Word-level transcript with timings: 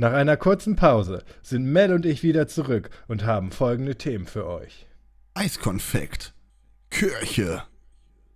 Nach 0.00 0.14
einer 0.14 0.38
kurzen 0.38 0.76
Pause 0.76 1.22
sind 1.42 1.66
Mel 1.66 1.92
und 1.92 2.06
ich 2.06 2.22
wieder 2.22 2.48
zurück 2.48 2.88
und 3.06 3.26
haben 3.26 3.52
folgende 3.52 3.96
Themen 3.96 4.26
für 4.26 4.46
euch. 4.46 4.86
Eiskonfekt. 5.34 6.32
Kirche. 6.88 7.64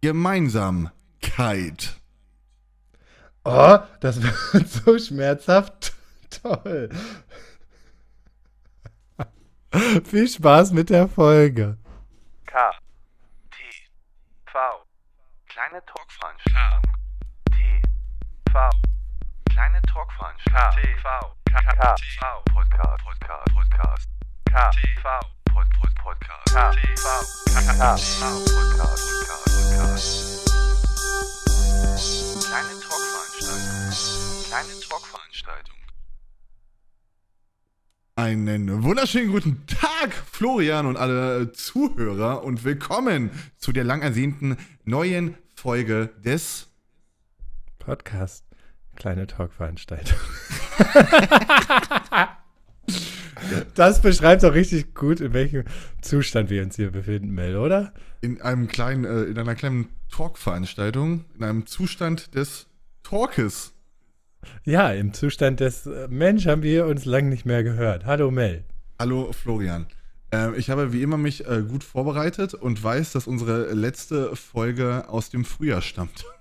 Gemeinsamkeit. 0.02 1.94
Oh, 3.44 3.78
das 4.00 4.22
wird 4.52 4.68
so 4.68 4.98
schmerzhaft 4.98 5.94
toll. 6.42 6.90
Viel 10.04 10.28
Spaß 10.28 10.72
mit 10.72 10.90
der 10.90 11.08
Folge. 11.08 11.78
K. 12.44 12.72
T. 13.50 13.56
V. 14.44 14.58
Kleine 15.46 15.82
Talkveranstaltung. 15.86 16.92
T. 17.52 17.82
V. 18.52 18.70
Kleine 19.48 19.80
Talkveranstaltung. 19.80 20.82
T. 20.82 20.98
V. 20.98 21.43
Kleine 32.40 32.80
Talkveranstaltung. 32.80 33.74
Kleine 34.44 34.80
Talkveranstaltung. 34.80 35.76
Einen 38.16 38.82
wunderschönen 38.82 39.30
guten 39.30 39.66
Tag, 39.66 40.12
Florian 40.12 40.86
und 40.86 40.96
alle 40.96 41.52
Zuhörer 41.52 42.42
und 42.42 42.64
willkommen 42.64 43.30
zu 43.58 43.70
der 43.72 43.84
lang 43.84 44.02
ersehnten 44.02 44.56
neuen 44.84 45.36
Folge 45.54 46.10
des 46.24 46.68
Podcast. 47.78 48.44
Kleine 48.96 49.28
Talkveranstaltung. 49.28 50.18
das 53.74 54.02
beschreibt 54.02 54.42
doch 54.42 54.54
richtig 54.54 54.94
gut, 54.94 55.20
in 55.20 55.32
welchem 55.32 55.64
Zustand 56.00 56.50
wir 56.50 56.62
uns 56.62 56.76
hier 56.76 56.90
befinden, 56.90 57.30
Mel, 57.30 57.56
oder? 57.56 57.92
in 58.24 58.40
einem 58.40 58.68
kleinen, 58.68 59.04
äh, 59.04 59.24
in 59.24 59.38
einer 59.38 59.54
kleinen 59.54 59.88
Talk-Veranstaltung, 60.10 61.26
in 61.36 61.44
einem 61.44 61.66
Zustand 61.66 62.34
des 62.34 62.66
Talkes. 63.02 63.74
Ja, 64.64 64.90
im 64.90 65.12
Zustand 65.12 65.60
des 65.60 65.86
äh, 65.86 66.08
Mensch 66.08 66.46
haben 66.46 66.62
wir 66.62 66.86
uns 66.86 67.04
lang 67.04 67.28
nicht 67.28 67.44
mehr 67.44 67.62
gehört. 67.62 68.06
Hallo 68.06 68.30
Mel. 68.30 68.64
Hallo 68.98 69.30
Florian. 69.32 69.86
Ähm, 70.32 70.54
ich 70.56 70.70
habe 70.70 70.94
wie 70.94 71.02
immer 71.02 71.18
mich 71.18 71.46
äh, 71.46 71.62
gut 71.68 71.84
vorbereitet 71.84 72.54
und 72.54 72.82
weiß, 72.82 73.12
dass 73.12 73.26
unsere 73.26 73.74
letzte 73.74 74.34
Folge 74.36 75.04
aus 75.08 75.28
dem 75.28 75.44
Frühjahr 75.44 75.82
stammt. 75.82 76.24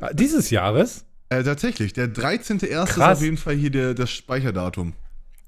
Ah, 0.00 0.12
Dieses 0.12 0.50
Jahres? 0.50 1.06
Äh, 1.38 1.44
tatsächlich, 1.44 1.92
der 1.92 2.08
13.01. 2.12 2.84
ist 2.84 2.98
auf 2.98 3.22
jeden 3.22 3.36
Fall 3.36 3.54
hier 3.54 3.70
der, 3.70 3.94
das 3.94 4.10
Speicherdatum. 4.10 4.94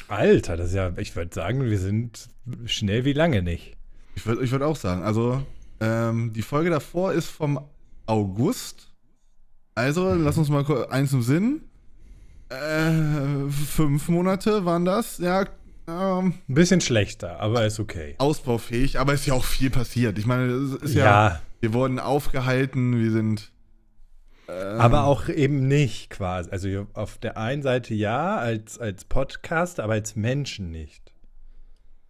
Alter, 0.09 0.57
das 0.57 0.69
ist 0.69 0.75
ja, 0.75 0.93
ich 0.97 1.15
würde 1.17 1.35
sagen, 1.35 1.65
wir 1.65 1.79
sind 1.79 2.29
schnell 2.65 3.05
wie 3.05 3.13
lange 3.13 3.43
nicht. 3.43 3.77
Ich 4.15 4.25
würde 4.27 4.43
ich 4.45 4.51
würd 4.51 4.63
auch 4.63 4.77
sagen, 4.77 5.03
also 5.03 5.45
ähm, 5.81 6.33
die 6.33 6.43
Folge 6.43 6.71
davor 6.71 7.13
ist 7.13 7.29
vom 7.29 7.61
August. 8.07 8.93
Also, 9.75 10.15
lass 10.15 10.39
uns 10.39 10.49
mal 10.49 10.65
eins 10.91 11.13
im 11.13 11.23
Sinn. 11.23 11.63
Äh, 12.49 13.51
fünf 13.51 14.09
Monate 14.09 14.65
waren 14.65 14.85
das. 14.85 15.19
Ja, 15.19 15.45
ähm, 15.89 16.35
Ein 16.49 16.55
bisschen 16.55 16.81
schlechter, 16.81 17.41
aber 17.41 17.67
ist 17.67 17.79
okay. 17.79 18.15
ausbaufähig, 18.19 18.99
aber 18.99 19.15
ist 19.15 19.27
ja 19.27 19.35
auch 19.35 19.45
viel 19.45 19.71
passiert. 19.71 20.19
Ich 20.19 20.27
meine, 20.27 20.45
es 20.53 20.75
ist 20.83 20.95
ja, 20.95 21.05
Ja, 21.05 21.41
wir 21.61 21.73
wurden 21.73 21.99
aufgehalten, 21.99 22.99
wir 22.99 23.11
sind. 23.11 23.53
Ähm, 24.49 24.81
aber 24.81 25.05
auch 25.05 25.29
eben 25.29 25.67
nicht 25.69 26.11
quasi. 26.11 26.51
Also 26.51 26.87
auf 26.93 27.19
der 27.19 27.37
einen 27.37 27.63
Seite 27.63 27.95
ja, 27.95 28.37
als, 28.37 28.79
als 28.79 29.05
Podcast, 29.05 29.81
aber 29.81 29.95
als 29.95 30.17
Menschen 30.17 30.71
nicht. 30.71 31.13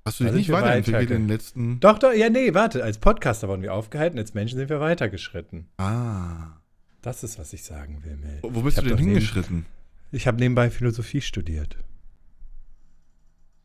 Hast 0.05 0.20
du 0.20 0.25
dich 0.25 0.33
nicht 0.34 0.51
weiterentwickelt 0.53 1.05
weiter- 1.11 1.15
in 1.17 1.23
den 1.23 1.28
letzten. 1.28 1.81
Doch, 1.81 1.98
doch, 1.98 2.12
ja, 2.12 2.28
nee, 2.31 2.55
warte. 2.55 2.84
Als 2.84 2.98
Podcaster 2.98 3.48
wurden 3.48 3.62
wir 3.62 3.75
aufgehalten, 3.75 4.19
als 4.19 4.34
Menschen 4.34 4.56
sind 4.59 4.69
wir 4.71 4.78
weitergeschritten. 4.81 5.66
Ah. 5.78 6.59
Das 7.03 7.25
ist, 7.25 7.38
was 7.38 7.53
ich 7.53 7.65
sagen 7.65 8.03
will, 8.05 8.16
Mel. 8.16 8.39
Wo 8.43 8.62
bist 8.62 8.78
du 8.78 8.83
denn 8.83 8.91
doch 8.91 8.97
neben- 8.99 9.10
hingeschritten? 9.10 9.66
Ich 10.12 10.27
habe 10.28 10.39
nebenbei 10.39 10.71
Philosophie 10.71 11.21
studiert. 11.21 11.77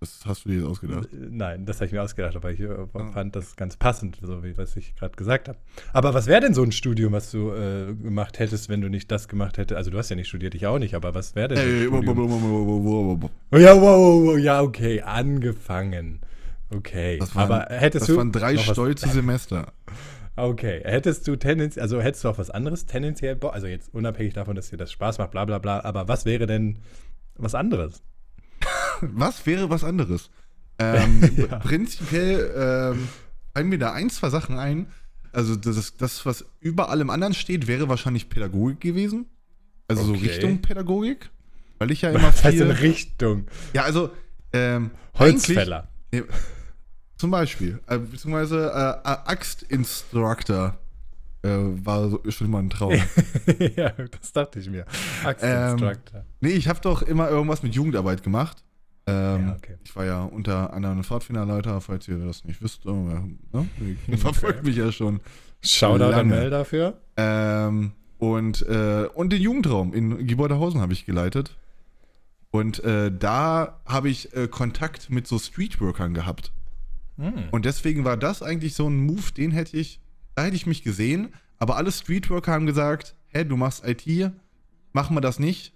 Das 0.01 0.23
hast 0.25 0.45
du 0.45 0.49
dir 0.49 0.55
jetzt 0.61 0.65
ausgedacht. 0.65 1.13
Äh, 1.13 1.27
Nein, 1.29 1.63
das 1.67 1.75
habe 1.77 1.85
ich 1.85 1.91
mir 1.91 2.01
ausgedacht, 2.01 2.35
aber 2.35 2.49
ich 2.51 2.59
äh, 2.59 2.69
Ah. 2.95 3.11
fand 3.13 3.35
das 3.35 3.55
ganz 3.55 3.77
passend, 3.77 4.17
so 4.23 4.43
wie 4.43 4.57
was 4.57 4.75
ich 4.75 4.95
gerade 4.95 5.15
gesagt 5.15 5.47
habe. 5.47 5.59
Aber 5.93 6.15
was 6.15 6.25
wäre 6.25 6.41
denn 6.41 6.55
so 6.55 6.63
ein 6.63 6.71
Studium, 6.71 7.13
was 7.13 7.29
du 7.29 7.51
äh, 7.51 7.93
gemacht 7.93 8.39
hättest, 8.39 8.67
wenn 8.67 8.81
du 8.81 8.89
nicht 8.89 9.11
das 9.11 9.27
gemacht 9.27 9.59
hättest? 9.59 9.77
Also 9.77 9.91
du 9.91 9.99
hast 9.99 10.09
ja 10.09 10.15
nicht 10.15 10.27
studiert, 10.27 10.55
ich 10.55 10.65
auch 10.65 10.79
nicht, 10.79 10.95
aber 10.95 11.13
was 11.13 11.35
wäre 11.35 11.49
denn 11.49 11.57
so 11.57 11.63
ein 11.63 11.69
Ey, 11.69 11.91
wo- 11.91 11.97
wo- 11.97 12.01
Studium? 12.01 12.17
wo- 12.17 12.31
wo- 12.31 12.67
wo- 12.67 12.83
wo- 12.83 13.05
wo- 13.19 13.21
wo- 13.21 13.29
Oh, 13.51 13.57
ja, 13.59 13.79
wow, 13.79 14.63
okay, 14.63 15.01
angefangen. 15.03 16.21
Okay, 16.73 17.19
Das 17.19 17.35
waren, 17.35 17.51
aber 17.51 17.65
hättest 17.75 18.01
das 18.03 18.07
du 18.07 18.17
waren 18.17 18.31
drei 18.31 18.55
was- 18.55 18.63
stolze 18.63 19.07
Semester. 19.09 19.71
Okay, 20.35 20.81
hättest 20.83 21.27
du 21.27 21.35
tendenziell, 21.35 21.83
also 21.83 22.01
hättest 22.01 22.23
du 22.23 22.29
auch 22.29 22.39
was 22.39 22.49
anderes 22.49 22.87
tendenziell, 22.87 23.37
also 23.39 23.67
jetzt 23.67 23.93
unabhängig 23.93 24.33
davon, 24.33 24.55
dass 24.55 24.71
dir 24.71 24.77
das 24.77 24.91
Spaß 24.91 25.19
macht, 25.19 25.29
bla 25.29 25.45
bla 25.45 25.59
bla, 25.59 25.81
aber 25.83 26.07
was 26.07 26.25
wäre 26.25 26.47
denn 26.47 26.79
was 27.35 27.53
anderes? 27.53 28.01
Was 29.01 29.45
wäre 29.45 29.69
was 29.69 29.83
anderes? 29.83 30.29
Ähm, 30.79 31.21
Ja. 31.37 31.59
Prinzipiell 31.59 32.51
ähm, 32.95 33.07
fallen 33.53 33.69
mir 33.69 33.77
da 33.77 33.93
ein, 33.93 34.09
zwei 34.09 34.29
Sachen 34.31 34.57
ein. 34.57 34.87
Also 35.31 35.55
das, 35.55 35.95
das, 35.95 36.25
was 36.25 36.43
über 36.59 36.89
allem 36.89 37.11
anderen 37.11 37.35
steht, 37.35 37.67
wäre 37.67 37.87
wahrscheinlich 37.87 38.29
Pädagogik 38.29 38.79
gewesen. 38.81 39.27
Also 39.87 40.03
so 40.05 40.13
Okay. 40.13 40.27
Richtung 40.27 40.59
Pädagogik. 40.61 41.29
Weil 41.77 41.91
ich 41.91 42.01
ja 42.01 42.09
immer 42.09 42.23
Was 42.23 42.43
heißt 42.43 42.57
viel... 42.57 42.65
in 42.65 42.71
Richtung? 42.71 43.47
ja, 43.73 43.83
also 43.83 44.09
ähm, 44.53 44.89
Holzfäller. 45.19 45.87
Nee, 46.11 46.23
zum 47.17 47.29
Beispiel. 47.29 47.79
Äh, 47.85 47.99
beziehungsweise 47.99 48.71
äh, 48.73 49.07
Axt-Instructor 49.07 50.79
äh, 51.43 51.49
war 51.49 52.09
so, 52.09 52.21
schon 52.29 52.47
immer 52.47 52.59
ein 52.59 52.69
Traum. 52.71 52.93
ja, 53.75 53.89
das 53.91 54.33
dachte 54.33 54.59
ich 54.59 54.69
mir. 54.69 54.85
Ähm, 55.41 55.71
Instructor. 55.73 56.25
Nee, 56.39 56.49
ich 56.51 56.67
habe 56.67 56.79
doch 56.81 57.03
immer 57.03 57.29
irgendwas 57.29 57.61
mit 57.61 57.75
Jugendarbeit 57.75 58.23
gemacht. 58.23 58.63
Ähm, 59.07 59.47
Ja, 59.47 59.55
okay. 59.55 59.77
Ich 59.83 59.95
war 59.95 60.05
ja 60.05 60.23
unter 60.23 60.73
anderem 60.73 61.03
Pfadfinderleiter, 61.03 61.81
falls 61.81 62.07
ihr 62.07 62.17
das 62.17 62.45
nicht 62.45 62.61
wisst. 62.61 62.85
Ne? 62.85 63.37
Ihr 64.07 64.17
verfolgt 64.17 64.63
mich 64.63 64.75
ja 64.75 64.91
schon. 64.91 65.19
Shoutout 65.61 66.13
an. 66.13 66.27
Mel 66.27 66.49
dafür. 66.49 67.01
Ähm, 67.17 67.91
und, 68.17 68.61
äh, 68.67 69.07
und 69.13 69.33
den 69.33 69.41
Jugendraum 69.41 69.93
in 69.93 70.27
Gebäudehausen 70.27 70.81
habe 70.81 70.93
ich 70.93 71.05
geleitet. 71.05 71.57
Und 72.51 72.83
äh, 72.83 73.11
da 73.11 73.79
habe 73.85 74.09
ich 74.09 74.35
äh, 74.35 74.47
Kontakt 74.47 75.09
mit 75.09 75.25
so 75.25 75.39
Streetworkern 75.39 76.13
gehabt. 76.13 76.51
Hm. 77.17 77.45
Und 77.51 77.65
deswegen 77.65 78.03
war 78.03 78.17
das 78.17 78.43
eigentlich 78.43 78.75
so 78.75 78.89
ein 78.89 78.97
Move, 78.97 79.31
den 79.35 79.51
hätte 79.51 79.77
ich, 79.77 80.01
da 80.35 80.43
hätte 80.43 80.55
ich 80.55 80.65
mich 80.65 80.83
gesehen. 80.83 81.33
Aber 81.59 81.77
alle 81.77 81.91
Streetworker 81.91 82.51
haben 82.51 82.65
gesagt, 82.65 83.15
hä, 83.27 83.45
du 83.45 83.55
machst 83.55 83.87
IT, 83.87 84.31
mach 84.93 85.09
mal 85.09 85.21
das 85.21 85.39
nicht. 85.39 85.73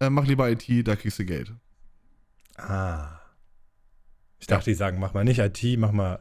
Äh, 0.00 0.10
mach 0.10 0.26
lieber 0.26 0.50
IT, 0.50 0.86
da 0.86 0.96
kriegst 0.96 1.18
du 1.18 1.24
Geld. 1.24 1.52
Ah. 2.56 3.20
Ich 4.38 4.46
dachte, 4.46 4.70
die 4.70 4.74
sagen, 4.74 4.98
mach 4.98 5.14
mal 5.14 5.24
nicht 5.24 5.38
IT, 5.38 5.78
mach 5.78 5.92
mal 5.92 6.18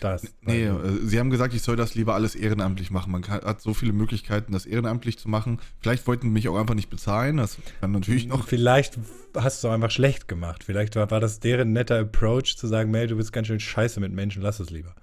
das. 0.00 0.22
Nee, 0.42 0.68
Weil- 0.70 0.84
äh, 0.86 1.06
sie 1.06 1.18
haben 1.18 1.30
gesagt, 1.30 1.54
ich 1.54 1.62
soll 1.62 1.76
das 1.76 1.94
lieber 1.94 2.14
alles 2.14 2.34
ehrenamtlich 2.34 2.90
machen. 2.90 3.12
Man 3.12 3.22
kann, 3.22 3.40
hat 3.42 3.60
so 3.60 3.74
viele 3.74 3.92
Möglichkeiten, 3.92 4.52
das 4.52 4.66
ehrenamtlich 4.66 5.18
zu 5.18 5.28
machen. 5.28 5.60
Vielleicht 5.80 6.06
wollten 6.06 6.30
mich 6.30 6.48
auch 6.48 6.56
einfach 6.58 6.74
nicht 6.74 6.90
bezahlen. 6.90 7.36
Das 7.38 7.58
kann 7.80 7.92
natürlich 7.92 8.26
noch. 8.26 8.46
Vielleicht 8.46 8.98
hast 9.36 9.62
du 9.62 9.68
es 9.68 9.70
auch 9.70 9.74
einfach 9.74 9.90
schlecht 9.90 10.26
gemacht. 10.28 10.64
Vielleicht 10.64 10.96
war, 10.96 11.10
war 11.10 11.20
das 11.20 11.40
deren 11.40 11.72
netter 11.72 12.00
Approach 12.00 12.56
zu 12.56 12.66
sagen, 12.66 12.90
Mel, 12.90 13.06
du 13.06 13.16
bist 13.16 13.32
ganz 13.32 13.46
schön 13.46 13.60
scheiße 13.60 14.00
mit 14.00 14.12
Menschen, 14.12 14.42
lass 14.42 14.58
es 14.60 14.70
lieber. 14.70 14.94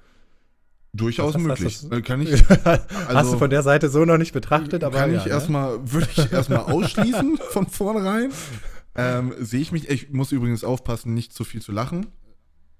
Durchaus 0.93 1.35
was- 1.35 1.41
möglich. 1.41 1.83
was- 1.89 1.97
Äh, 1.97 2.01
kann 2.01 2.21
ich, 2.21 2.31
hast 2.65 2.87
Also- 3.07 3.33
du 3.33 3.37
von 3.39 3.49
der 3.49 3.63
Seite 3.63 3.87
so 3.89 4.03
noch 4.03 4.17
nicht 4.17 4.33
betrachtet, 4.33 4.83
aber 4.83 4.97
kann 4.99 5.11
ja, 5.13 5.19
ich 5.19 5.25
ne? 5.25 5.31
erstmal, 5.31 5.79
würde 5.91 6.09
ich 6.11 6.31
erstmal 6.31 6.59
ausschließen 6.65 7.37
von 7.37 7.67
vornherein. 7.67 8.31
Ähm, 8.95 9.33
Sehe 9.39 9.61
ich 9.61 9.71
mich, 9.71 9.89
ich 9.89 10.09
muss 10.11 10.31
übrigens 10.31 10.63
aufpassen, 10.63 11.13
nicht 11.13 11.33
zu 11.33 11.43
viel 11.43 11.61
zu 11.61 11.71
lachen. 11.71 12.07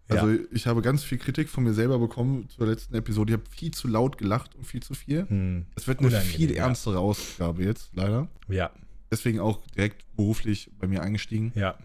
Also 0.10 0.30
Ja. 0.30 0.40
ich 0.52 0.68
habe 0.68 0.82
ganz 0.82 1.04
viel 1.04 1.18
Kritik 1.18 1.48
von 1.48 1.64
mir 1.64 1.74
selber 1.74 1.98
bekommen 2.00 2.50
zur 2.50 2.68
letzten 2.68 2.96
Episode. 2.96 3.32
Ich 3.34 3.40
habe 3.40 3.50
viel 3.50 3.72
zu 3.72 3.88
laut 3.88 4.18
gelacht 4.18 4.56
und 4.56 4.66
viel 4.66 4.84
zu 4.84 4.94
viel. 4.94 5.26
Hm. 5.30 5.66
Es 5.76 5.88
wird 5.88 6.00
eine 6.00 6.08
Unangenehm, 6.10 6.34
viel 6.36 6.52
ja. 6.54 6.66
ernstere 6.66 7.00
Ausgabe 7.00 7.64
jetzt, 7.64 7.92
leider. 7.96 8.28
Ja, 8.50 8.72
Deswegen 9.10 9.40
auch 9.42 9.60
direkt 9.76 10.06
beruflich 10.16 10.70
bei 10.80 10.88
mir 10.88 11.02
eingestiegen. 11.02 11.52
ja. 11.56 11.76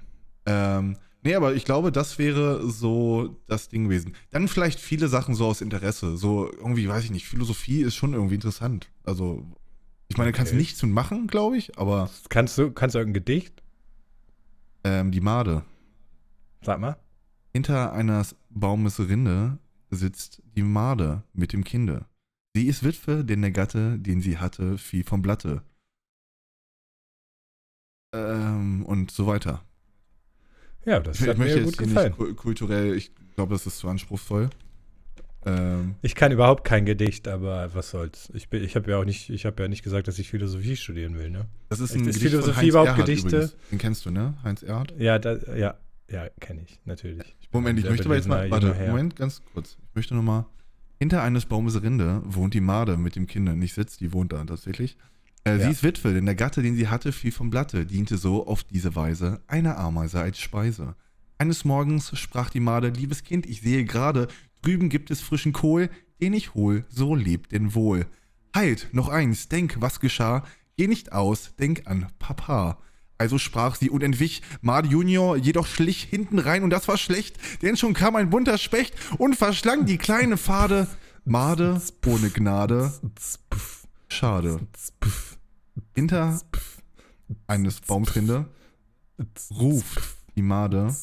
Ähm, 0.49 0.96
nee, 1.25 1.34
aber 1.34 1.55
ich 1.56 1.64
glaube, 1.64 1.90
das 1.90 2.19
wäre 2.19 2.69
so 2.70 3.37
das 3.49 3.69
Ding 3.69 3.84
gewesen. 3.84 4.14
Dann 4.31 4.46
vielleicht 4.46 4.78
viele 4.78 5.08
Sachen 5.08 5.34
so 5.34 5.46
aus 5.46 5.61
Interesse. 5.61 6.17
So 6.17 6.49
irgendwie, 6.52 6.88
weiß 6.88 7.02
ich 7.02 7.11
nicht, 7.11 7.26
Philosophie 7.26 7.82
ist 7.82 7.96
schon 7.96 8.12
irgendwie 8.14 8.37
interessant. 8.37 8.88
Also, 9.02 9.44
ich 10.06 10.17
meine, 10.19 10.31
kannst 10.31 10.52
Okay. 10.52 10.61
nichts 10.61 10.81
mit 10.84 10.93
machen, 10.93 11.26
glaube 11.26 11.56
ich, 11.58 11.76
aber 11.78 12.11
Kannst 12.28 12.56
du, 12.58 12.70
kannst 12.70 12.94
du 12.94 13.00
irgendein 13.00 13.25
Gedicht? 13.25 13.61
Ähm, 14.87 15.11
die 15.11 15.21
Made. 15.21 15.65
Sag 16.62 16.79
mal. 16.81 16.97
Hinter 17.53 17.93
eines 17.93 18.37
Baumes 18.50 19.00
Rinde 19.00 19.59
sitzt 19.91 20.43
die 20.55 20.62
Made 20.62 21.23
mit 21.33 21.53
dem 21.53 21.65
Kinde. 21.65 22.06
Sie 22.55 22.67
ist 22.69 22.83
Witwe, 22.85 23.25
denn 23.25 23.43
der 23.43 23.50
Gatte, 23.50 23.99
den 23.99 24.21
sie 24.21 24.38
hatte, 24.38 24.79
fiel 24.79 25.05
vom 25.05 25.23
Blatte. 25.23 25.62
Ähm, 28.15 28.85
und 28.87 29.11
so 29.11 29.27
weiter. 29.27 29.62
Ja, 30.85 31.00
das 31.00 31.21
Ich, 31.21 31.29
hat 31.29 31.38
möchte 31.38 31.56
mir 31.61 31.65
jetzt 31.67 31.77
gut 31.79 31.87
hier 31.87 31.87
gefallen. 31.88 32.12
nicht 32.12 32.19
ku- 32.19 32.35
kulturell, 32.35 32.94
ich 32.94 33.11
glaube, 33.35 33.55
das 33.55 33.67
ist 33.67 33.79
zu 33.79 33.88
anspruchsvoll. 33.88 34.50
Ähm, 35.46 35.94
Ich 36.02 36.14
kann 36.14 36.32
überhaupt 36.32 36.64
kein 36.64 36.84
Gedicht, 36.84 37.28
aber 37.28 37.75
was 37.75 37.90
soll's. 37.90 38.31
Ich, 38.34 38.48
bin- 38.48 38.62
ich 38.64 38.75
habe 38.76 38.90
ja 38.90 38.98
auch 38.98 39.04
nicht, 39.04 39.31
ich 39.31 39.46
habe 39.46 39.62
ja 39.62 39.69
nicht 39.69 39.82
gesagt, 39.84 40.08
dass 40.08 40.19
ich 40.19 40.28
Philosophie 40.28 40.76
studieren 40.76 41.16
will, 41.19 41.31
ne? 41.31 41.46
das 41.69 41.81
ist 41.81 41.90
Ist 41.90 41.96
ein 41.96 42.00
Gedicht 42.06 42.20
von 42.20 42.28
Philosophie 42.31 42.56
Heinz 42.58 42.69
überhaupt 42.69 42.88
Erhardt 42.88 43.06
Gedichte? 43.06 43.28
übrigens. 43.28 43.56
Den 43.70 43.78
kennst 43.78 44.04
du, 44.06 44.10
ne? 44.10 44.34
Heinz 44.43 44.62
Erhardt? 44.62 44.93
Ja, 44.98 45.19
da, 45.19 45.37
ja, 45.56 45.75
ja, 46.10 46.28
kenne 46.40 46.62
ich, 46.66 46.81
natürlich. 46.84 47.37
Ich 47.40 47.52
Moment, 47.52 47.78
ich 47.78 47.88
möchte 47.88 48.06
aber 48.06 48.16
jetzt 48.16 48.28
mal, 48.28 48.50
warte. 48.50 48.75
Moment, 48.88 49.16
ganz 49.16 49.40
kurz. 49.54 49.76
Ich 49.90 49.94
möchte 49.94 50.14
nochmal, 50.14 50.46
hinter 50.98 51.22
eines 51.22 51.46
Baumes 51.46 51.81
Rinde 51.82 52.22
wohnt 52.25 52.52
die 52.54 52.60
Made 52.60 52.96
mit 52.96 53.14
dem 53.16 53.26
Kind, 53.26 53.54
nicht 53.56 53.75
sitzt, 53.75 54.00
die 54.00 54.12
wohnt 54.12 54.32
da 54.32 54.44
tatsächlich. 54.44 54.96
Äh, 55.44 55.58
Sie 55.58 55.62
Ja. 55.64 55.70
ist 55.70 55.82
Witwe, 55.84 56.12
denn 56.12 56.26
der 56.26 56.34
Gatte, 56.34 56.60
den 56.62 56.75
sie 56.75 56.88
hatte, 56.88 57.12
fiel 57.12 57.31
vom 57.31 57.50
Blatte, 57.50 57.87
diente 57.87 58.16
so 58.19 58.46
auf 58.49 58.64
diese 58.64 58.96
Weise 58.96 59.40
einer 59.46 59.78
Ameise 59.78 60.20
als 60.20 60.40
Speise. 60.40 60.96
Eines 61.38 61.64
Morgens 61.64 62.19
sprach 62.19 62.50
die 62.50 62.60
Made, 62.60 62.88
liebes 62.88 63.22
Kind, 63.22 63.46
ich 63.46 63.60
sehe 63.60 63.84
gerade, 63.84 64.26
drüben 64.66 64.88
gibt 64.88 65.10
es 65.12 65.20
frischen 65.20 65.52
Kohl, 65.52 65.90
den 66.20 66.32
ich 66.32 66.54
hol, 66.54 66.84
so 66.88 67.14
lebt 67.14 67.52
denn 67.52 67.74
wohl. 67.74 68.06
Halt, 68.54 68.88
noch 68.92 69.08
eins, 69.08 69.48
denk, 69.48 69.76
was 69.80 70.00
geschah, 70.00 70.44
geh 70.76 70.88
nicht 70.88 71.12
aus, 71.12 71.54
denk 71.56 71.86
an 71.86 72.08
Papa. 72.18 72.78
Also 73.16 73.38
sprach 73.38 73.76
sie 73.76 73.90
und 73.90 74.02
entwich, 74.02 74.42
Made 74.62 74.88
Junior 74.88 75.36
jedoch 75.36 75.66
schlich 75.66 76.02
hinten 76.02 76.38
rein 76.38 76.64
und 76.64 76.70
das 76.70 76.88
war 76.88 76.98
schlecht, 76.98 77.38
denn 77.62 77.76
schon 77.76 77.94
kam 77.94 78.16
ein 78.16 78.28
bunter 78.28 78.58
Specht 78.58 78.94
und 79.18 79.36
verschlang 79.36 79.86
die 79.86 79.98
kleine 79.98 80.36
Pfade. 80.36 80.88
Made 81.24 81.80
ohne 82.04 82.30
Gnade, 82.30 82.92
schade. 84.08 84.60
Hinter 85.94 86.40
eines 87.46 87.80
Baumrinde 87.80 88.46
ruft 89.50 90.02
die 90.34 90.42
Made 90.42 90.94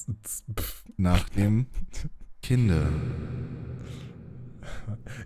nach 0.98 1.30
dem 1.30 1.68
Kinde. 2.44 2.86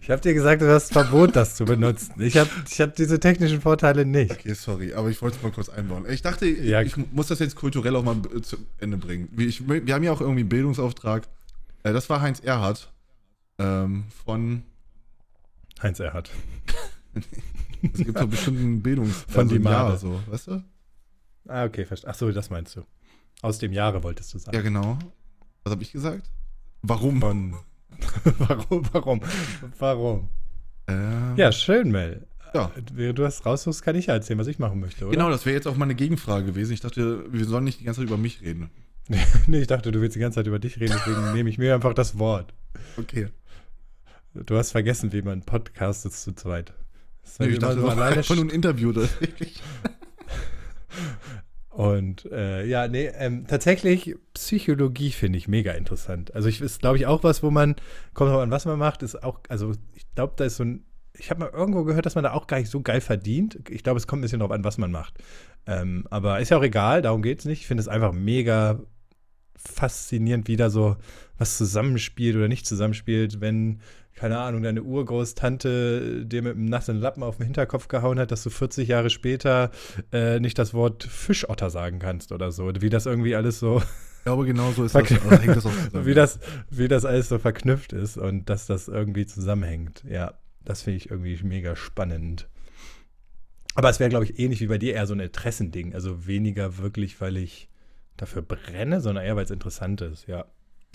Ich 0.02 0.10
habe 0.10 0.22
dir 0.22 0.34
gesagt, 0.34 0.62
du 0.62 0.72
hast 0.72 0.94
Verbot, 0.94 1.36
das 1.36 1.56
zu 1.56 1.66
benutzen. 1.66 2.14
Ich 2.22 2.38
habe 2.38 2.50
ich 2.70 2.80
hab 2.80 2.96
diese 2.96 3.20
technischen 3.20 3.60
Vorteile 3.60 4.06
nicht. 4.06 4.32
Okay, 4.32 4.54
sorry, 4.54 4.94
aber 4.94 5.10
ich 5.10 5.22
wollte 5.22 5.38
es 5.38 5.44
mal 5.44 5.52
kurz 5.52 5.68
einbauen. 5.70 6.06
Ich 6.10 6.22
dachte, 6.22 6.46
Ja. 6.46 6.82
ich 6.82 6.96
muss 7.12 7.28
das 7.28 7.40
jetzt 7.40 7.56
kulturell 7.56 7.96
auch 7.96 8.04
mal 8.04 8.16
zu 8.44 8.58
Ende 8.78 8.98
bringen. 8.98 9.28
Wir, 9.32 9.48
ich, 9.48 9.68
wir 9.68 9.94
haben 9.94 10.04
ja 10.04 10.12
auch 10.12 10.22
irgendwie 10.22 10.42
einen 10.42 10.50
Bildungsauftrag. 10.50 11.28
Äh, 11.84 11.92
Das 11.92 12.10
war 12.10 12.22
Heinz 12.22 12.40
Erhardt 12.40 12.94
ähm, 13.60 14.06
von, 14.26 14.64
Heinz 15.82 16.00
Erhardt. 16.00 16.30
es 17.94 17.98
gibt 18.06 18.18
so 18.18 18.28
bestimmt 18.28 18.60
einen 18.60 18.82
Bildungs... 18.82 19.26
Von 19.28 19.42
also 19.44 19.56
die 19.56 19.62
ein 19.62 19.72
Jahr 19.72 19.90
Made. 19.90 19.98
so, 19.98 20.22
weißt 20.28 20.48
du? 20.48 20.64
Ah, 21.48 21.66
okay, 21.66 21.86
verstehe. 21.86 22.10
Ach 22.12 22.16
so, 22.16 22.32
das 22.32 22.50
meinst 22.50 22.76
du. 22.76 22.84
Aus 23.42 23.58
dem 23.58 23.74
Jahre 23.74 24.04
wolltest 24.04 24.34
du 24.34 24.38
sagen. 24.40 24.56
Ja, 24.56 24.62
genau. 24.62 24.98
Was 25.64 25.72
habe 25.72 25.82
ich 25.84 25.92
gesagt? 25.92 26.30
Warum? 26.82 27.22
Warum, 28.38 28.84
warum, 28.94 29.22
warum? 29.80 30.30
Ähm, 30.88 31.36
Ja, 31.36 31.52
schön, 31.52 31.92
Mel. 31.92 32.28
Ja. 32.54 32.72
Während 32.94 33.18
du 33.18 33.24
das 33.24 33.46
raussuchst, 33.46 33.82
kann 33.84 33.96
ich 33.96 34.08
ja 34.08 34.14
erzählen, 34.14 34.40
was 34.40 34.48
ich 34.48 34.60
machen 34.60 34.80
möchte, 34.80 35.06
oder? 35.06 35.14
Genau, 35.14 35.30
das 35.30 35.46
wäre 35.46 35.56
jetzt 35.56 35.68
auch 35.68 35.76
meine 35.76 35.96
Gegenfrage 35.96 36.46
gewesen. 36.46 36.74
Ich 36.74 36.80
dachte, 36.80 37.26
wir 37.32 37.46
sollen 37.46 37.64
nicht 37.64 37.80
die 37.80 37.84
ganze 37.84 38.02
Zeit 38.02 38.08
über 38.08 38.18
mich 38.18 38.42
reden. 38.42 38.70
nee, 39.48 39.62
ich 39.62 39.68
dachte, 39.68 39.92
du 39.92 40.02
willst 40.02 40.16
die 40.16 40.20
ganze 40.20 40.36
Zeit 40.36 40.48
über 40.48 40.60
dich 40.60 40.80
reden, 40.80 40.96
deswegen 40.98 41.34
nehme 41.34 41.50
ich 41.50 41.58
mir 41.58 41.74
einfach 41.74 41.94
das 41.94 42.18
Wort. 42.20 42.54
Okay. 42.98 43.30
Du 44.34 44.56
hast 44.58 44.72
vergessen, 44.72 45.12
wie 45.14 45.22
man 45.22 45.42
podcastet 45.42 46.14
zu 46.14 46.34
zweit. 46.34 46.74
Das 47.24 47.40
Nee, 47.40 47.48
ich 47.48 47.60
dachte, 47.60 47.76
das 47.78 47.84
war 47.84 47.92
alleine 47.92 48.18
einfach 48.18 48.36
nur 48.36 48.46
ein 48.46 48.50
Interview. 48.50 48.94
Und 51.78 52.26
äh, 52.32 52.66
ja, 52.66 52.88
nee, 52.88 53.06
ähm, 53.20 53.46
tatsächlich 53.46 54.16
Psychologie 54.34 55.12
finde 55.12 55.38
ich 55.38 55.48
mega 55.48 55.74
interessant. 55.74 56.34
Also 56.34 56.50
ich 56.50 56.60
ist, 56.60 56.82
glaube 56.82 56.98
ich, 56.98 57.06
auch 57.06 57.24
was, 57.24 57.44
wo 57.44 57.52
man, 57.52 57.76
kommt 58.16 58.32
drauf 58.32 58.42
an, 58.42 58.50
was 58.50 58.66
man 58.66 58.80
macht, 58.80 59.04
ist 59.04 59.22
auch, 59.24 59.42
also 59.48 59.74
ich 59.94 60.12
glaube, 60.16 60.34
da 60.38 60.46
ist 60.46 60.56
so 60.56 60.64
ein, 60.64 60.86
ich 61.14 61.30
habe 61.30 61.42
mal 61.42 61.52
irgendwo 61.52 61.84
gehört, 61.84 62.08
dass 62.08 62.16
man 62.16 62.24
da 62.24 62.34
auch 62.34 62.48
gar 62.48 62.58
nicht 62.58 62.72
so 62.72 62.82
geil 62.82 63.00
verdient. 63.00 63.60
Ich 63.70 63.84
glaube, 63.84 63.98
es 63.98 64.08
kommt 64.08 64.22
ein 64.22 64.24
bisschen 64.24 64.40
drauf 64.40 64.50
an, 64.50 64.64
was 64.64 64.80
man 64.80 64.90
macht. 64.90 65.20
Ähm, 65.68 66.08
aber 66.10 66.40
ist 66.40 66.50
ja 66.50 66.58
auch 66.58 66.64
egal, 66.64 67.04
darum 67.04 67.22
geht 67.22 67.38
es 67.38 67.46
nicht. 67.46 67.62
Ich 67.62 67.68
finde 67.68 67.82
es 67.82 67.88
einfach 67.88 68.12
mega 68.12 68.80
faszinierend, 69.56 70.48
wie 70.48 70.56
da 70.56 70.72
so 70.72 70.98
was 71.38 71.58
zusammenspielt 71.58 72.38
oder 72.38 72.48
nicht 72.48 72.66
zusammenspielt, 72.66 73.40
wenn, 73.40 73.82
keine 74.18 74.40
Ahnung, 74.40 74.64
deine 74.64 74.82
Urgroßtante 74.82 76.26
dir 76.26 76.42
mit 76.42 76.56
einem 76.56 76.66
nassen 76.66 77.00
Lappen 77.00 77.22
auf 77.22 77.38
den 77.38 77.46
Hinterkopf 77.46 77.88
gehauen 77.88 78.20
hat, 78.20 78.32
dass 78.32 78.44
du 78.44 78.50
40 78.50 78.88
Jahre 78.88 79.12
später 79.12 79.70
äh, 80.12 80.40
nicht 80.40 80.58
das 80.58 80.74
Wort 80.74 81.04
Fischotter 81.04 81.70
sagen 81.70 82.00
kannst 82.00 82.32
oder 82.32 82.52
so. 82.52 82.72
Wie 82.80 82.90
das 82.90 83.06
irgendwie 83.06 83.36
alles 83.36 83.60
so, 83.60 83.80
Ich 84.18 84.24
glaube, 84.24 84.46
genau 84.46 84.72
so 84.72 84.84
ist 84.84 84.96
das. 84.96 85.08
Das 85.08 85.66
auch 85.66 85.72
zusammen. 85.86 86.06
wie 86.06 86.16
das, 86.16 86.40
wie 86.72 86.88
das 86.88 87.06
alles 87.06 87.30
so 87.30 87.38
verknüpft 87.38 87.94
ist 87.94 88.18
und 88.18 88.50
dass 88.50 88.66
das 88.66 88.88
irgendwie 88.88 89.28
zusammenhängt. 89.28 90.04
Ja, 90.10 90.34
das 90.66 90.82
finde 90.82 90.98
ich 90.98 91.12
irgendwie 91.12 91.40
mega 91.44 91.76
spannend. 91.76 92.50
Aber 93.76 93.90
es 93.90 94.00
wäre, 94.00 94.10
glaube 94.10 94.26
ich, 94.26 94.40
ähnlich 94.40 94.60
wie 94.62 94.68
bei 94.68 94.80
dir 94.80 94.96
eher 94.96 95.06
so 95.06 95.14
ein 95.14 95.20
Interessending. 95.20 95.94
Also 95.94 96.26
weniger 96.26 96.80
wirklich, 96.80 97.22
weil 97.22 97.38
ich 97.38 97.70
dafür 98.18 98.42
brenne, 98.42 99.00
sondern 99.00 99.24
eher, 99.24 99.36
weil 99.36 99.46
es 99.46 99.52
interessant 99.52 100.02
ist, 100.02 100.28
ja. 100.28 100.46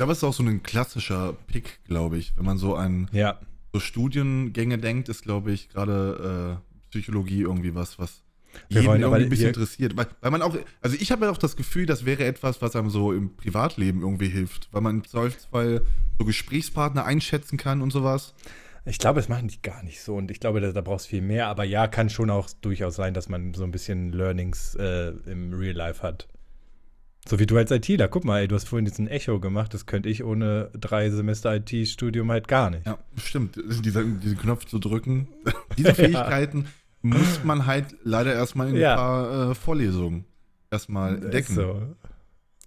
Ich 0.03 0.05
glaube, 0.05 0.13
es 0.13 0.19
ist 0.19 0.25
auch 0.25 0.33
so 0.33 0.43
ein 0.43 0.65
klassischer 0.65 1.35
Pick, 1.47 1.79
glaube 1.85 2.19
ich. 2.19 2.33
Wenn 2.37 2.45
man 2.45 2.59
so 2.59 2.75
an 2.75 3.09
Ja, 3.13 3.39
so 3.73 3.79
Studiengänge 3.79 4.79
denkt, 4.79 5.09
ist, 5.09 5.23
glaube 5.23 5.53
ich, 5.53 5.69
gerade 5.69 6.59
äh, 6.59 6.91
Psychologie 6.91 7.43
irgendwie 7.43 7.77
was, 7.77 8.01
was 8.01 8.23
Wir 8.69 8.83
jeden 8.83 9.01
irgendwie 9.01 9.23
ein 9.23 9.29
bisschen 9.29 9.49
interessiert. 9.49 9.97
Weil, 9.97 10.07
weil 10.21 10.31
man 10.33 10.43
auch, 10.43 10.57
also 10.81 10.97
ich 10.99 11.13
habe 11.13 11.27
ja 11.27 11.31
auch 11.31 11.39
das 11.39 11.55
Gefühl, 11.57 11.87
das 11.87 12.05
wäre 12.05 12.25
etwas, 12.25 12.61
was 12.61 12.75
einem 12.75 12.91
so 12.91 13.13
im 13.13 13.37
Privatleben 13.37 14.01
irgendwie 14.01 14.29
hilft. 14.29 14.69
Weil 14.73 14.81
man 14.81 14.97
im 14.97 15.05
Zweifelsfall 15.05 15.83
so 16.19 16.25
Gesprächspartner 16.25 17.05
einschätzen 17.05 17.57
kann 17.57 17.81
und 17.81 17.93
sowas. 17.93 18.35
Ich 18.85 18.99
glaube, 18.99 19.21
das 19.21 19.29
machen 19.29 19.47
die 19.47 19.63
gar 19.63 19.85
nicht 19.85 20.03
so 20.03 20.17
und 20.17 20.33
ich 20.33 20.41
glaube, 20.41 20.61
da, 20.61 20.73
da 20.73 20.81
brauchst 20.81 21.07
du 21.07 21.11
viel 21.11 21.23
mehr. 21.23 21.47
Aber 21.47 21.63
ja, 21.63 21.87
kann 21.87 22.11
schon 22.11 22.29
auch 22.29 22.51
durchaus 22.61 22.97
sein, 22.97 23.15
dass 23.15 23.29
man 23.29 23.55
so 23.55 23.63
ein 23.63 23.71
bisschen 23.71 24.13
Learnings 24.13 24.75
äh, 24.75 25.13
im 25.27 25.55
Real 25.55 25.77
Life 25.77 26.03
hat. 26.03 26.27
So 27.29 27.39
wie 27.39 27.47
du 27.47 27.57
als 27.57 27.71
ITler. 27.71 28.09
Guck 28.09 28.25
mal, 28.25 28.41
ey, 28.41 28.49
du 28.49 28.55
hast 28.57 28.69
vorhin 28.69 28.85
diesen 28.85 29.07
Echo 29.07 29.39
gemacht. 29.39 29.73
Das 29.75 29.87
könnte 29.87 30.09
ich 30.09 30.25
ohne 30.25 30.71
drei 30.79 31.09
Semester 31.11 31.55
IT-Studium 31.55 32.31
halt 32.31 32.49
gar 32.49 32.71
nicht. 32.71 32.85
Ja, 32.87 32.99
stimmt. 33.17 33.57
Dieser, 33.85 34.03
diesen 34.03 34.39
Knopf 34.39 34.65
zu 34.65 34.79
drücken. 34.81 35.29
Diese 35.79 35.95
Fähigkeiten 35.95 36.67
muss 37.01 37.45
man 37.45 37.67
halt 37.67 37.97
leider 38.03 38.35
erstmal 38.35 38.69
in 38.71 38.77
Ja. 38.77 38.93
ein 38.93 38.97
paar 38.97 39.51
äh, 39.51 39.55
Vorlesungen 39.55 40.25
erstmal 40.71 41.17
entdecken. 41.17 41.55
So. 41.55 41.83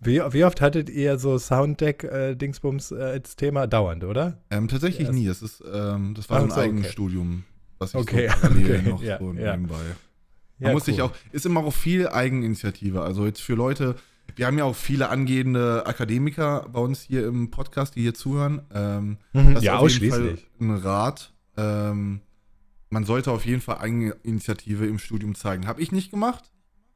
Wie, 0.01 0.19
wie 0.31 0.43
oft 0.45 0.61
hattet 0.61 0.89
ihr 0.89 1.17
so 1.17 1.37
Sounddeck-Dingsbums 1.37 2.91
äh, 2.91 2.95
als 3.01 3.35
Thema? 3.35 3.67
Dauernd, 3.67 4.03
oder? 4.03 4.37
Ähm, 4.51 4.67
tatsächlich 4.67 5.07
Ja, 5.07 5.13
nie. 5.13 5.25
Das, 5.27 5.41
ist, 5.41 5.63
ähm, 5.71 6.13
das 6.15 6.29
war 6.29 6.37
Ach 6.37 6.41
so 6.41 6.45
ein 6.45 6.49
so, 6.51 6.55
okay. 6.55 6.69
Eigenstudium, 6.69 7.43
was 7.79 7.89
ich 7.93 7.99
Okay, 7.99 8.29
so 8.29 8.35
parallel 8.41 8.79
okay, 8.79 8.89
noch 8.89 9.03
ja, 9.03 9.19
so 9.19 9.33
ja. 9.33 9.55
nebenbei. 9.55 9.75
Ja, 10.59 10.67
Man 10.67 10.73
muss 10.73 10.85
sich 10.85 10.97
cool. 10.99 11.03
auch, 11.05 11.11
ist 11.31 11.45
immer 11.45 11.61
auch 11.65 11.73
viel 11.73 12.07
Eigeninitiative. 12.07 13.01
Also 13.01 13.25
jetzt 13.25 13.41
für 13.41 13.55
Leute, 13.55 13.95
wir 14.35 14.47
haben 14.47 14.57
ja 14.57 14.63
auch 14.65 14.75
viele 14.75 15.09
angehende 15.09 15.85
Akademiker 15.85 16.67
bei 16.71 16.79
uns 16.79 17.01
hier 17.01 17.25
im 17.27 17.51
Podcast, 17.51 17.95
die 17.95 18.01
hier 18.01 18.13
zuhören. 18.13 18.61
Ähm, 18.73 19.17
Mhm, 19.33 19.53
das 19.53 19.57
ist 19.59 19.63
ja, 19.63 19.77
auf 19.77 19.89
jeden 19.89 20.11
ausschließlich. 20.13 20.47
Fall 20.57 20.67
ein 20.67 20.75
Rat. 20.77 21.33
Ähm, 21.57 22.21
man 22.89 23.03
sollte 23.05 23.31
auf 23.31 23.45
jeden 23.45 23.61
Fall 23.61 23.77
Eigeninitiative 23.79 24.85
im 24.85 24.99
Studium 24.99 25.35
zeigen. 25.35 25.67
Habe 25.67 25.81
ich 25.81 25.91
nicht 25.91 26.11
gemacht 26.11 26.51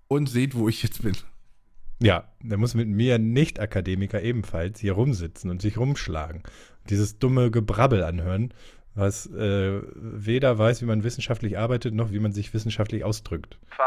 und 0.08 0.30
seht, 0.30 0.56
wo 0.56 0.70
ich 0.70 0.84
jetzt 0.84 1.02
bin. 1.02 1.16
Ja, 2.02 2.30
der 2.42 2.58
muss 2.58 2.76
mit 2.76 2.88
mir 2.88 3.18
Nicht-Akademiker 3.20 4.22
ebenfalls 4.22 4.80
hier 4.80 4.94
rumsitzen 4.94 5.50
und 5.50 5.62
sich 5.62 5.78
rumschlagen. 5.78 6.44
Dieses 6.90 7.20
dumme 7.20 7.52
Gebrabbel 7.52 8.04
anhören, 8.04 8.54
was 8.96 9.28
äh, 9.28 9.82
weder 9.96 10.58
weiß, 10.58 10.82
wie 10.82 10.86
man 10.86 11.04
wissenschaftlich 11.04 11.58
arbeitet, 11.58 11.94
noch 11.94 12.12
wie 12.12 12.20
man 12.20 12.32
sich 12.32 12.54
wissenschaftlich 12.54 13.04
ausdrückt. 13.04 13.60
V. 13.70 13.84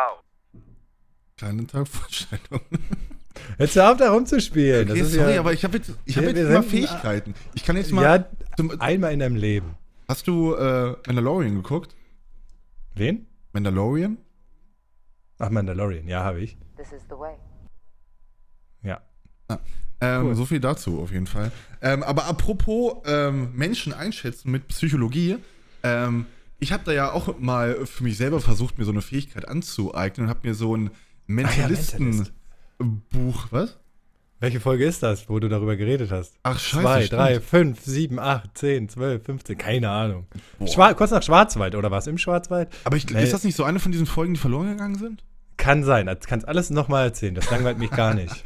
Kleine 1.39 1.67
Tagvorstellung. 1.67 2.61
Jetzt 3.59 3.77
hör 3.77 3.93
auf, 3.93 3.97
da 3.99 4.13
rumzuspielen. 4.13 4.91
Okay, 4.91 4.99
das 5.01 5.09
ist 5.09 5.15
sorry, 5.15 5.35
ja, 5.35 5.41
aber 5.41 5.53
ich 5.53 5.65
habe 5.65 5.77
jetzt, 5.77 5.91
ich 6.05 6.17
Wir- 6.17 6.23
hab 6.23 6.29
jetzt 6.37 6.37
wir 6.49 6.51
immer 6.51 6.63
Fähigkeiten. 6.63 7.35
Ich 7.55 7.65
kann 7.65 7.77
jetzt 7.77 7.93
mal. 7.93 8.03
ja, 8.03 8.27
zum, 8.57 8.81
einmal 8.81 9.13
in 9.13 9.19
deinem 9.21 9.37
Leben. 9.37 9.75
hast 10.09 10.27
du 10.29 10.55
äh, 10.55 10.95
Mandalorian 11.07 11.55
geguckt? 11.57 11.95
Wen? 12.95 13.27
Mandalorian? 13.53 14.19
Ach, 15.39 15.51
Mandalorian, 15.51 16.07
ja, 16.09 16.23
habe 16.23 16.41
ich. 16.41 16.57
This 16.77 16.93
is 16.93 17.03
the 17.09 17.17
way. 17.17 17.35
Ja. 18.83 19.01
Ähm, 20.01 20.27
Cool. 20.27 20.35
So 20.35 20.45
viel 20.47 20.61
dazu 20.61 21.01
auf 21.01 21.13
jeden 21.13 21.27
Fall. 21.27 21.53
Ähm, 21.81 22.03
aber 22.03 22.27
apropos 22.27 22.95
ähm, 23.07 23.53
Menschen 23.55 23.93
einschätzen 23.93 24.51
mit 24.51 24.69
Psychologie, 24.69 25.37
ähm, 25.85 26.27
ich 26.59 26.73
habe 26.73 26.83
da 26.85 26.93
ja 26.93 27.13
auch 27.13 27.39
mal 27.39 27.87
für 27.87 28.05
mich 28.05 28.17
selber 28.17 28.41
versucht, 28.41 28.79
mir 28.79 28.85
so 28.85 28.91
eine 28.93 29.03
Fähigkeit 29.03 29.49
anzueignen 29.49 30.27
und 30.27 30.31
habe 30.31 30.47
mir 30.47 30.55
so 30.55 30.77
ein 30.77 30.91
Mentalist. 31.27 31.97
Mentalisten-Buch, 32.79 33.47
was? 33.51 33.79
Welche 34.41 34.59
Folge 34.59 34.85
ist 34.85 35.03
das, 35.05 35.29
wo 35.29 35.39
du 35.39 35.49
darüber 35.49 35.77
geredet 35.77 36.11
hast? 36.11 36.35
Ach, 36.43 36.59
scheiße. 36.59 36.83
Zwei, 36.83 37.03
stimmt. 37.05 37.21
drei, 37.21 37.41
fünf, 37.41 37.81
sieben, 37.81 38.19
acht, 38.19 38.59
zehn, 38.59 38.89
zwölf, 38.89 39.23
fünfzehn, 39.25 39.57
keine 39.57 39.89
Ahnung. 39.89 40.27
Schwar 40.67 40.95
kurz 40.95 41.13
nach 41.13 41.23
Schwarzwald, 41.23 41.77
oder 41.77 41.93
was? 41.93 42.09
Im 42.09 42.19
Schwarzwald? 42.19 42.69
Aber 42.83 42.97
ich, 42.97 43.09
Nee. 43.09 43.23
ist 43.23 43.33
das 43.33 43.45
nicht 43.45 43.55
so 43.55 43.63
eine 43.63 43.79
von 43.79 43.93
diesen 43.93 44.07
Folgen, 44.07 44.35
die 44.35 44.41
verloren 44.41 44.71
gegangen 44.71 44.97
sind? 44.97 45.23
Kann 45.59 45.85
sein. 45.85 46.07
Das 46.07 46.21
kannst 46.27 46.49
alles 46.49 46.71
nochmal 46.71 47.05
erzählen. 47.07 47.37
Das 47.37 47.49
langweilt 47.53 47.79
mich 47.79 47.91
gar 47.91 48.15
nicht. 48.15 48.43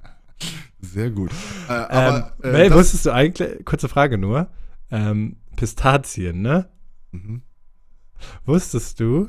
Sehr 0.80 1.10
gut. 1.10 1.30
Äh, 1.68 1.72
Ähm, 1.74 1.86
aber, 1.90 2.32
äh, 2.42 2.52
Mel, 2.52 2.72
wusstest 2.72 3.04
du 3.04 3.10
eigentlich, 3.10 3.62
kurze 3.66 3.90
Frage 3.90 4.16
nur, 4.16 4.48
ähm, 4.90 5.36
Pistazien, 5.56 6.40
ne? 6.40 6.70
Mhm. 7.12 7.42
Wusstest 8.46 8.98
du, 9.00 9.28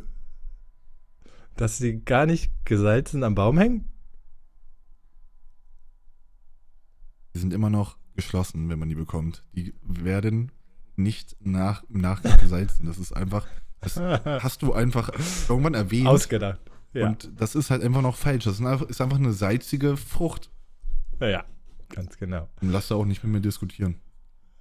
dass 1.58 1.78
sie 1.78 2.00
gar 2.06 2.26
nicht 2.26 2.50
gesalzen 2.64 3.26
am 3.26 3.36
Baum 3.36 3.58
hängen? 3.58 3.91
Die 7.34 7.40
sind 7.40 7.54
immer 7.54 7.70
noch 7.70 7.98
geschlossen, 8.16 8.70
wenn 8.70 8.80
man 8.80 8.90
die 8.90 8.96
bekommt. 8.96 9.44
Die 9.54 9.74
werden 9.84 10.52
nicht 10.96 11.38
nach, 11.40 11.84
im 11.90 12.02
Nachgang 12.02 12.38
gesalzen. 12.38 12.86
Das 12.86 12.98
ist 12.98 13.14
einfach, 13.14 13.48
das 13.80 13.98
hast 13.98 14.62
du 14.62 14.74
einfach 14.74 15.12
irgendwann 15.50 15.74
erwähnt. 15.74 16.08
Ausgedacht. 16.08 16.60
Ja. 16.94 17.08
Und 17.08 17.32
das 17.38 17.56
ist 17.56 17.72
halt 17.72 17.84
einfach 17.84 18.02
noch 18.02 18.18
falsch. 18.18 18.44
Das 18.44 18.60
ist 18.60 19.02
einfach, 19.02 19.18
eine 19.18 19.32
salzige 19.34 19.96
Frucht. 19.98 20.50
ja, 21.22 21.28
ja, 21.30 21.46
ganz 21.90 22.18
genau. 22.18 22.50
Und 22.62 22.72
lass 22.72 22.90
da 22.90 22.96
auch 22.96 23.06
nicht 23.06 23.24
mit 23.24 23.32
mir 23.34 23.42
diskutieren. 23.42 23.96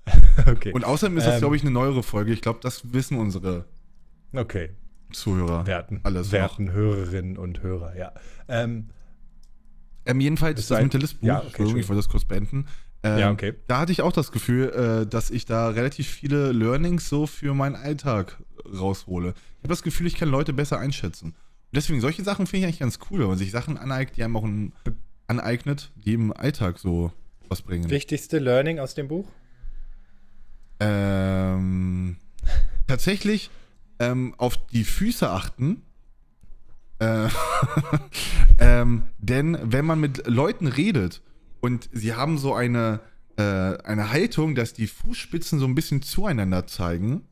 Okay. 0.46 0.72
Und 0.72 0.84
außerdem 0.84 1.18
ist 1.18 1.26
das, 1.26 1.34
Ähm. 1.34 1.40
glaube 1.40 1.56
ich, 1.56 1.62
eine 1.62 1.70
neuere 1.70 2.02
Folge. 2.02 2.32
Ich 2.32 2.40
glaube, 2.40 2.60
das 2.62 2.92
wissen 2.94 3.18
unsere 3.18 3.66
okay. 4.32 4.70
Zuhörer. 5.12 5.66
Werten. 5.66 6.00
Alles 6.02 6.32
Werten 6.32 6.72
Hörerinnen 6.72 7.36
und 7.36 7.62
Hörer, 7.62 7.94
ja. 7.96 8.14
Ähm, 8.48 8.88
Ähm, 10.10 10.20
jedenfalls 10.20 10.56
Bist 10.56 10.70
das 10.70 10.76
du 10.76 10.78
ein- 10.78 10.84
Mentalist-Buch. 10.84 11.26
Ja, 11.26 11.42
okay, 11.46 11.62
ich 11.64 11.88
wollte 11.88 11.96
das 11.96 12.08
kurz 12.08 12.24
beenden. 12.24 12.66
Ähm, 13.02 13.18
Ja, 13.18 13.30
okay. 13.30 13.54
Da 13.66 13.78
hatte 13.80 13.92
ich 13.92 14.02
auch 14.02 14.12
das 14.12 14.32
Gefühl, 14.32 14.70
äh, 15.04 15.06
dass 15.06 15.30
ich 15.30 15.46
da 15.46 15.68
relativ 15.70 16.08
viele 16.08 16.52
Learnings 16.52 17.08
so 17.08 17.26
für 17.26 17.54
meinen 17.54 17.76
Alltag 17.76 18.36
raushole. 18.64 19.28
Ich 19.30 19.64
habe 19.64 19.68
das 19.68 19.82
Gefühl, 19.82 20.06
ich 20.06 20.14
kann 20.16 20.28
Leute 20.28 20.52
besser 20.52 20.78
einschätzen. 20.78 21.28
Und 21.28 21.34
deswegen, 21.76 22.00
solche 22.00 22.22
Sachen 22.24 22.46
finde 22.46 22.58
ich 22.58 22.64
eigentlich 22.66 22.80
ganz 22.80 22.98
cool, 23.10 23.20
wenn 23.20 23.28
man 23.28 23.38
sich 23.38 23.50
Sachen 23.52 23.78
aneignet, 23.78 24.16
die 24.16 24.24
einem 24.24 24.36
auch 24.36 24.44
ein, 24.44 24.72
aneignet, 25.28 25.90
die 25.96 26.14
im 26.14 26.32
Alltag 26.32 26.78
so 26.78 27.12
was 27.48 27.62
bringen. 27.62 27.88
wichtigste 27.90 28.38
Learning 28.38 28.78
aus 28.80 28.94
dem 28.94 29.08
Buch? 29.08 29.26
Ähm, 30.80 32.16
tatsächlich 32.86 33.50
ähm, 33.98 34.34
auf 34.38 34.56
die 34.68 34.84
Füße 34.84 35.28
achten. 35.30 35.82
Äh, 36.98 37.28
ähm, 38.70 39.02
denn 39.18 39.58
wenn 39.62 39.84
man 39.84 40.00
mit 40.00 40.26
Leuten 40.26 40.66
redet 40.66 41.22
und 41.60 41.88
sie 41.92 42.14
haben 42.14 42.38
so 42.38 42.54
eine, 42.54 43.00
äh, 43.36 43.42
eine 43.42 44.10
Haltung, 44.12 44.54
dass 44.54 44.72
die 44.72 44.86
Fußspitzen 44.86 45.58
so 45.58 45.66
ein 45.66 45.74
bisschen 45.74 46.02
zueinander 46.02 46.66
zeigen, 46.66 47.22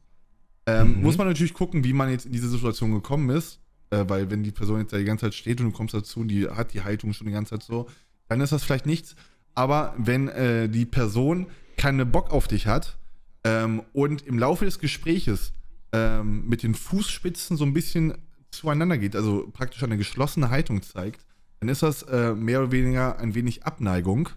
ähm, 0.66 0.96
Mhm. 0.96 1.02
muss 1.02 1.16
man 1.18 1.26
natürlich 1.26 1.54
gucken, 1.54 1.84
wie 1.84 1.92
man 1.92 2.10
jetzt 2.10 2.26
in 2.26 2.32
diese 2.32 2.48
Situation 2.48 2.92
gekommen 2.92 3.30
ist. 3.30 3.60
Äh, 3.90 4.04
weil 4.06 4.30
wenn 4.30 4.42
die 4.42 4.50
Person 4.52 4.80
jetzt 4.80 4.92
da 4.92 4.98
die 4.98 5.04
ganze 5.04 5.26
Zeit 5.26 5.34
steht 5.34 5.60
und 5.60 5.66
du 5.68 5.72
kommst 5.72 5.94
dazu 5.94 6.20
und 6.20 6.28
die 6.28 6.46
hat 6.46 6.74
die 6.74 6.82
Haltung 6.82 7.14
schon 7.14 7.26
die 7.26 7.32
ganze 7.32 7.50
Zeit 7.54 7.62
so, 7.62 7.88
dann 8.28 8.40
ist 8.42 8.52
das 8.52 8.62
vielleicht 8.64 8.84
nichts. 8.84 9.16
Aber 9.54 9.94
wenn 9.96 10.28
äh, 10.28 10.68
die 10.68 10.84
Person 10.84 11.46
keinen 11.78 12.10
Bock 12.12 12.30
auf 12.30 12.48
dich 12.48 12.66
hat 12.66 12.98
ähm, 13.44 13.82
und 13.94 14.26
im 14.26 14.38
Laufe 14.38 14.66
des 14.66 14.78
Gespräches 14.78 15.52
ähm, 15.92 16.46
mit 16.46 16.62
den 16.62 16.74
Fußspitzen 16.74 17.56
so 17.56 17.64
ein 17.64 17.72
bisschen 17.72 18.12
zueinander 18.50 18.98
geht, 18.98 19.14
also 19.16 19.48
praktisch 19.52 19.82
eine 19.82 19.96
geschlossene 19.96 20.50
Haltung 20.50 20.82
zeigt, 20.82 21.24
dann 21.60 21.68
ist 21.68 21.82
das 21.82 22.02
äh, 22.04 22.34
mehr 22.34 22.60
oder 22.62 22.72
weniger 22.72 23.18
ein 23.18 23.34
wenig 23.34 23.64
Abneigung 23.64 24.28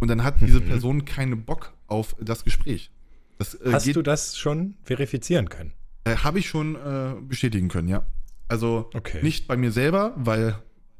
und 0.00 0.08
dann 0.08 0.24
hat 0.24 0.40
diese 0.40 0.60
Mhm. 0.60 0.66
Person 0.66 1.04
keinen 1.04 1.44
Bock 1.44 1.72
auf 1.86 2.14
das 2.20 2.44
Gespräch. 2.44 2.90
Das 3.38 3.54
äh, 3.54 3.72
Hast 3.72 3.84
geht, 3.84 3.96
du 3.96 4.02
das 4.02 4.36
schon 4.36 4.74
verifizieren 4.82 5.48
können? 5.48 5.72
äh, 6.04 6.16
habe 6.16 6.38
ich 6.38 6.48
schon 6.48 6.74
äh, 6.76 7.14
bestätigen 7.20 7.68
können, 7.68 7.88
ja. 7.88 8.06
Also 8.48 8.90
Okay. 8.94 9.22
nicht 9.22 9.46
bei 9.46 9.56
mir 9.56 9.72
selber, 9.72 10.12
weil 10.16 10.58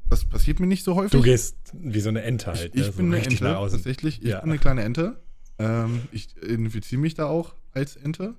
das 0.09 0.25
passiert 0.25 0.59
mir 0.59 0.67
nicht 0.67 0.83
so 0.83 0.95
häufig. 0.95 1.11
Du 1.11 1.21
gehst 1.21 1.55
wie 1.73 1.99
so 1.99 2.09
eine 2.09 2.21
Ente 2.23 2.47
halt. 2.47 2.59
ich, 2.73 2.73
ich 2.73 2.79
ne? 2.81 2.83
so 2.85 2.91
bin 2.97 3.05
eine 3.13 3.23
Ente, 3.25 3.37
tatsächlich. 3.45 4.21
Ich 4.21 4.29
Ja. 4.29 4.39
bin 4.41 4.49
eine 4.51 4.59
kleine 4.59 4.83
Ente. 4.83 5.19
Ähm, 5.59 6.01
ich 6.11 6.35
identifiziere 6.37 7.01
mich 7.01 7.13
da 7.15 7.25
auch 7.25 7.53
als 7.73 7.95
Ente. 7.95 8.35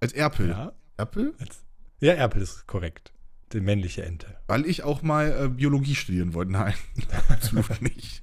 Als 0.00 0.12
Erpel. 0.12 0.50
Ja, 0.50 0.72
Erpel? 0.96 1.34
als, 1.38 1.64
ja, 2.00 2.12
Erpel 2.12 2.42
ist 2.42 2.66
korrekt. 2.66 3.12
Die 3.52 3.60
männliche 3.60 4.04
Ente. 4.04 4.26
Weil 4.46 4.66
ich 4.66 4.82
auch 4.84 5.02
mal 5.02 5.44
äh, 5.44 5.48
Biologie 5.48 5.94
studieren 5.94 6.34
wollte. 6.34 6.52
Nein, 6.52 6.74
absolut 7.28 7.80
nicht. 7.80 8.22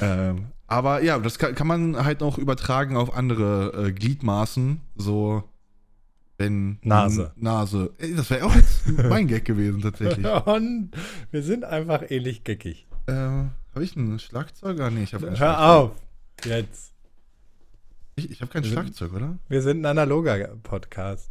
ähm, 0.00 0.46
aber 0.66 1.02
ja, 1.02 1.18
das 1.18 1.38
kann, 1.38 1.54
kann 1.54 1.66
man 1.66 2.04
halt 2.04 2.22
auch 2.22 2.36
übertragen 2.38 2.96
auf 2.96 3.14
andere 3.14 3.86
äh, 3.88 3.92
Gliedmaßen. 3.92 4.80
So, 4.96 5.44
wenn. 6.38 6.78
Nase. 6.82 7.32
Nase. 7.36 7.92
Ey, 7.98 8.14
das 8.14 8.30
wäre 8.30 8.44
auch 8.46 8.54
jetzt 8.54 8.86
mein 9.08 9.28
Gag 9.28 9.44
gewesen, 9.44 9.82
tatsächlich. 9.82 10.26
Und 10.26 10.90
wir 11.30 11.42
sind 11.42 11.64
einfach 11.64 12.02
ähnlich 12.10 12.42
geckig. 12.44 12.86
äh, 13.06 13.12
habe 13.12 13.84
ich 13.84 13.94
ein 13.94 14.18
Schlagzeug? 14.18 14.78
Nee, 14.92 15.04
ich 15.04 15.14
habe 15.14 15.26
Hör 15.26 15.30
ein 15.30 15.36
Schlagzeug. 15.36 15.66
auf. 15.68 15.90
Jetzt. 16.44 16.92
Ich, 18.16 18.30
ich 18.32 18.40
habe 18.40 18.50
kein 18.50 18.64
Wir 18.64 18.70
sind- 18.70 18.80
Schlagzeug, 18.80 19.12
oder? 19.12 19.38
Wir 19.48 19.62
sind 19.62 19.80
ein 19.82 19.86
analoger 19.86 20.38
Podcast. 20.64 21.30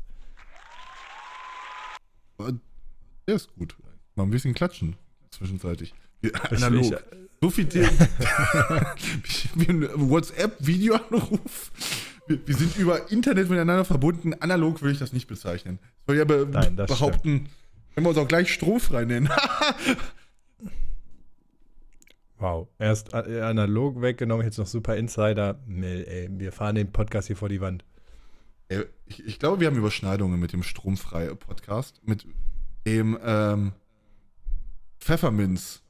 Der 3.29 3.35
ist 3.35 3.53
gut. 3.55 3.75
Mal 4.15 4.23
ein 4.23 4.31
bisschen 4.31 4.55
klatschen. 4.55 4.95
Zwischenzeitlich. 5.29 5.93
Ich- 6.21 6.35
Analog. 6.51 6.83
ich- 6.83 6.95
so 7.39 7.51
viel 7.51 7.69
Themen. 7.69 7.91
WhatsApp-Videoanruf. 10.09 11.71
Wir, 12.25 12.47
wir 12.47 12.55
sind 12.55 12.75
über 12.77 13.11
Internet 13.11 13.51
miteinander 13.51 13.85
verbunden. 13.85 14.33
Analog 14.33 14.81
würde 14.81 14.93
ich 14.93 14.97
das 14.99 15.13
nicht 15.13 15.27
bezeichnen. 15.27 15.77
Ich 15.83 16.05
soll 16.07 16.17
ja 16.17 16.25
be 16.25 16.47
Nein, 16.51 16.75
behaupten, 16.75 17.49
wenn 17.93 18.03
wir 18.03 18.09
uns 18.09 18.17
auch 18.17 18.27
gleich 18.27 18.51
stromfrei 18.51 19.05
nennen. 19.05 19.29
Wow. 22.41 22.69
Erst 22.79 23.13
a- 23.13 23.49
analog 23.49 24.01
weggenommen, 24.01 24.45
jetzt 24.45 24.57
noch 24.57 24.65
Super 24.65 24.95
Insider. 24.95 25.59
Ey, 25.69 26.29
wir 26.31 26.51
fahren 26.53 26.75
den 26.75 26.89
Podcast 26.91 27.27
hier 27.27 27.35
vor 27.35 27.49
die 27.49 27.59
Wand. 27.61 27.83
Ey, 28.69 28.85
ich, 29.07 29.25
ich 29.25 29.39
glaube, 29.39 29.59
wir 29.59 29.67
haben 29.67 29.75
Überschneidungen 29.75 30.39
mit 30.39 30.53
dem 30.53 30.63
Stromfrei-Podcast. 30.63 31.99
Mit 32.05 32.25
dem 32.85 33.17
ähm, 33.23 33.73
Pfefferminz. 34.99 35.81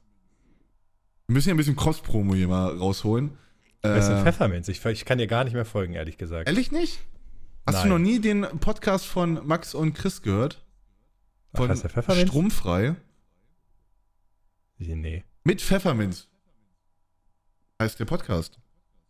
Wir 1.26 1.34
müssen 1.34 1.48
ja 1.48 1.54
ein 1.54 1.58
bisschen 1.58 1.76
Cross-Promo 1.76 2.34
hier 2.34 2.48
mal 2.48 2.76
rausholen. 2.76 3.36
Was 3.82 4.04
ist 4.04 4.08
denn 4.10 4.18
Äh, 4.18 4.22
Pfefferminz? 4.22 4.68
Ich, 4.68 4.84
ich 4.84 5.04
kann 5.04 5.18
dir 5.18 5.26
gar 5.26 5.44
nicht 5.44 5.54
mehr 5.54 5.64
folgen, 5.64 5.94
ehrlich 5.94 6.18
gesagt. 6.18 6.48
Ehrlich 6.48 6.70
nicht? 6.72 7.00
Hast 7.66 7.76
Nein. 7.76 7.84
du 7.84 7.88
noch 7.94 7.98
nie 7.98 8.18
den 8.20 8.42
Podcast 8.60 9.06
von 9.06 9.46
Max 9.46 9.74
und 9.74 9.94
Chris 9.94 10.22
gehört? 10.22 10.64
Ach, 11.52 11.58
Von 11.58 11.68
der 11.68 11.76
Pfefferminz? 11.76 12.28
Stromfrei. 12.28 12.96
Nee. 14.78 15.24
Mit 15.44 15.60
Pfefferminz. 15.60 16.28
Heißt 17.80 17.98
der 17.98 18.04
Podcast. 18.06 18.58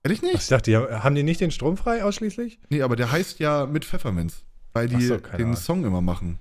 Ehrlich 0.03 0.21
Ach, 0.23 0.27
ich 0.29 0.33
nicht? 0.35 0.51
dachte, 0.53 0.71
die 0.71 0.77
haben, 0.77 1.03
haben 1.05 1.15
die 1.15 1.23
nicht 1.23 1.41
den 1.41 1.51
Strom 1.51 1.77
frei 1.77 2.05
ausschließlich? 2.05 2.59
Nee, 2.71 2.83
aber 2.83 2.97
der 2.97 3.11
heißt 3.13 3.39
ja 3.41 3.67
mit 3.67 3.85
Pfefferminz. 3.85 4.45
Weil 4.73 4.89
die 4.89 4.97
Ach 4.97 5.01
so, 5.01 5.17
den 5.19 5.35
Ahnung. 5.47 5.57
Song 5.57 5.85
immer 5.85 6.01
machen. 6.01 6.39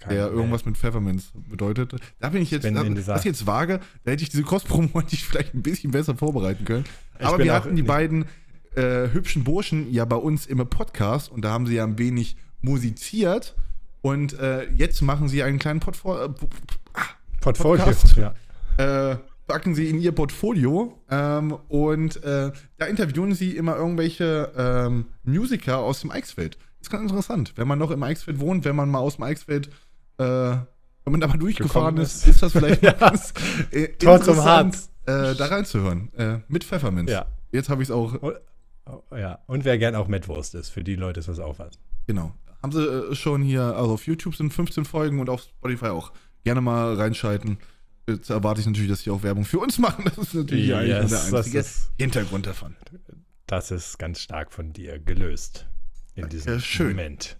Keine 0.00 0.14
der 0.14 0.28
irgendwas 0.28 0.64
mit 0.64 0.78
Pfefferminz 0.78 1.30
bedeutet. 1.34 1.94
Da 2.20 2.30
bin 2.30 2.40
ich 2.40 2.50
jetzt, 2.50 2.64
da, 2.64 2.82
das 2.82 3.24
jetzt 3.24 3.46
vage, 3.46 3.80
da 4.04 4.12
hätte 4.12 4.22
ich 4.22 4.30
diese 4.30 4.42
Cross-Promo 4.42 4.88
hätte 5.00 5.14
ich 5.14 5.24
vielleicht 5.24 5.54
ein 5.54 5.62
bisschen 5.62 5.90
besser 5.90 6.16
vorbereiten 6.16 6.64
können. 6.64 6.84
Ich 7.18 7.26
Aber 7.26 7.38
wir 7.38 7.52
hatten 7.52 7.76
die 7.76 7.82
beiden 7.82 8.24
äh, 8.74 9.08
hübschen 9.12 9.44
Burschen 9.44 9.92
ja 9.92 10.06
bei 10.06 10.16
uns 10.16 10.46
im 10.46 10.58
Podcast 10.66 11.30
und 11.30 11.44
da 11.44 11.50
haben 11.50 11.66
sie 11.66 11.74
ja 11.74 11.84
ein 11.84 11.98
wenig 11.98 12.36
musiziert 12.62 13.54
und 14.00 14.38
äh, 14.38 14.70
jetzt 14.70 15.02
machen 15.02 15.28
sie 15.28 15.42
einen 15.42 15.58
kleinen 15.58 15.80
Portfolio, 15.80 16.24
äh, 16.24 16.28
Portfolio. 17.40 17.84
Podcast. 17.84 18.16
Ja. 18.16 18.34
äh, 19.12 19.16
packen 19.46 19.74
sie 19.74 19.88
in 19.88 20.00
ihr 20.00 20.12
Portfolio 20.12 21.02
ähm, 21.10 21.58
und 21.68 22.22
äh, 22.22 22.52
da 22.78 22.86
interviewen 22.86 23.34
sie 23.34 23.56
immer 23.56 23.76
irgendwelche 23.76 24.52
ähm, 24.56 25.06
Musiker 25.24 25.78
aus 25.78 26.00
dem 26.00 26.10
Eichsfeld. 26.10 26.56
Das 26.78 26.86
ist 26.86 26.90
ganz 26.90 27.02
interessant. 27.10 27.54
Wenn 27.56 27.66
man 27.68 27.78
noch 27.78 27.90
im 27.90 28.02
Eichsfeld 28.02 28.38
wohnt, 28.38 28.64
wenn 28.64 28.76
man 28.76 28.88
mal 28.88 29.00
aus 29.00 29.16
dem 29.16 29.24
Eichsfeld, 29.24 29.68
äh, 30.20 30.56
wenn 31.04 31.12
man 31.12 31.20
da 31.20 31.26
mal 31.28 31.38
durchgefahren 31.38 31.96
ist, 31.96 32.16
ist. 32.18 32.26
ist 32.28 32.42
das 32.42 32.52
vielleicht 32.52 32.82
Ja. 32.82 32.92
ganz, 32.92 33.32
äh, 33.70 33.88
Tor 33.88 34.20
zum 34.20 34.34
interessant, 34.34 34.74
Harz. 34.76 34.90
Äh, 35.06 35.34
da 35.36 35.46
reinzuhören. 35.46 36.12
Äh, 36.14 36.38
mit 36.48 36.62
Pfefferminz. 36.64 37.10
Ja. 37.10 37.26
Jetzt 37.52 37.68
habe 37.68 37.82
ich 37.82 37.88
es 37.88 37.94
auch, 37.94 38.14
Und, 38.14 38.34
oh, 38.86 39.02
ja. 39.16 39.38
Und 39.46 39.64
wer 39.64 39.78
gern 39.78 39.94
auch 39.96 40.06
Mettwurst 40.08 40.54
ist, 40.54 40.68
für 40.70 40.84
die 40.84 40.94
Leute 40.96 41.20
ist 41.20 41.28
das 41.28 41.38
auch 41.40 41.58
was. 41.58 41.72
genau. 42.06 42.32
Haben 42.62 42.72
sie 42.72 42.84
äh, 42.84 43.14
schon 43.14 43.40
hier, 43.42 43.62
also 43.62 43.92
auf 43.94 44.06
YouTube 44.06 44.34
sind 44.36 44.52
15 44.52 44.84
Folgen 44.84 45.18
und 45.18 45.30
auf 45.30 45.40
Spotify 45.40 45.86
auch. 45.86 46.12
Gerne 46.44 46.60
mal 46.60 46.94
reinschalten. 46.94 47.56
Jetzt 48.06 48.28
erwarte 48.28 48.60
ich 48.60 48.66
natürlich, 48.66 48.90
dass 48.90 49.00
sie 49.00 49.10
auch 49.10 49.22
Werbung 49.22 49.46
für 49.46 49.58
uns 49.60 49.78
machen. 49.78 50.04
Das 50.04 50.18
ist 50.18 50.34
natürlich 50.34 50.66
Yes, 50.68 50.76
eigentlich 50.78 51.08
der 51.30 51.38
einzige 51.38 51.58
ist- 51.60 51.90
Hintergrund 51.98 52.46
davon. 52.46 52.76
Das 53.46 53.70
ist 53.70 53.98
ganz 53.98 54.20
stark 54.20 54.52
von 54.52 54.74
dir 54.74 54.98
gelöst. 54.98 55.66
In 56.14 56.28
diesem 56.28 56.60
schön. 56.60 56.90
Moment. 56.90 57.38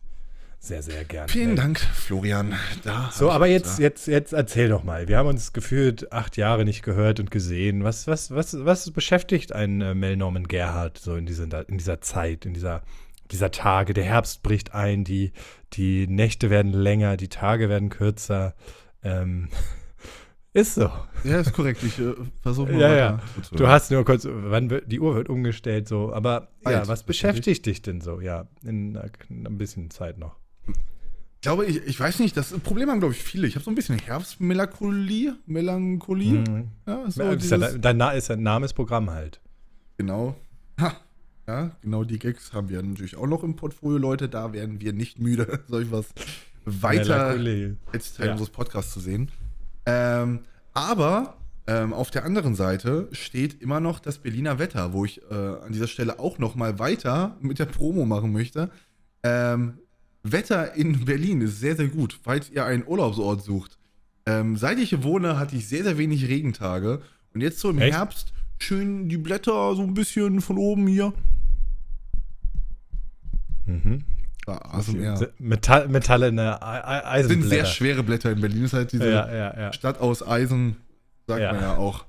Sehr, 0.63 0.83
sehr 0.83 1.05
gerne. 1.05 1.29
Vielen 1.31 1.57
Dank, 1.57 1.81
Florian. 1.81 2.55
Da 2.85 3.11
So, 3.15 3.31
aber 3.31 3.47
jetzt, 3.47 3.79
da- 3.79 3.83
jetzt, 3.83 4.07
jetzt 4.07 4.35
erzähl 4.35 4.69
doch 4.69 4.85
mal. 4.85 5.09
Wir 5.09 5.17
haben 5.17 5.27
uns 5.29 5.55
gefühlt 5.55 6.13
acht 6.13 6.37
Jahre 6.37 6.67
nicht 6.67 6.83
gehört 6.83 7.19
und 7.19 7.31
gesehen. 7.31 7.83
Was, 7.83 8.07
was, 8.07 8.31
was, 8.31 8.63
was 8.65 8.91
beschäftigt 8.91 9.53
einen 9.53 9.81
äh, 9.81 9.95
Mel 9.95 10.19
Norman 10.19 10.47
Gerhard 10.47 10.99
so 10.99 11.17
in, 11.17 11.25
dieser 11.25 11.67
in 11.69 11.79
dieser 11.79 12.03
Zeit, 12.03 12.45
in 12.45 12.53
dieser, 12.53 12.83
dieser 13.31 13.51
Tage? 13.51 13.95
Der 13.95 14.05
Herbst 14.05 14.43
bricht 14.43 14.75
ein, 14.75 15.03
die, 15.03 15.33
die 15.73 16.07
Nächte 16.07 16.51
werden 16.51 16.73
länger, 16.75 17.17
die 17.17 17.29
Tage 17.29 17.71
werden 17.71 17.89
kürzer. 17.89 18.55
Ähm, 19.03 19.49
Ist 20.53 20.75
so. 20.75 20.91
Ja, 21.23 21.39
ist 21.41 21.53
korrekt. 21.53 21.81
Ich 21.85 21.97
äh, 22.01 22.13
versuche 22.43 22.73
mal 22.73 22.81
Ja, 22.81 22.97
ja. 22.97 23.21
Du 23.53 23.69
hast 23.69 23.93
nur 23.93 24.05
kurz, 24.05 24.27
wann 24.29 24.69
wird, 24.69 24.91
die 24.91 24.99
Uhr 24.99 25.15
wird 25.15 25.29
umgestellt, 25.29 25.87
so. 25.87 26.13
Aber 26.13 26.49
Ah, 26.65 26.73
ja, 26.73 26.89
was 26.89 27.05
beschäftigt 27.05 27.67
dich 27.67 27.83
denn 27.83 28.01
so? 28.01 28.21
Ja, 28.21 28.49
in, 28.65 28.99
in 29.29 29.47
ein 29.47 29.59
bisschen 29.59 29.91
Zeit 29.91 30.19
noch. 30.19 30.40
Ich 30.67 31.43
glaube, 31.43 31.65
ich, 31.65 31.77
ich 31.87 31.99
weiß 31.99 32.19
nicht, 32.19 32.37
das 32.37 32.51
Problem 32.61 32.91
haben, 32.91 33.01
glaube 33.01 33.15
ich, 33.15 33.23
viele. 33.23 33.47
Ich 33.47 33.55
habe 33.55 33.65
so 33.65 33.71
ein 33.71 33.75
bisschen 33.75 33.99
Herbstmelancholie. 33.99 35.37
Melancholie. 35.47 36.41
Mhm. 36.47 36.69
Ja, 36.87 37.11
so 37.11 37.23
Ja, 37.23 37.35
dein, 37.79 37.97
Na- 37.97 38.11
ist 38.11 38.31
ein 38.31 38.43
Namensprogramm 38.43 39.11
halt. 39.11 39.41
genau. 39.97 40.37
Ha. 40.79 40.97
Ja, 41.49 41.71
genau 41.83 42.05
die 42.05 42.19
Gags 42.19 42.53
haben 42.53 42.69
wir 42.69 42.81
natürlich 42.83 43.17
auch 43.17 43.27
noch 43.27 43.43
im 43.43 43.57
Portfolio, 43.57 43.99
Leute. 43.99 44.29
Da 44.29 44.53
werden 44.53 44.81
wir 44.81 44.93
nicht 44.93 45.19
müde, 45.19 45.61
solch 45.69 45.91
was 45.91 46.07
weiter 46.67 47.31
Melancholie. 47.35 47.77
als 47.93 48.15
Teil 48.15 48.27
Ja. 48.27 48.33
unseres 48.33 48.51
Podcasts 48.51 48.93
zu 48.93 49.01
sehen. 49.01 49.31
Ähm, 49.87 50.41
aber 50.75 51.39
ähm, 51.67 51.93
auf 51.95 52.11
der 52.11 52.25
anderen 52.25 52.55
Seite 52.55 53.09
steht 53.13 53.61
immer 53.63 53.81
noch 53.81 53.99
das 53.99 54.19
Berliner 54.19 54.59
Wetter, 54.59 54.93
wo 54.93 55.05
ich 55.07 55.23
äh, 55.31 55.35
an 55.35 55.73
dieser 55.73 55.89
Stelle 55.89 56.19
auch 56.21 56.39
noch 56.39 56.55
mal 56.55 56.79
weiter 56.79 57.37
mit 57.41 57.59
der 57.59 57.65
Promo 57.67 58.05
machen 58.05 58.31
möchte. 58.33 58.71
Ähm, 59.23 59.79
Wetter 60.23 60.75
in 60.75 61.05
Berlin 61.05 61.41
ist 61.41 61.61
sehr, 61.61 61.77
sehr 61.77 61.89
gut, 61.89 62.19
falls 62.23 62.51
ihr 62.51 62.65
einen 62.65 62.87
Urlaubsort 62.87 63.43
sucht. 63.43 63.79
Ähm, 64.27 64.57
seit 64.57 64.79
ich 64.79 64.91
hier 64.91 65.03
wohne, 65.03 65.39
hatte 65.39 65.57
ich 65.57 65.67
sehr, 65.69 65.83
sehr 65.83 65.97
wenig 65.99 66.29
Regentage. 66.29 67.01
Und 67.33 67.41
jetzt 67.41 67.59
so 67.61 67.71
im 67.71 67.79
Echt? 67.79 67.97
Herbst 67.97 68.33
schön 68.59 69.09
die 69.09 69.17
Blätter 69.17 69.75
so 69.75 69.83
ein 69.83 69.95
bisschen 69.95 70.41
von 70.43 70.59
oben 70.59 70.87
hier. 70.87 71.13
Mhm. 73.67 74.05
Ah, 74.47 74.57
also 74.73 74.93
ja. 74.97 75.19
Metall, 75.39 75.89
metallene 75.89 76.61
Ei- 76.63 77.05
Ei- 77.05 77.23
sind 77.23 77.29
sehr 77.43 77.61
Eisenblätter. 77.63 77.67
schwere 77.67 78.03
Blätter 78.03 78.33
in 78.33 78.41
Berlin. 78.41 78.63
Das 78.63 78.73
ist 78.73 78.77
halt 78.79 78.93
diese 78.93 79.11
Ja, 79.11 79.55
ja. 79.59 79.73
Stadt 79.73 80.01
aus 80.01 80.27
Eisen, 80.27 80.77
sagt 81.27 81.41
man 81.53 81.61
ja 81.61 81.77
auch. 81.77 82.05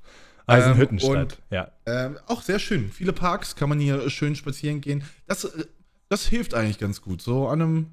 Eisenhüttenstadt. 0.48 1.16
und- 1.34 1.38
ja. 1.50 1.72
Ähm, 1.86 2.18
auch 2.28 2.42
sehr 2.42 2.60
schön. 2.60 2.90
Viele 2.92 3.14
Parks 3.14 3.56
kann 3.56 3.70
man 3.70 3.80
hier 3.80 4.10
schön 4.10 4.36
spazieren 4.36 4.82
gehen. 4.82 5.04
Das, 5.28 5.46
äh, 5.46 5.66
das 6.10 6.26
hilft 6.26 6.54
eigentlich 6.56 6.80
ganz 6.80 7.02
gut. 7.02 7.22
So 7.22 7.48
an 7.48 7.62
einem, 7.62 7.86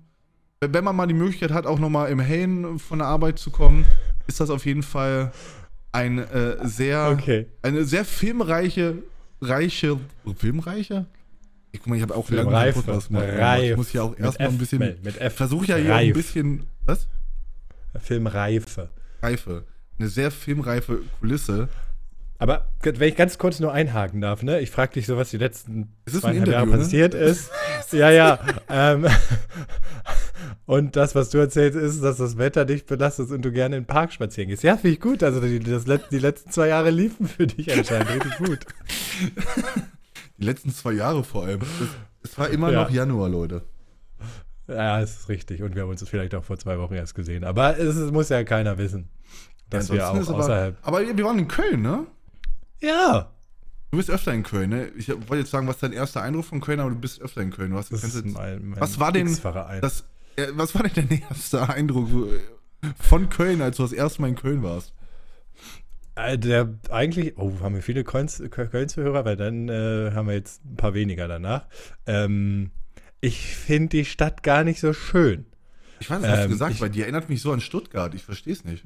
wenn 0.60 0.84
man 0.84 0.96
mal 0.96 1.06
die 1.06 1.14
Möglichkeit 1.14 1.52
hat, 1.52 1.66
auch 1.66 1.78
nochmal 1.78 2.10
im 2.10 2.20
Hellen 2.20 2.78
von 2.78 2.98
der 2.98 3.08
Arbeit 3.08 3.38
zu 3.38 3.50
kommen, 3.50 3.86
ist 4.26 4.40
das 4.40 4.50
auf 4.50 4.66
jeden 4.66 4.82
Fall 4.82 5.32
ein 5.92 6.18
äh, 6.18 6.56
sehr, 6.66 7.10
Okay. 7.12 7.46
eine 7.62 7.84
sehr 7.84 8.04
filmreiche, 8.04 8.96
reiche, 9.40 9.98
filmreiche? 10.36 11.06
Ich 11.70 11.80
guck 11.80 11.88
mal, 11.88 11.96
ich 11.96 12.02
habe 12.02 12.14
auch 12.16 12.28
lange 12.30 12.50
keinen. 12.50 12.74
Podcast. 12.74 13.08
Reif. 13.12 13.70
Ich 13.70 13.76
muss 13.76 13.92
ja 13.92 14.02
auch 14.02 14.10
Mit 14.10 14.20
erstmal 14.20 14.48
ein 14.48 14.58
bisschen, 14.58 14.78
mit 15.02 15.14
versuche 15.32 15.66
ja 15.66 15.76
hier 15.76 15.92
auch 15.94 15.98
ein 15.98 16.06
Reif. 16.06 16.14
bisschen, 16.14 16.62
was? 16.84 17.06
Filmreife. 18.00 18.88
Reife. 19.22 19.64
Eine 19.98 20.08
sehr 20.08 20.30
filmreife 20.30 21.00
Kulisse. 21.18 21.68
Aber 22.40 22.68
wenn 22.82 23.08
ich 23.08 23.16
ganz 23.16 23.36
kurz 23.36 23.58
nur 23.58 23.72
einhaken 23.72 24.20
darf, 24.20 24.44
ne? 24.44 24.60
Ich 24.60 24.70
frage 24.70 24.92
dich 24.92 25.06
so, 25.06 25.16
was 25.16 25.30
die 25.30 25.38
letzten 25.38 25.92
Es 26.04 26.20
zweieinhalb 26.20 26.48
Jahre 26.48 26.66
ne? 26.68 26.78
passiert 26.78 27.12
ist. 27.14 27.50
ja, 27.92 28.10
ja. 28.10 28.38
Ähm, 28.68 29.06
und 30.66 30.94
das, 30.94 31.16
was 31.16 31.30
du 31.30 31.38
erzählst, 31.38 31.76
ist, 31.76 32.00
dass 32.00 32.18
das 32.18 32.38
Wetter 32.38 32.64
dich 32.64 32.86
belastet 32.86 33.30
und 33.32 33.42
du 33.42 33.50
gerne 33.50 33.76
in 33.76 33.82
den 33.82 33.88
Park 33.88 34.12
spazieren 34.12 34.48
gehst. 34.50 34.62
Ja, 34.62 34.76
finde 34.76 34.94
ich 34.94 35.00
gut. 35.00 35.24
Also 35.24 35.40
die, 35.40 35.58
das, 35.58 35.84
die 36.10 36.18
letzten 36.18 36.52
zwei 36.52 36.68
Jahre 36.68 36.90
liefen 36.90 37.26
für 37.26 37.48
dich 37.48 37.76
anscheinend 37.76 38.10
richtig 38.10 38.36
gut. 38.38 38.58
Die 40.40 40.44
letzten 40.44 40.70
zwei 40.70 40.92
Jahre 40.92 41.24
vor 41.24 41.46
allem. 41.46 41.60
Es, 41.62 42.30
es 42.30 42.38
war 42.38 42.48
immer 42.48 42.70
Ja. 42.70 42.82
noch 42.82 42.90
Januar, 42.90 43.28
Leute. 43.28 43.64
Ja, 44.68 45.00
es 45.00 45.16
ist 45.22 45.28
richtig. 45.28 45.64
Und 45.64 45.74
wir 45.74 45.82
haben 45.82 45.88
uns 45.88 46.08
vielleicht 46.08 46.32
auch 46.36 46.44
vor 46.44 46.56
zwei 46.58 46.78
Wochen 46.78 46.94
erst 46.94 47.16
gesehen. 47.16 47.42
Aber 47.42 47.76
es 47.76 47.96
ist, 47.96 48.12
muss 48.12 48.28
ja 48.28 48.44
keiner 48.44 48.78
wissen, 48.78 49.08
dass 49.68 49.90
wir 49.90 50.08
auch 50.08 50.14
außerhalb. 50.14 50.76
Aber, 50.82 50.98
aber 50.98 51.16
wir 51.16 51.24
waren 51.24 51.40
in 51.40 51.48
Köln, 51.48 51.82
ne? 51.82 52.06
Ja, 52.80 53.32
Du 53.90 53.96
bist 53.96 54.10
öfter 54.10 54.34
in 54.34 54.42
Köln, 54.42 54.68
ne? 54.68 54.88
Ich 54.98 55.08
wollte 55.08 55.36
jetzt 55.36 55.50
sagen, 55.50 55.66
was 55.66 55.78
dein 55.78 55.94
erster 55.94 56.20
Eindruck 56.20 56.44
von 56.44 56.60
Köln, 56.60 56.78
aber 56.78 56.90
du 56.90 56.96
bist 56.96 57.22
öfter 57.22 57.40
in 57.40 57.50
Köln. 57.50 57.70
Du 57.70 57.78
hast, 57.78 57.90
das 57.90 58.04
ist 58.04 58.22
mein, 58.26 58.68
mein 58.68 58.80
was 58.80 59.00
war 59.00 59.12
denn 59.12 59.34
das, 59.80 60.04
äh, 60.36 60.48
was 60.52 60.74
war 60.74 60.82
denn 60.82 61.08
dein 61.08 61.22
erster 61.22 61.70
Eindruck 61.70 62.10
von 63.00 63.30
Köln, 63.30 63.62
als 63.62 63.78
du 63.78 63.82
das 63.84 63.92
erste 63.92 64.20
Mal 64.20 64.28
in 64.28 64.34
Köln 64.36 64.62
warst? 64.62 64.92
Äh, 66.16 66.36
Der 66.36 66.68
eigentlich, 66.90 67.38
oh, 67.38 67.60
haben 67.62 67.76
wir 67.76 67.82
viele 67.82 68.04
Köln-Zuhörer, 68.04 69.24
weil 69.24 69.36
dann 69.36 69.70
äh, 69.70 70.12
haben 70.12 70.28
wir 70.28 70.34
jetzt 70.34 70.62
ein 70.66 70.76
paar 70.76 70.92
weniger 70.92 71.26
danach. 71.26 71.66
Ähm, 72.04 72.70
ich 73.22 73.56
finde 73.56 73.88
die 73.88 74.04
Stadt 74.04 74.42
gar 74.42 74.64
nicht 74.64 74.80
so 74.80 74.92
schön. 74.92 75.46
Ich 76.00 76.08
weiß, 76.10 76.20
das 76.22 76.30
hast 76.30 76.38
du 76.40 76.44
Ähm, 76.44 76.50
gesagt, 76.50 76.74
ich- 76.74 76.80
weil 76.80 76.90
die 76.90 77.02
erinnert 77.02 77.28
mich 77.28 77.40
so 77.42 77.52
an 77.52 77.60
Stuttgart. 77.60 78.14
Ich 78.14 78.22
verstehe 78.22 78.52
es 78.52 78.64
nicht. 78.64 78.84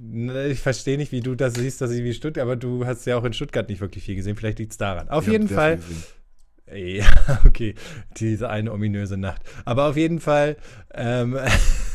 Ich 0.50 0.60
verstehe 0.60 0.96
nicht, 0.96 1.12
wie 1.12 1.20
du 1.20 1.34
das 1.34 1.54
siehst, 1.54 1.80
dass 1.80 1.90
ich 1.90 2.02
wie 2.04 2.12
Stuttgart, 2.14 2.42
aber 2.42 2.56
du 2.56 2.86
hast 2.86 3.04
ja 3.06 3.16
auch 3.16 3.24
in 3.24 3.32
Stuttgart 3.32 3.68
nicht 3.68 3.80
wirklich 3.80 4.04
viel 4.04 4.14
gesehen. 4.16 4.36
Vielleicht 4.36 4.58
liegt 4.58 4.72
es 4.72 4.78
daran. 4.78 5.08
Auf 5.08 5.26
Ich 5.26 5.32
jeden 5.32 5.48
Fall. 5.48 5.78
Ja, 6.74 7.04
okay. 7.44 7.74
Diese 8.16 8.48
eine 8.48 8.72
ominöse 8.72 9.16
Nacht. 9.18 9.42
Aber 9.64 9.88
auf 9.90 9.96
jeden 9.96 10.20
Fall, 10.20 10.56
ähm, 10.94 11.36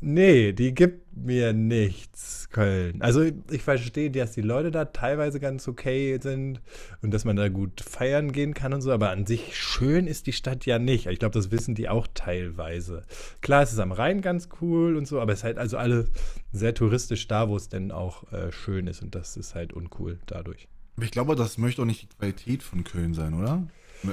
nee, 0.00 0.52
die 0.52 0.74
gibt 0.74 1.16
mir 1.16 1.52
nichts, 1.52 2.48
Köln. 2.50 3.00
Also 3.00 3.22
ich 3.50 3.62
verstehe, 3.62 4.10
dass 4.10 4.32
die 4.32 4.42
Leute 4.42 4.70
da 4.70 4.86
teilweise 4.86 5.40
ganz 5.40 5.68
okay 5.68 6.18
sind 6.20 6.60
und 7.02 7.12
dass 7.12 7.24
man 7.24 7.36
da 7.36 7.48
gut 7.48 7.80
feiern 7.80 8.32
gehen 8.32 8.54
kann 8.54 8.72
und 8.72 8.82
so, 8.82 8.92
aber 8.92 9.10
an 9.10 9.26
sich 9.26 9.56
schön 9.56 10.06
ist 10.06 10.26
die 10.26 10.32
Stadt 10.32 10.66
ja 10.66 10.78
nicht. 10.78 11.06
Ich 11.06 11.18
glaube, 11.18 11.34
das 11.34 11.50
wissen 11.50 11.74
die 11.74 11.88
auch 11.88 12.06
teilweise. 12.14 13.02
Klar, 13.40 13.62
es 13.62 13.72
ist 13.72 13.78
am 13.78 13.92
Rhein 13.92 14.20
ganz 14.20 14.48
cool 14.60 14.96
und 14.96 15.06
so, 15.06 15.20
aber 15.20 15.32
es 15.32 15.40
ist 15.40 15.44
halt 15.44 15.58
also 15.58 15.76
alle 15.76 16.08
sehr 16.52 16.74
touristisch 16.74 17.28
da, 17.28 17.48
wo 17.48 17.56
es 17.56 17.68
denn 17.68 17.90
auch 17.90 18.30
äh, 18.32 18.52
schön 18.52 18.86
ist 18.86 19.02
und 19.02 19.14
das 19.14 19.36
ist 19.36 19.54
halt 19.54 19.72
uncool 19.72 20.18
dadurch. 20.26 20.68
Ich 21.00 21.10
glaube, 21.10 21.36
das 21.36 21.58
möchte 21.58 21.82
auch 21.82 21.86
nicht 21.86 22.02
die 22.02 22.16
Qualität 22.16 22.62
von 22.62 22.84
Köln 22.84 23.14
sein, 23.14 23.34
oder? 23.34 23.66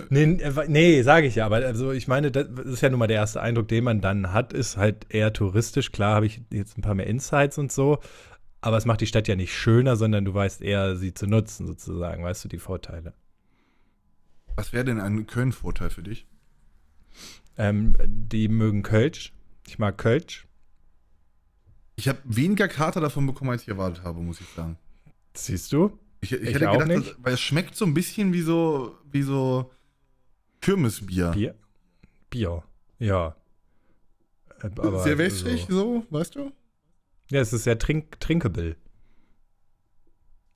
Nee, 0.10 0.23
äh, 0.23 0.67
nee 0.67 1.02
sage 1.02 1.28
ich 1.28 1.36
ja, 1.36 1.45
aber 1.45 1.58
also 1.58 1.91
ich 1.91 2.08
meine, 2.08 2.32
das 2.32 2.47
ist 2.65 2.82
ja 2.82 2.89
nun 2.89 2.99
mal 2.99 3.08
der 3.08 3.17
erste 3.17 3.41
Eindruck, 3.41 3.67
den 3.67 3.84
man 3.84 4.02
dann 4.02 4.32
hat, 4.34 4.54
ist 4.54 4.78
halt 4.78 5.08
eher 5.10 5.34
touristisch. 5.34 5.91
Klar 5.91 6.15
habe 6.15 6.25
ich 6.25 6.41
jetzt 6.52 6.78
ein 6.78 6.82
paar 6.82 6.95
mehr 6.95 7.08
Insights 7.08 7.58
und 7.58 7.71
so, 7.71 7.99
aber 8.62 8.78
es 8.78 8.86
macht 8.86 9.02
die 9.02 9.08
Stadt 9.08 9.28
ja 9.28 9.36
nicht 9.36 9.54
schöner, 9.54 9.95
sondern 9.95 10.25
du 10.25 10.34
weißt 10.34 10.62
eher, 10.62 10.95
sie 10.95 11.13
zu 11.13 11.28
nutzen 11.28 11.65
sozusagen, 11.67 12.23
weißt 12.23 12.43
du, 12.43 12.49
die 12.49 12.60
Vorteile. 12.60 13.13
Was 14.56 14.73
wäre 14.73 14.86
denn 14.86 14.99
ein 14.99 15.25
Köln-Vorteil 15.25 15.89
für 15.89 16.04
dich? 16.04 16.28
Ähm, 17.58 17.95
die 18.06 18.47
mögen 18.47 18.84
Kölsch. 18.84 19.34
Ich 19.67 19.80
mag 19.80 19.97
Kölsch. 19.97 20.47
Ich 21.95 22.08
habe 22.08 22.19
weniger 22.23 22.67
Kater 22.67 23.02
davon 23.02 23.25
bekommen, 23.25 23.52
als 23.52 23.63
ich 23.63 23.67
erwartet 23.67 24.04
habe, 24.04 24.21
muss 24.21 24.39
ich 24.39 24.47
sagen. 24.56 24.78
Siehst 25.34 25.71
du? 25.73 25.97
Ich, 26.21 26.32
ich, 26.32 26.41
Ich 26.41 26.47
hätte 26.49 26.60
gedacht, 26.60 26.88
nicht. 26.88 27.08
dass, 27.12 27.15
weil 27.21 27.34
es 27.34 27.41
schmeckt 27.41 27.75
so 27.75 27.86
ein 27.86 27.93
bisschen 27.93 28.34
wie 28.34 28.41
so, 28.41 28.97
wie 29.12 29.21
so 29.21 29.71
Kirmesbier. 30.62 31.32
Bier? 31.32 31.56
Bier. 32.30 32.63
Ja. 33.00 33.36
Äh, 34.62 34.65
aber 34.78 35.04
Sehr 35.04 35.17
wässrig, 35.17 35.65
so- 35.69 36.04
so, 36.04 36.06
weißt 36.10 36.36
du? 36.36 36.52
Ja, 37.32 37.41
es 37.41 37.54
ist 37.54 37.63
sehr 37.63 37.78
trink 37.78 38.19
trinkable. 38.19 38.76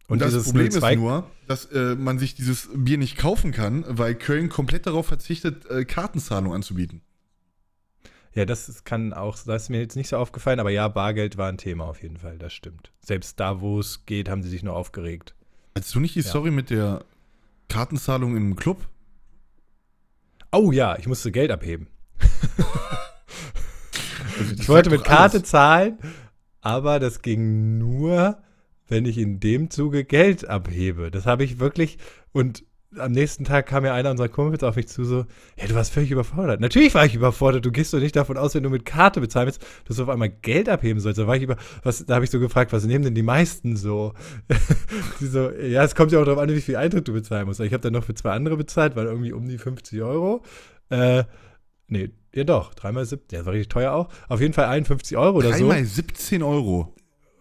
Und 0.07 0.21
das 0.21 0.43
Problem 0.43 0.69
02 0.71 0.93
ist 0.93 0.99
nur, 0.99 1.29
dass 1.47 1.65
äh, 1.71 1.95
man 1.95 2.19
sich 2.19 2.35
dieses 2.35 2.69
Bier 2.73 2.97
nicht 2.97 3.17
kaufen 3.17 3.51
kann, 3.51 3.85
weil 3.87 4.15
Köln 4.15 4.49
komplett 4.49 4.85
darauf 4.85 5.07
verzichtet, 5.07 5.65
äh, 5.67 5.85
Kartenzahlung 5.85 6.53
anzubieten. 6.53 7.01
Ja, 8.35 8.45
das 8.45 8.67
ist- 8.67 8.83
kann 8.85 9.13
auch, 9.13 9.37
das 9.45 9.63
ist 9.63 9.69
mir 9.69 9.79
jetzt 9.79 9.95
nicht 9.95 10.09
so 10.09 10.17
aufgefallen, 10.17 10.59
aber 10.59 10.71
ja, 10.71 10.87
Bargeld 10.87 11.37
war 11.37 11.47
ein 11.49 11.57
Thema 11.57 11.85
auf 11.85 12.01
jeden 12.01 12.17
Fall, 12.17 12.37
das 12.37 12.51
stimmt. 12.53 12.91
Selbst 12.99 13.39
da, 13.39 13.61
wo 13.61 13.79
es 13.79 14.05
geht, 14.05 14.27
haben 14.27 14.43
sie 14.43 14.49
sich 14.49 14.63
nur 14.63 14.75
aufgeregt. 14.75 15.35
Hattest 15.75 15.95
du 15.95 15.99
nicht 15.99 16.15
die 16.15 16.19
Ja. 16.21 16.29
Story 16.29 16.51
mit 16.51 16.69
der 16.69 17.05
Kartenzahlung 17.69 18.35
im 18.35 18.55
Club? 18.55 18.87
Oh 20.53 20.71
ja, 20.71 20.95
ich 20.99 21.07
musste 21.07 21.31
Geld 21.31 21.49
abheben. 21.49 21.87
Also, 24.37 24.53
Ich 24.59 24.69
wollte 24.69 24.91
mit 24.91 25.01
doch 25.01 25.07
alles. 25.07 25.17
Karte 25.17 25.43
zahlen, 25.43 25.97
aber 26.61 26.99
das 26.99 27.23
ging 27.23 27.79
nur, 27.79 28.37
wenn 28.87 29.05
ich 29.05 29.17
in 29.17 29.39
dem 29.39 29.71
Zuge 29.71 30.05
Geld 30.05 30.47
abhebe. 30.47 31.09
Das 31.09 31.25
habe 31.25 31.43
ich 31.43 31.59
wirklich 31.59 31.97
und 32.33 32.63
am 32.97 33.11
nächsten 33.11 33.43
Tag 33.43 33.65
kam 33.67 33.85
ja 33.85 33.93
einer 33.93 34.11
unserer 34.11 34.29
Kumpels 34.29 34.63
auf 34.63 34.75
mich 34.75 34.87
zu, 34.87 35.03
so, 35.05 35.25
ja, 35.57 35.67
du 35.67 35.75
warst 35.75 35.93
völlig 35.93 36.11
überfordert. 36.11 36.59
Natürlich 36.59 36.93
war 36.93 37.05
ich 37.05 37.15
überfordert. 37.15 37.65
Du 37.65 37.71
gehst 37.71 37.93
doch 37.93 37.99
nicht 37.99 38.15
davon 38.15 38.37
aus, 38.37 38.55
wenn 38.55 38.63
du 38.63 38.69
mit 38.69 38.85
Karte 38.85 39.19
bezahlen 39.21 39.47
willst, 39.47 39.65
dass 39.85 39.97
du 39.97 40.03
auf 40.03 40.09
einmal 40.09 40.29
Geld 40.29 40.69
abheben 40.69 40.99
sollst. 40.99 41.19
Da 41.19 41.27
war 41.27 41.35
ich 41.35 41.43
über, 41.43 41.57
was, 41.83 42.05
da 42.05 42.15
habe 42.15 42.25
ich 42.25 42.31
so 42.31 42.39
gefragt, 42.39 42.71
was 42.73 42.85
nehmen 42.85 43.03
denn 43.03 43.15
die 43.15 43.23
meisten 43.23 43.75
so? 43.75 44.13
die 45.19 45.25
so, 45.27 45.49
ja, 45.51 45.83
es 45.83 45.95
kommt 45.95 46.11
ja 46.11 46.19
auch 46.19 46.25
darauf 46.25 46.39
an, 46.41 46.49
wie 46.49 46.61
viel 46.61 46.75
Eintritt 46.75 47.07
du 47.07 47.13
bezahlen 47.13 47.45
musst. 47.47 47.59
Ich 47.59 47.73
habe 47.73 47.81
dann 47.81 47.93
noch 47.93 48.03
für 48.03 48.15
zwei 48.15 48.31
andere 48.31 48.57
bezahlt, 48.57 48.95
weil 48.95 49.05
irgendwie 49.05 49.33
um 49.33 49.47
die 49.47 49.57
50 49.57 50.01
Euro. 50.01 50.41
Äh, 50.89 51.23
nee, 51.87 52.09
ja 52.35 52.43
doch, 52.43 52.73
dreimal 52.73 53.05
17, 53.05 53.39
ja, 53.39 53.45
war 53.45 53.53
richtig 53.53 53.69
teuer 53.69 53.93
auch. 53.93 54.09
Auf 54.27 54.41
jeden 54.41 54.53
Fall 54.53 54.65
51 54.65 55.17
Euro 55.17 55.37
oder 55.37 55.53
so. 55.53 55.67
Dreimal 55.67 55.85
17 55.85 56.43
Euro. 56.43 56.93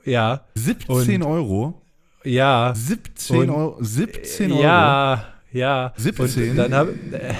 Ja, 0.04 0.46
17 0.54 1.22
Und- 1.22 1.28
Euro? 1.28 1.82
ja. 2.24 2.72
17 2.74 3.36
Und- 3.36 3.50
Euro? 3.50 3.76
17 3.80 4.52
Euro? 4.52 4.62
Ja, 4.62 5.24
ja. 5.52 5.92
17? 5.96 6.50
Und 6.50 6.56
dann 6.56 6.74
habe 6.74 6.92
äh, 7.12 7.34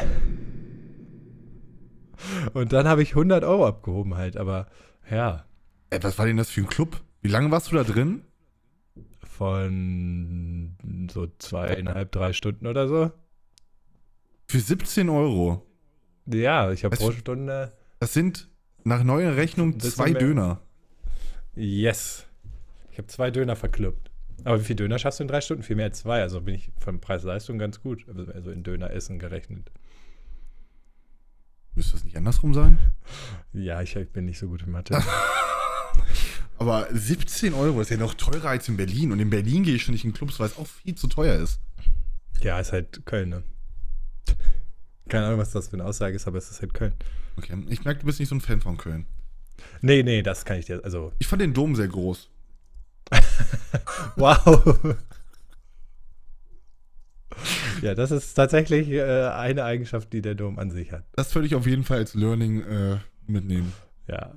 und 2.52 2.72
dann 2.72 2.86
habe 2.86 3.02
ich 3.02 3.10
100 3.10 3.42
Euro 3.44 3.66
abgehoben 3.66 4.16
halt, 4.16 4.36
aber 4.36 4.66
ja, 5.10 5.44
Ey, 5.90 6.02
was 6.02 6.16
war 6.18 6.26
denn 6.26 6.36
das 6.36 6.48
für 6.50 6.60
ein 6.62 6.68
Club? 6.68 7.02
Wie 7.20 7.28
lange 7.28 7.50
warst 7.50 7.70
du 7.72 7.76
da 7.76 7.84
drin? 7.84 8.22
von 9.42 10.76
so 11.10 11.26
zweieinhalb, 11.38 12.12
drei 12.12 12.32
Stunden 12.32 12.66
oder 12.66 12.86
so. 12.86 13.10
Für 14.46 14.60
17 14.60 15.08
Euro. 15.08 15.66
Ja, 16.26 16.70
ich 16.70 16.84
habe 16.84 16.96
pro 16.96 17.10
Stunde. 17.10 17.72
Das 17.98 18.12
sind 18.12 18.48
nach 18.84 19.02
neuer 19.02 19.34
Rechnung 19.34 19.80
zwei 19.80 20.10
mehr- 20.10 20.20
Döner. 20.20 20.60
Yes. 21.56 22.26
Ich 22.92 22.98
habe 22.98 23.08
zwei 23.08 23.30
Döner 23.32 23.56
verkloppt. 23.56 24.11
Aber 24.44 24.60
wie 24.60 24.64
viel 24.64 24.76
Döner 24.76 24.98
schaffst 24.98 25.20
du 25.20 25.24
in 25.24 25.28
drei 25.28 25.40
Stunden? 25.40 25.62
Viel 25.62 25.76
mehr 25.76 25.86
als 25.86 26.00
zwei. 26.00 26.20
Also 26.22 26.40
bin 26.40 26.54
ich 26.54 26.70
von 26.78 27.00
Preis-Leistung 27.00 27.58
ganz 27.58 27.80
gut. 27.80 28.06
Also 28.34 28.50
in 28.50 28.62
Döner 28.62 28.90
essen 28.90 29.18
gerechnet. 29.18 29.70
Müsste 31.74 31.92
das 31.92 32.04
nicht 32.04 32.16
andersrum 32.16 32.54
sein? 32.54 32.78
Ja, 33.54 33.82
ich 33.82 33.94
bin 34.12 34.24
nicht 34.24 34.38
so 34.38 34.48
gut 34.48 34.62
in 34.62 34.70
Mathe. 34.70 34.98
Aber 36.58 36.86
17 36.90 37.52
Euro 37.52 37.80
ist 37.82 37.90
ja 37.90 37.98
noch 37.98 38.14
teurer 38.14 38.48
als 38.48 38.66
in 38.68 38.76
Berlin. 38.78 39.12
Und 39.12 39.20
in 39.20 39.28
Berlin 39.28 39.62
gehe 39.62 39.74
ich 39.74 39.82
schon 39.82 39.92
nicht 39.92 40.04
in 40.04 40.14
Clubs, 40.14 40.40
weil 40.40 40.46
es 40.46 40.56
auch 40.56 40.66
viel 40.66 40.94
zu 40.94 41.06
teuer 41.06 41.34
ist. 41.36 41.60
ja, 42.40 42.58
ist 42.58 42.72
halt 42.72 43.04
Köln, 43.04 43.28
ne? 43.28 43.42
Keine 45.08 45.26
Ahnung, 45.26 45.38
was 45.40 45.50
das 45.50 45.68
für 45.68 45.74
eine 45.74 45.84
Aussage 45.84 46.16
ist, 46.16 46.26
aber 46.26 46.38
es 46.38 46.50
ist 46.50 46.62
halt 46.62 46.72
Köln. 46.72 46.94
Okay. 47.36 47.62
Ich 47.68 47.84
merke, 47.84 48.00
du 48.00 48.06
bist 48.06 48.20
nicht 48.20 48.28
so 48.30 48.34
ein 48.34 48.40
Fan 48.40 48.60
von 48.62 48.78
Köln. 48.78 49.06
Nee, 49.82 50.02
nee, 50.02 50.22
das 50.22 50.44
kann 50.44 50.58
ich 50.58 50.66
dir. 50.66 50.80
Also, 50.84 51.12
Ich 51.18 51.26
fand 51.26 51.42
den 51.42 51.52
Dom 51.52 51.76
sehr 51.76 51.88
groß. 51.88 52.30
wow. 54.16 54.96
ja, 57.82 57.94
das 57.94 58.10
ist 58.10 58.34
tatsächlich 58.34 58.88
äh, 58.90 59.02
eine 59.02 59.64
Eigenschaft, 59.64 60.12
die 60.12 60.22
der 60.22 60.34
Dom 60.34 60.58
an 60.58 60.70
sich 60.70 60.92
hat. 60.92 61.04
Das 61.14 61.34
würde 61.34 61.46
ich 61.46 61.54
auf 61.54 61.66
jeden 61.66 61.84
Fall 61.84 61.98
als 61.98 62.14
Learning 62.14 62.62
äh, 62.62 62.98
mitnehmen. 63.26 63.72
Ja, 64.08 64.32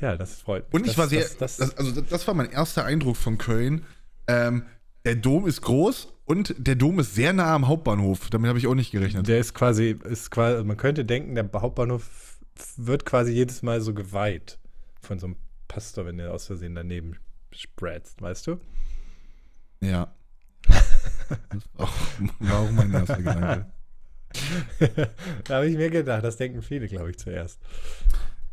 ja, 0.00 0.16
das 0.16 0.40
freut 0.40 0.64
mich. 0.64 0.74
Und 0.74 0.80
ich 0.82 0.92
das, 0.92 0.98
war 0.98 1.08
sehr, 1.08 1.26
Das, 1.38 1.56
das, 1.56 1.76
also 1.76 1.90
das, 1.92 2.08
das 2.08 2.26
war 2.26 2.34
mein 2.34 2.50
erster 2.50 2.84
Eindruck 2.84 3.16
von 3.16 3.38
Köln. 3.38 3.84
Ähm, 4.26 4.64
der 5.04 5.16
Dom 5.16 5.46
ist 5.46 5.62
groß 5.62 6.12
und 6.24 6.54
der 6.58 6.74
Dom 6.74 6.98
ist 6.98 7.14
sehr 7.14 7.32
nah 7.32 7.54
am 7.54 7.68
Hauptbahnhof. 7.68 8.28
Damit 8.30 8.48
habe 8.48 8.58
ich 8.58 8.66
auch 8.66 8.74
nicht 8.74 8.90
gerechnet. 8.90 9.28
der 9.28 9.38
ist 9.38 9.54
quasi, 9.54 9.96
ist 10.04 10.30
quasi, 10.30 10.64
man 10.64 10.76
könnte 10.76 11.04
denken, 11.04 11.34
der 11.34 11.48
Hauptbahnhof 11.54 12.38
wird 12.76 13.04
quasi 13.04 13.32
jedes 13.32 13.62
Mal 13.62 13.80
so 13.80 13.94
geweiht 13.94 14.58
von 15.00 15.18
so 15.18 15.26
einem 15.26 15.36
Pastor, 15.68 16.06
wenn 16.06 16.18
der 16.18 16.32
aus 16.32 16.46
Versehen 16.46 16.74
daneben 16.74 17.16
spratzt, 17.56 18.20
weißt 18.22 18.46
du? 18.48 18.60
Ja. 19.80 20.12
Das 20.68 21.62
war 21.74 21.86
auch, 21.86 21.94
war 22.40 22.58
auch 22.60 22.70
mein 22.70 22.92
erster 22.92 23.16
Gedanke. 23.16 23.66
da 25.44 25.54
habe 25.56 25.68
ich 25.68 25.76
mir 25.76 25.90
gedacht, 25.90 26.24
das 26.24 26.36
denken 26.36 26.62
viele, 26.62 26.86
glaube 26.88 27.10
ich, 27.10 27.18
zuerst. 27.18 27.58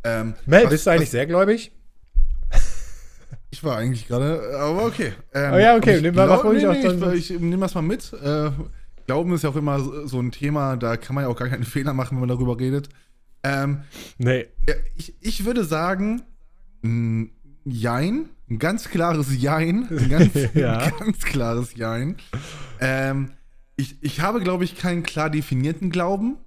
Ähm, 0.04 0.36
Mel, 0.46 0.64
was- 0.64 0.70
bist 0.70 0.86
du 0.86 0.92
eigentlich 0.92 1.04
was- 1.04 1.12
sehr 1.12 1.26
gläubig? 1.26 1.72
Ich 3.52 3.64
war 3.64 3.78
eigentlich 3.78 4.08
gerade, 4.08 4.58
aber 4.60 4.86
okay. 4.86 5.14
Ähm, 5.34 5.54
Oh 5.54 5.58
ja, 5.58 5.76
okay, 5.76 6.02
nimm 6.02 6.16
mal- 6.16 6.26
glaub- 6.26 6.44
nee, 6.54 6.66
nee, 6.66 7.14
ich, 7.16 7.32
ich 7.32 7.40
nehme 7.40 7.60
das 7.62 7.76
mal 7.76 7.82
mit. 7.82 8.12
Äh, 8.14 8.52
Glauben 9.06 9.34
ist 9.34 9.44
ja 9.44 9.50
auch 9.50 9.56
immer 9.58 9.80
so 9.82 10.08
so 10.08 10.20
ein 10.20 10.32
Thema, 10.32 10.78
da 10.78 10.96
kann 10.98 11.14
man 11.14 11.26
ja 11.26 11.30
auch 11.30 11.36
gar 11.38 11.50
keinen 11.50 11.66
Fehler 11.66 11.94
machen, 11.94 12.12
wenn 12.16 12.22
man 12.22 12.30
darüber 12.30 12.58
redet. 12.60 12.90
Ähm, 13.44 13.84
Nee. 14.18 14.48
ich, 14.96 15.14
ich 15.20 15.46
würde 15.46 15.66
sagen, 15.66 16.24
ein 16.84 17.32
Jein, 17.66 18.30
ein 18.54 18.60
ganz 18.60 18.90
klares 18.90 19.28
Jein, 19.42 19.88
ein 19.90 20.10
ganz, 20.10 20.34
Ja. 20.54 20.78
ein 20.80 20.94
ganz 21.00 21.20
klares 21.20 21.76
Jein. 21.76 22.18
Ähm, 22.80 23.32
ich, 23.76 24.02
ich 24.04 24.22
habe, 24.22 24.42
glaube 24.42 24.64
ich, 24.64 24.76
keinen 24.78 25.04
klar 25.04 25.30
definierten 25.30 25.90
Glauben. 25.90 26.38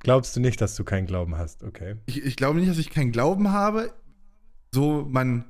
Glaubst 0.00 0.34
du 0.36 0.40
nicht, 0.40 0.60
dass 0.60 0.74
du 0.76 0.84
keinen 0.84 1.06
Glauben 1.06 1.36
hast? 1.36 1.62
Okay. 1.64 1.96
Ich, 2.06 2.22
ich 2.24 2.36
glaube 2.36 2.58
nicht, 2.60 2.70
dass 2.70 2.78
ich 2.78 2.90
keinen 2.90 3.12
Glauben 3.12 3.50
habe. 3.52 3.92
So, 4.72 5.06
man. 5.08 5.44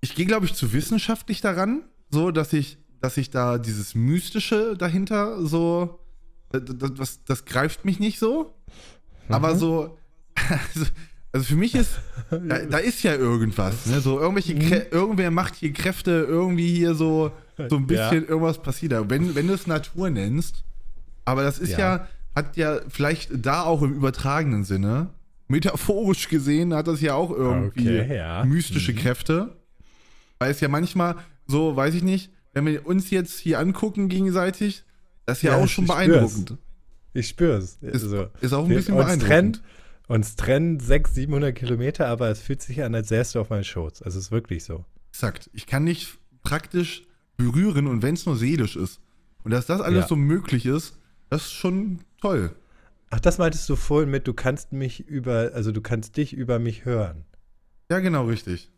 Ich 0.00 0.14
gehe, 0.14 0.26
glaube 0.26 0.46
ich, 0.46 0.54
zu 0.54 0.72
wissenschaftlich 0.72 1.40
daran, 1.40 1.82
so, 2.10 2.30
dass 2.30 2.52
ich, 2.52 2.78
dass 3.00 3.16
ich 3.16 3.30
da 3.30 3.58
dieses 3.58 3.94
Mystische 3.94 4.76
dahinter 4.78 5.44
so. 5.44 5.98
Das, 6.52 6.62
das, 6.96 7.24
das, 7.24 7.44
greift 7.44 7.84
mich 7.84 8.00
nicht 8.00 8.18
so. 8.18 8.54
Aber 9.28 9.54
Mhm. 9.54 9.58
so. 9.58 9.98
Also, 10.74 10.86
also 11.32 11.44
für 11.46 11.56
mich 11.56 11.74
ist. 11.74 11.98
Da, 12.30 12.58
da 12.60 12.78
ist 12.78 13.02
ja 13.02 13.14
irgendwas, 13.16 13.86
ne? 13.86 14.00
So 14.00 14.20
irgendwelche 14.20 14.54
Mhm. 14.54 14.60
Krä 14.60 14.82
irgendwer 14.92 15.32
macht 15.32 15.56
hier 15.56 15.72
Kräfte, 15.72 16.10
irgendwie 16.28 16.72
hier 16.76 16.94
so, 16.94 17.32
so 17.68 17.76
ein 17.76 17.86
Ja. 17.88 18.08
bisschen 18.08 18.28
irgendwas 18.28 18.62
passiert 18.62 18.92
da. 18.92 19.10
Wenn, 19.10 19.34
wenn 19.34 19.48
du 19.48 19.54
es 19.54 19.66
Natur 19.66 20.10
nennst, 20.10 20.62
aber 21.24 21.42
das 21.42 21.58
ist 21.58 21.72
Ja. 21.72 21.78
ja. 21.78 22.08
hat 22.36 22.56
ja 22.56 22.78
vielleicht 22.88 23.30
da 23.44 23.64
auch 23.64 23.82
im 23.82 23.92
übertragenen 23.94 24.62
Sinne, 24.62 25.08
metaphorisch 25.48 26.28
gesehen, 26.28 26.72
hat 26.72 26.86
das 26.86 27.00
ja 27.00 27.14
auch 27.14 27.30
irgendwie 27.32 28.00
Okay, 28.00 28.16
ja. 28.16 28.44
mystische 28.44 28.92
Mhm. 28.92 28.96
Kräfte. 28.98 29.56
Weil 30.38 30.52
es 30.52 30.60
ja 30.60 30.68
manchmal 30.68 31.16
so, 31.48 31.74
weiß 31.74 31.94
ich 31.94 32.04
nicht, 32.04 32.30
wenn 32.54 32.64
wir 32.66 32.86
uns 32.86 33.10
jetzt 33.10 33.40
hier 33.40 33.58
angucken 33.58 34.08
gegenseitig, 34.08 34.84
das 35.26 35.38
ist 35.38 35.42
ja, 35.42 35.56
Ja, 35.58 35.64
auch 35.64 35.68
schon 35.68 35.84
ich 35.86 35.90
spür's. 35.90 36.06
beeindruckend. 36.08 36.56
Ich 37.12 37.26
spür's. 37.28 37.78
Ist, 37.82 38.04
Also, 38.04 38.28
ist 38.40 38.52
auch 38.52 38.62
ein 38.64 38.68
bisschen 38.68 38.94
beeindruckend. 38.94 39.22
trennt, 39.26 39.62
uns 40.10 40.36
trennen 40.36 40.80
600, 40.80 41.14
700 41.14 41.54
Kilometer, 41.54 42.08
aber 42.08 42.28
es 42.30 42.40
fühlt 42.40 42.60
sich 42.62 42.82
an, 42.82 42.94
als 42.94 43.08
säst 43.08 43.34
du 43.34 43.40
auf 43.40 43.50
meinen 43.50 43.64
Schoß. 43.64 44.02
Also 44.02 44.18
es 44.18 44.26
ist 44.26 44.30
wirklich 44.32 44.64
so. 44.64 44.84
Exakt. 45.12 45.48
Ich 45.52 45.66
kann 45.66 45.84
nicht 45.84 46.18
praktisch 46.42 47.04
berühren 47.36 47.86
und 47.86 48.02
wenn 48.02 48.14
es 48.14 48.26
nur 48.26 48.36
seelisch 48.36 48.76
ist. 48.76 49.00
Und 49.44 49.52
dass 49.52 49.66
das 49.66 49.80
alles 49.80 50.02
Ja. 50.02 50.08
so 50.08 50.16
möglich 50.16 50.66
ist, 50.66 50.98
das 51.30 51.42
ist 51.46 51.52
schon 51.52 52.00
toll. 52.20 52.54
Ach, 53.10 53.20
das 53.20 53.38
meintest 53.38 53.68
du 53.68 53.76
vorhin 53.76 54.10
mit, 54.10 54.26
du 54.26 54.34
kannst 54.34 54.72
mich 54.72 55.06
über, 55.08 55.50
also 55.54 55.72
du 55.72 55.80
kannst 55.80 56.16
dich 56.16 56.32
über 56.32 56.58
mich 56.58 56.84
hören. 56.84 57.24
Ja, 57.90 57.98
genau, 58.00 58.24
richtig. 58.26 58.70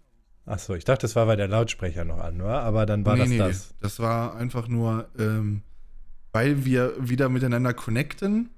Ach 0.47 0.59
so, 0.59 0.75
ich 0.75 0.85
dachte, 0.85 1.03
das 1.03 1.17
war, 1.17 1.27
weil 1.27 1.37
der 1.37 1.49
Lautsprecher 1.49 2.05
noch 2.05 2.19
an 2.19 2.43
war, 2.43 2.63
aber 2.63 2.85
dann 2.87 3.05
war 3.07 3.17
das 3.17 3.31
das. 3.37 3.75
Das 3.81 4.01
war 4.01 4.35
einfach 4.37 4.69
nur, 4.69 5.09
ähm, 5.19 5.63
weil 6.33 6.65
wir 6.65 6.95
wieder 6.99 7.29
miteinander 7.29 7.75
connecten, 7.75 8.51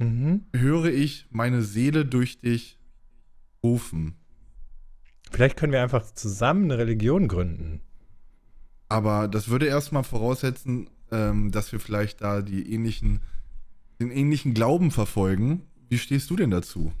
Mhm. 0.00 0.46
höre 0.54 0.86
ich 0.86 1.26
meine 1.30 1.62
Seele 1.62 2.06
durch 2.06 2.40
dich 2.40 2.78
rufen. 3.62 4.14
Vielleicht 5.30 5.56
können 5.56 5.72
wir 5.72 5.82
einfach 5.82 6.10
zusammen 6.14 6.64
eine 6.64 6.78
Religion 6.78 7.28
gründen. 7.28 7.80
Aber 8.88 9.28
das 9.28 9.48
würde 9.48 9.66
erstmal 9.66 10.02
voraussetzen, 10.02 10.88
ähm, 11.12 11.52
dass 11.52 11.70
wir 11.70 11.80
vielleicht 11.80 12.22
da 12.22 12.40
die 12.42 12.72
ähnlichen, 12.72 13.20
den 14.00 14.10
ähnlichen 14.10 14.54
Glauben 14.54 14.90
verfolgen. 14.90 15.62
Wie 15.88 15.98
stehst 15.98 16.30
du 16.30 16.36
denn 16.36 16.50
dazu? 16.50 16.92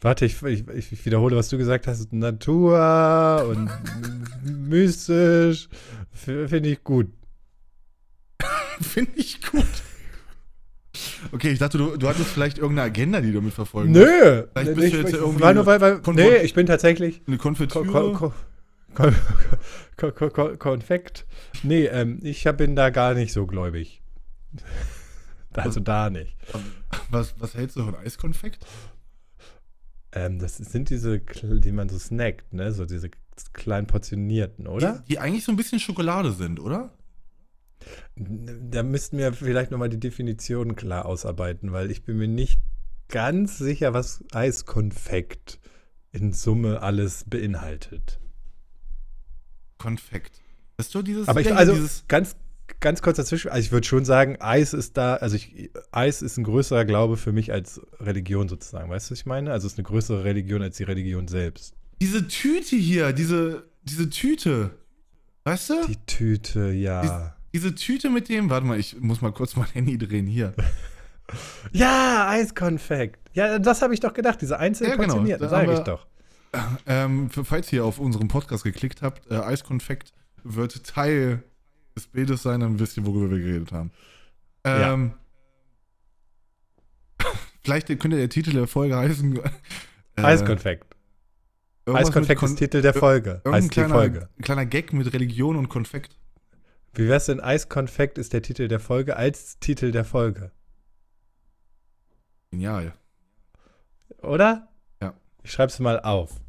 Warte, 0.00 0.24
ich, 0.24 0.40
ich, 0.44 0.92
ich 0.92 1.04
wiederhole, 1.04 1.36
was 1.36 1.48
du 1.48 1.58
gesagt 1.58 1.88
hast. 1.88 2.12
Natur 2.12 3.44
und 3.50 3.68
mystisch. 4.68 5.68
Finde 6.12 6.68
ich 6.68 6.84
gut. 6.84 7.08
Finde 8.80 9.12
ich 9.16 9.42
gut. 9.42 9.66
Okay, 11.32 11.50
ich 11.50 11.58
dachte, 11.58 11.78
du, 11.78 11.96
du 11.96 12.08
hattest 12.08 12.28
vielleicht 12.30 12.58
irgendeine 12.58 12.86
Agenda, 12.90 13.20
die 13.20 13.32
du 13.32 13.40
mitverfolgen 13.40 13.92
Nö! 13.92 14.02
Vielleicht 14.52 14.54
Nee, 14.70 14.74
bist 14.74 14.86
ich, 14.86 14.92
du 14.92 14.98
jetzt 15.00 15.08
ich, 15.12 15.14
irgendwie 15.18 15.40
weil, 15.42 15.80
weil, 15.80 15.92
Konfo- 16.00 16.12
nee, 16.14 16.36
ich 16.38 16.54
bin 16.54 16.66
tatsächlich 16.66 17.22
Eine 17.26 17.36
Ko- 17.36 17.42
Konfitüre? 17.44 18.12
Ko- 18.14 18.32
Ko- 20.12 20.30
Kon 20.30 20.58
Konfekt. 20.58 21.26
Nee, 21.62 21.86
ähm, 21.86 22.18
ich 22.22 22.46
hab- 22.46 22.58
bin 22.58 22.74
da 22.76 22.90
gar 22.90 23.14
nicht 23.14 23.32
so 23.32 23.46
gläubig. 23.46 24.02
Also 25.54 25.80
da 25.80 26.08
nicht. 26.08 26.36
was, 27.10 27.34
was 27.40 27.54
hältst 27.54 27.74
du 27.76 27.82
von 27.84 27.96
Eiskonfekt? 27.96 28.64
Ähm, 30.12 30.38
das 30.38 30.58
sind 30.58 30.88
diese, 30.88 31.18
die 31.20 31.72
man 31.72 31.88
so 31.88 31.98
snackt, 31.98 32.52
ne? 32.52 32.70
So 32.70 32.84
diese 32.86 33.10
kleinen 33.54 33.88
portionierten, 33.88 34.68
oder? 34.68 35.02
Die, 35.08 35.14
die 35.14 35.18
eigentlich 35.18 35.42
so 35.44 35.50
ein 35.50 35.56
bisschen 35.56 35.80
Schokolade 35.80 36.30
sind, 36.30 36.60
oder? 36.60 36.92
Da 38.16 38.82
müssten 38.82 39.18
wir 39.18 39.32
vielleicht 39.32 39.70
nochmal 39.70 39.88
die 39.88 40.00
Definition 40.00 40.76
klar 40.76 41.06
ausarbeiten, 41.06 41.72
weil 41.72 41.90
ich 41.90 42.04
bin 42.04 42.18
mir 42.18 42.28
nicht 42.28 42.60
ganz 43.08 43.58
sicher, 43.58 43.94
was 43.94 44.24
Eiskonfekt 44.32 45.60
in 46.12 46.32
Summe 46.32 46.82
alles 46.82 47.24
beinhaltet. 47.28 48.20
Konfekt. 49.78 50.40
Ist 50.78 50.90
so 50.92 51.02
dieses. 51.02 51.28
Aber 51.28 51.40
ich, 51.40 51.48
ja, 51.48 51.54
also 51.54 51.74
dieses 51.74 52.04
ganz, 52.08 52.36
ganz 52.80 53.02
kurz 53.02 53.16
dazwischen, 53.16 53.50
also 53.50 53.60
ich 53.64 53.72
würde 53.72 53.86
schon 53.86 54.04
sagen, 54.04 54.36
Eis 54.40 54.74
ist 54.74 54.96
da, 54.96 55.14
also 55.16 55.36
ich, 55.36 55.70
Eis 55.90 56.22
ist 56.22 56.36
ein 56.36 56.44
größerer 56.44 56.84
Glaube 56.84 57.16
für 57.16 57.32
mich 57.32 57.52
als 57.52 57.80
Religion 58.00 58.48
sozusagen, 58.48 58.90
weißt 58.90 59.08
du, 59.08 59.12
was 59.12 59.20
ich 59.20 59.26
meine? 59.26 59.52
Also 59.52 59.66
es 59.66 59.74
ist 59.74 59.78
eine 59.78 59.86
größere 59.86 60.24
Religion 60.24 60.62
als 60.62 60.76
die 60.76 60.84
Religion 60.84 61.28
selbst. 61.28 61.74
diese 62.00 62.28
Tüte 62.28 62.76
hier, 62.76 63.12
diese, 63.12 63.64
diese 63.82 64.10
Tüte. 64.10 64.70
Weißt 65.44 65.70
du? 65.70 65.86
Die 65.86 65.96
Tüte, 66.06 66.70
ja. 66.72 67.36
Diese 67.52 67.74
Tüte 67.74 68.10
mit 68.10 68.28
dem. 68.28 68.50
Warte 68.50 68.66
mal, 68.66 68.78
ich 68.78 68.98
muss 69.00 69.20
mal 69.20 69.32
kurz 69.32 69.56
mein 69.56 69.68
Handy 69.68 69.98
drehen 69.98 70.26
hier. 70.26 70.54
Ja, 71.72 72.26
Eiskonfekt. 72.30 73.28
Ja, 73.34 73.58
das 73.58 73.82
habe 73.82 73.92
ich 73.92 74.00
doch 74.00 74.14
gedacht, 74.14 74.40
diese 74.40 74.58
einzelnen 74.58 74.92
Ja, 74.92 74.96
genau, 74.96 75.08
portionierten, 75.08 75.48
sage 75.50 75.72
ich 75.74 75.78
doch. 75.80 76.06
Ähm, 76.86 77.28
für, 77.28 77.44
falls 77.44 77.70
ihr 77.74 77.84
auf 77.84 77.98
unseren 77.98 78.28
Podcast 78.28 78.64
geklickt 78.64 79.02
habt, 79.02 79.30
äh, 79.30 79.34
Eiskonfekt 79.34 80.14
wird 80.42 80.86
Teil 80.86 81.44
des 81.94 82.06
Bildes 82.06 82.42
sein, 82.42 82.60
dann 82.60 82.78
wisst 82.78 82.96
ihr, 82.96 83.04
worüber 83.04 83.30
wir 83.30 83.38
geredet 83.40 83.72
haben. 83.72 83.90
Ja. 84.64 84.94
Ähm, 84.94 85.12
Vielleicht 87.62 87.88
könnte 88.00 88.16
der 88.16 88.30
Titel 88.30 88.52
der 88.52 88.66
Folge 88.66 88.96
heißen. 88.96 89.36
äh, 89.36 90.22
Eiskonfekt. 90.22 90.86
Eiskonfekt 91.86 92.42
ist 92.42 92.48
Kon- 92.48 92.56
Titel 92.56 92.80
der 92.82 92.94
Folge. 92.94 93.42
Heißt 93.46 93.64
die 93.66 93.68
kleiner, 93.68 93.94
Folge. 93.94 94.28
kleiner 94.40 94.64
Gag 94.66 94.92
mit 94.94 95.12
Religion 95.12 95.56
und 95.56 95.68
Konfekt. 95.68 96.16
Wie 96.94 97.08
wär's 97.08 97.26
denn? 97.26 97.40
Eiskonfekt 97.40 98.18
ist 98.18 98.32
der 98.32 98.42
Titel 98.42 98.68
der 98.68 98.80
Folge 98.80 99.16
als 99.16 99.58
Titel 99.60 99.92
der 99.92 100.04
Folge. 100.04 100.50
Genial. 102.50 102.92
Oder? 104.22 104.68
Ja. 105.00 105.14
Ich 105.42 105.52
schreib's 105.52 105.78
mal 105.78 106.00
auf. 106.00 106.40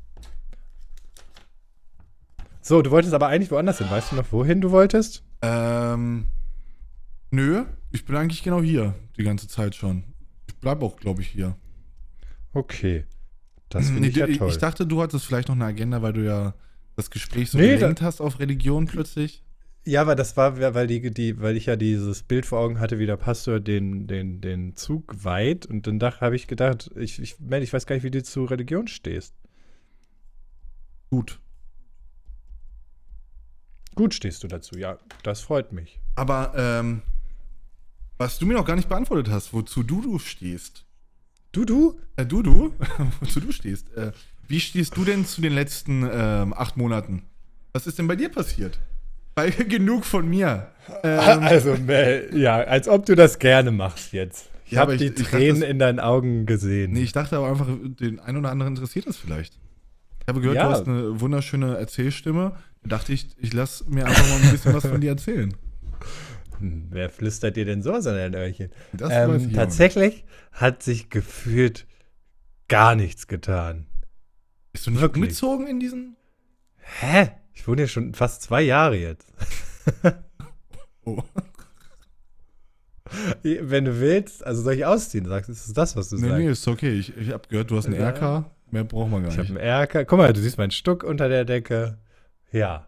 So, 2.62 2.82
du 2.82 2.92
wolltest 2.92 3.14
aber 3.14 3.28
eigentlich 3.28 3.52
woanders 3.52 3.78
hin. 3.80 3.90
Weißt 3.90 4.12
du 4.12 4.16
noch, 4.16 4.32
wohin 4.32 4.62
du 4.62 4.72
wolltest? 4.72 5.24
Ähm, 5.42 6.28
nö, 7.32 7.66
ich 7.92 8.06
bin 8.06 8.16
eigentlich 8.16 8.44
genau 8.44 8.62
hier 8.62 8.96
die 9.18 9.24
ganze 9.24 9.48
Zeit 9.48 9.76
schon. 9.76 10.04
Ich 10.48 10.56
bleibe 10.58 10.86
auch, 10.86 10.98
glaube 10.98 11.22
ich, 11.22 11.30
hier. 11.30 11.56
Okay. 12.54 13.06
Das 13.70 13.86
finde 13.86 14.02
Nee, 14.02 14.08
ich 14.08 14.16
ja 14.16 14.28
toll. 14.28 14.50
ich 14.50 14.58
dachte, 14.58 14.86
du 14.88 15.02
hattest 15.02 15.26
vielleicht 15.26 15.48
noch 15.48 15.56
eine 15.56 15.66
Agenda, 15.66 16.02
weil 16.02 16.14
du 16.14 16.26
ja 16.26 16.54
das 16.96 17.10
Gespräch 17.12 17.52
so 17.52 17.58
Nee, 17.58 17.76
gelenkt 17.78 18.02
hast 18.02 18.20
auf 18.20 18.40
Religion 18.40 18.86
plötzlich. 18.86 19.44
Ja, 19.90 20.06
weil 20.06 20.16
das 20.16 20.38
war, 20.38 20.60
weil 20.60 20.86
die, 20.86 21.10
die, 21.10 21.42
weil 21.42 21.58
ich 21.58 21.66
ja 21.66 21.76
dieses 21.76 22.22
Bild 22.22 22.46
vor 22.46 22.60
Augen 22.60 22.80
hatte, 22.80 23.00
wie 23.00 23.08
der 23.08 23.18
Pastor 23.18 23.60
den, 23.60 24.06
den, 24.06 24.40
den 24.40 24.76
Zug 24.76 25.12
weiht. 25.24 25.66
Und 25.66 25.88
dann 25.88 26.00
habe 26.00 26.36
ich 26.36 26.46
gedacht, 26.46 26.92
ich, 26.96 27.20
ich, 27.20 27.40
Mensch, 27.40 27.64
ich 27.64 27.74
weiß 27.74 27.88
gar 27.88 27.96
nicht, 27.96 28.04
wie 28.04 28.12
du 28.12 28.22
zu 28.22 28.46
Religion 28.46 28.88
stehst. 28.88 29.34
Gut. 31.10 31.40
Gut 33.96 34.14
stehst 34.14 34.44
du 34.44 34.48
dazu, 34.48 34.78
ja, 34.78 35.00
das 35.24 35.42
freut 35.42 35.72
mich. 35.72 36.00
Aber 36.14 36.54
ähm, 36.56 37.02
was 38.20 38.38
du 38.38 38.46
mir 38.46 38.54
noch 38.54 38.66
gar 38.66 38.76
nicht 38.76 38.90
beantwortet 38.90 39.34
hast, 39.34 39.54
wozu 39.54 39.82
du 39.82 40.02
du 40.02 40.20
stehst. 40.20 40.86
Du, 41.52 41.66
du? 41.66 42.00
Äh, 42.16 42.28
du, 42.28 42.44
du, 42.44 42.76
wozu 43.22 43.40
du 43.40 43.52
stehst. 43.52 43.92
Äh, 43.94 44.12
wie 44.48 44.60
stehst 44.60 44.96
du 44.98 45.04
denn 45.04 45.26
zu 45.26 45.42
den 45.42 45.54
letzten 45.54 46.08
ähm, 46.12 46.54
acht 46.54 46.78
Monaten? 46.78 47.24
Was 47.74 47.88
ist 47.88 47.98
denn 47.98 48.08
bei 48.08 48.16
dir 48.16 48.30
passiert? 48.30 48.80
Weil 49.40 49.52
genug 49.68 50.06
von 50.06 50.28
mir. 50.30 50.68
Ähm, 51.04 51.20
also, 51.44 51.76
Mel, 51.76 52.30
ja, 52.34 52.58
als 52.58 52.88
ob 52.88 53.06
du 53.06 53.16
das 53.16 53.40
gerne 53.40 53.72
machst 53.72 54.12
jetzt. 54.14 54.50
Ich 54.66 54.74
Ja, 54.74 54.82
habe 54.82 54.94
ich- 54.96 55.00
die 55.00 55.06
ich 55.08 55.14
dachte, 55.16 55.30
Tränen 55.32 55.62
das- 55.62 55.70
in 55.70 55.80
deinen 55.80 56.00
Augen 56.00 56.46
gesehen. 56.46 56.92
nee, 56.94 57.02
ich 57.02 57.12
dachte 57.12 57.38
aber 57.38 57.48
einfach, 57.50 57.68
den 57.84 58.20
einen 58.20 58.38
oder 58.38 58.52
anderen 58.52 58.74
interessiert 58.76 59.08
das 59.08 59.18
vielleicht. 59.18 59.60
Ich 60.22 60.28
habe 60.28 60.42
gehört, 60.42 60.58
Ja. 60.58 60.66
du 60.66 60.70
hast 60.72 60.88
eine 60.88 61.20
wunderschöne 61.22 61.78
Erzählstimme. 61.78 62.54
Da 62.84 62.90
dachte 62.98 63.14
ich, 63.14 63.28
ich 63.38 63.54
lasse 63.54 63.84
mir 63.90 64.06
einfach 64.06 64.28
mal 64.30 64.42
ein 64.44 64.52
bisschen 64.52 64.74
was 64.74 64.86
von 64.86 65.02
dir 65.02 65.10
erzählen. 65.12 65.54
Hm, 66.60 66.88
Wer 66.92 67.10
flüstert 67.10 67.56
dir 67.56 67.66
denn 67.66 67.82
sowas 67.82 68.06
an 68.08 68.16
dein 68.16 68.36
Öhrchen? 68.36 68.70
Das 68.94 69.10
ich 69.10 69.16
Ähm, 69.46 69.54
tatsächlich 69.54 70.24
hat 70.52 70.84
sich 70.84 71.10
gefühlt 71.10 71.88
gar 72.68 72.96
nichts 72.96 73.28
getan. 73.28 73.86
Bist 74.74 74.86
du 74.88 74.92
nicht 74.92 75.02
Wirklich? 75.02 75.24
umgezogen 75.24 75.68
in 75.68 75.80
diesen? 75.80 76.16
Hä? 77.00 77.30
Ich 77.54 77.68
wohne 77.68 77.82
hier 77.82 77.88
schon 77.88 78.14
fast 78.14 78.42
zwei 78.42 78.62
Jahre 78.62 78.96
jetzt. 78.98 79.28
Oh. 81.06 81.22
Wenn 83.42 83.86
du 83.86 84.00
willst, 84.00 84.46
also 84.46 84.62
soll 84.62 84.74
ich 84.74 84.86
ausziehen? 84.86 85.26
Sagst, 85.26 85.50
ist 85.50 85.76
das, 85.78 85.96
was 85.96 86.10
du 86.10 86.18
Nee, 86.18 86.28
sagst? 86.28 86.38
nee, 86.38 86.50
ist 86.52 86.68
okay. 86.68 86.92
Ich, 86.92 87.16
ich 87.18 87.32
habe 87.32 87.48
gehört, 87.50 87.72
du 87.72 87.78
hast 87.78 87.88
einen 87.88 87.96
Ja. 88.00 88.10
RK. 88.10 88.46
Mehr 88.72 88.84
braucht 88.84 89.10
man 89.10 89.24
gar 89.24 89.32
ich 89.32 89.38
habe 89.38 89.48
nicht. 89.48 89.58
einen 89.58 89.66
Erker. 89.68 90.06
Guck 90.06 90.20
mal, 90.20 90.32
du 90.32 90.40
siehst 90.40 90.60
meinen 90.60 90.70
Stuck 90.72 91.04
unter 91.04 91.28
der 91.28 91.44
Decke. 91.44 91.98
Ja. 92.52 92.88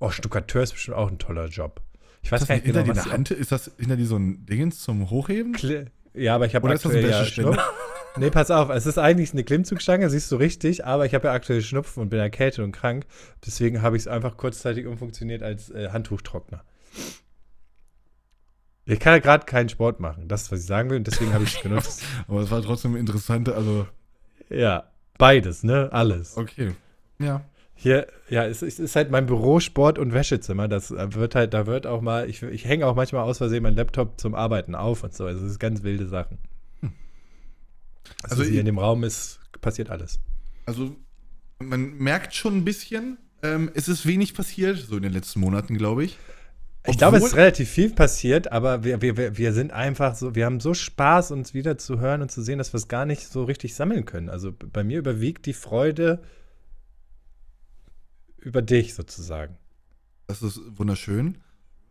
Oh, 0.00 0.10
Stuckateur 0.10 0.62
ist 0.64 0.72
bestimmt 0.72 0.96
auch 0.96 1.08
ein 1.08 1.18
toller 1.18 1.46
Job. 1.46 1.80
Ich 2.22 2.32
weiß 2.32 2.46
gar 2.48 2.56
nicht 2.56 2.64
hinter 2.64 2.82
genau, 2.82 2.96
was 2.96 3.04
eine 3.04 3.12
Hand, 3.12 3.30
ist 3.30 3.52
das 3.52 3.70
hinter 3.78 3.96
dir 3.96 4.06
so 4.06 4.16
ein 4.16 4.44
Dingens 4.46 4.80
zum 4.80 5.08
Hochheben? 5.10 5.54
Kli- 5.54 5.86
Ja, 6.14 6.34
aber 6.34 6.46
ich 6.46 6.54
habe 6.56 6.68
aktuell 6.68 7.02
ja 7.02 7.20
Wäscheständer? 7.20 7.62
Nee, 8.16 8.30
pass 8.30 8.50
auf, 8.52 8.70
es 8.70 8.86
ist 8.86 8.96
eigentlich 8.98 9.32
eine 9.32 9.42
Klimmzugstange, 9.42 10.08
siehst 10.08 10.30
du 10.30 10.36
richtig, 10.36 10.84
aber 10.86 11.04
ich 11.04 11.14
habe 11.14 11.26
ja 11.28 11.32
aktuell 11.32 11.62
Schnupfen 11.62 12.00
und 12.02 12.10
bin 12.10 12.20
erkältet 12.20 12.64
und 12.64 12.70
krank. 12.70 13.06
Deswegen 13.44 13.82
habe 13.82 13.96
ich 13.96 14.02
es 14.04 14.08
einfach 14.08 14.36
kurzzeitig 14.36 14.86
umfunktioniert 14.86 15.42
als 15.42 15.70
äh, 15.70 15.88
Handtuchtrockner. 15.90 16.62
Ich 18.86 19.00
kann 19.00 19.14
ja 19.14 19.18
gerade 19.18 19.46
keinen 19.46 19.68
Sport 19.68 19.98
machen, 19.98 20.28
das 20.28 20.42
ist, 20.42 20.52
was 20.52 20.60
ich 20.60 20.66
sagen 20.66 20.90
will, 20.90 20.98
und 20.98 21.06
deswegen 21.06 21.32
habe 21.32 21.42
ich 21.44 21.56
es 21.56 21.62
benutzt. 21.62 22.02
Aber 22.28 22.40
es 22.42 22.50
war 22.50 22.62
trotzdem 22.62 22.94
interessant. 22.96 23.48
Also, 23.48 23.86
Ja, 24.48 24.90
beides, 25.18 25.64
ne? 25.64 25.88
Alles. 25.90 26.36
okay. 26.36 26.72
Ja. 27.18 27.40
Hier, 27.76 28.06
ja, 28.28 28.44
es, 28.44 28.62
ist- 28.62 28.74
es 28.78 28.84
ist 28.90 28.96
halt 28.96 29.10
mein 29.10 29.26
Büro, 29.26 29.58
Sport 29.58 29.98
und 29.98 30.12
Wäschezimmer. 30.12 30.68
Das 30.68 30.90
äh, 30.92 31.14
wird 31.14 31.34
halt, 31.34 31.52
da 31.54 31.66
wird 31.66 31.86
auch 31.88 32.00
mal, 32.00 32.28
ich, 32.30 32.42
ich 32.44 32.64
hänge 32.66 32.86
auch 32.86 32.94
manchmal 32.94 33.22
aus 33.24 33.38
Versehen 33.38 33.64
meinen 33.64 33.76
Laptop 33.76 34.20
zum 34.20 34.34
Arbeiten 34.36 34.74
auf 34.76 35.02
und 35.02 35.12
so. 35.14 35.24
Also 35.26 35.44
es 35.44 35.52
ist 35.52 35.58
ganz 35.58 35.82
wilde 35.82 36.06
Sachen. 36.06 36.38
Also, 38.22 38.36
Also 38.36 38.42
hier 38.44 38.52
ich- 38.54 38.58
in 38.60 38.66
dem 38.66 38.78
Raum 38.78 39.04
ist, 39.04 39.40
passiert 39.60 39.90
alles. 39.90 40.18
Also, 40.66 40.96
man 41.58 41.94
merkt 41.98 42.34
schon 42.34 42.56
ein 42.58 42.64
bisschen, 42.64 43.18
ähm, 43.42 43.70
es 43.74 43.88
ist 43.88 44.06
wenig 44.06 44.34
passiert, 44.34 44.78
so 44.78 44.96
in 44.96 45.02
den 45.02 45.12
letzten 45.12 45.40
Monaten, 45.40 45.76
glaube 45.78 46.04
ich. 46.04 46.18
Ich 46.86 46.98
glaube, 46.98 47.16
es 47.16 47.22
ist 47.22 47.30
Obwohl- 47.30 47.40
relativ 47.40 47.70
viel 47.70 47.90
passiert, 47.90 48.52
aber 48.52 48.84
wir, 48.84 49.00
wir, 49.00 49.38
wir- 49.38 49.52
sind 49.54 49.72
einfach 49.72 50.14
so, 50.16 50.34
wir 50.34 50.44
haben 50.44 50.60
so 50.60 50.74
Spaß, 50.74 51.30
uns 51.30 51.54
wieder 51.54 51.78
zu 51.78 51.98
hören 51.98 52.20
und 52.20 52.30
zu 52.30 52.42
sehen, 52.42 52.58
dass 52.58 52.74
wir 52.74 52.78
es 52.78 52.88
gar 52.88 53.06
nicht 53.06 53.26
so 53.28 53.44
richtig 53.44 53.74
sammeln 53.74 54.04
können. 54.04 54.28
Also 54.28 54.52
bei 54.52 54.84
mir 54.84 54.98
überwiegt 54.98 55.46
die 55.46 55.54
Freude 55.54 56.22
über 58.38 58.62
dich 58.62 58.94
sozusagen. 58.94 59.56
Das 60.26 60.42
ist 60.42 60.60
wunderschön. 60.78 61.38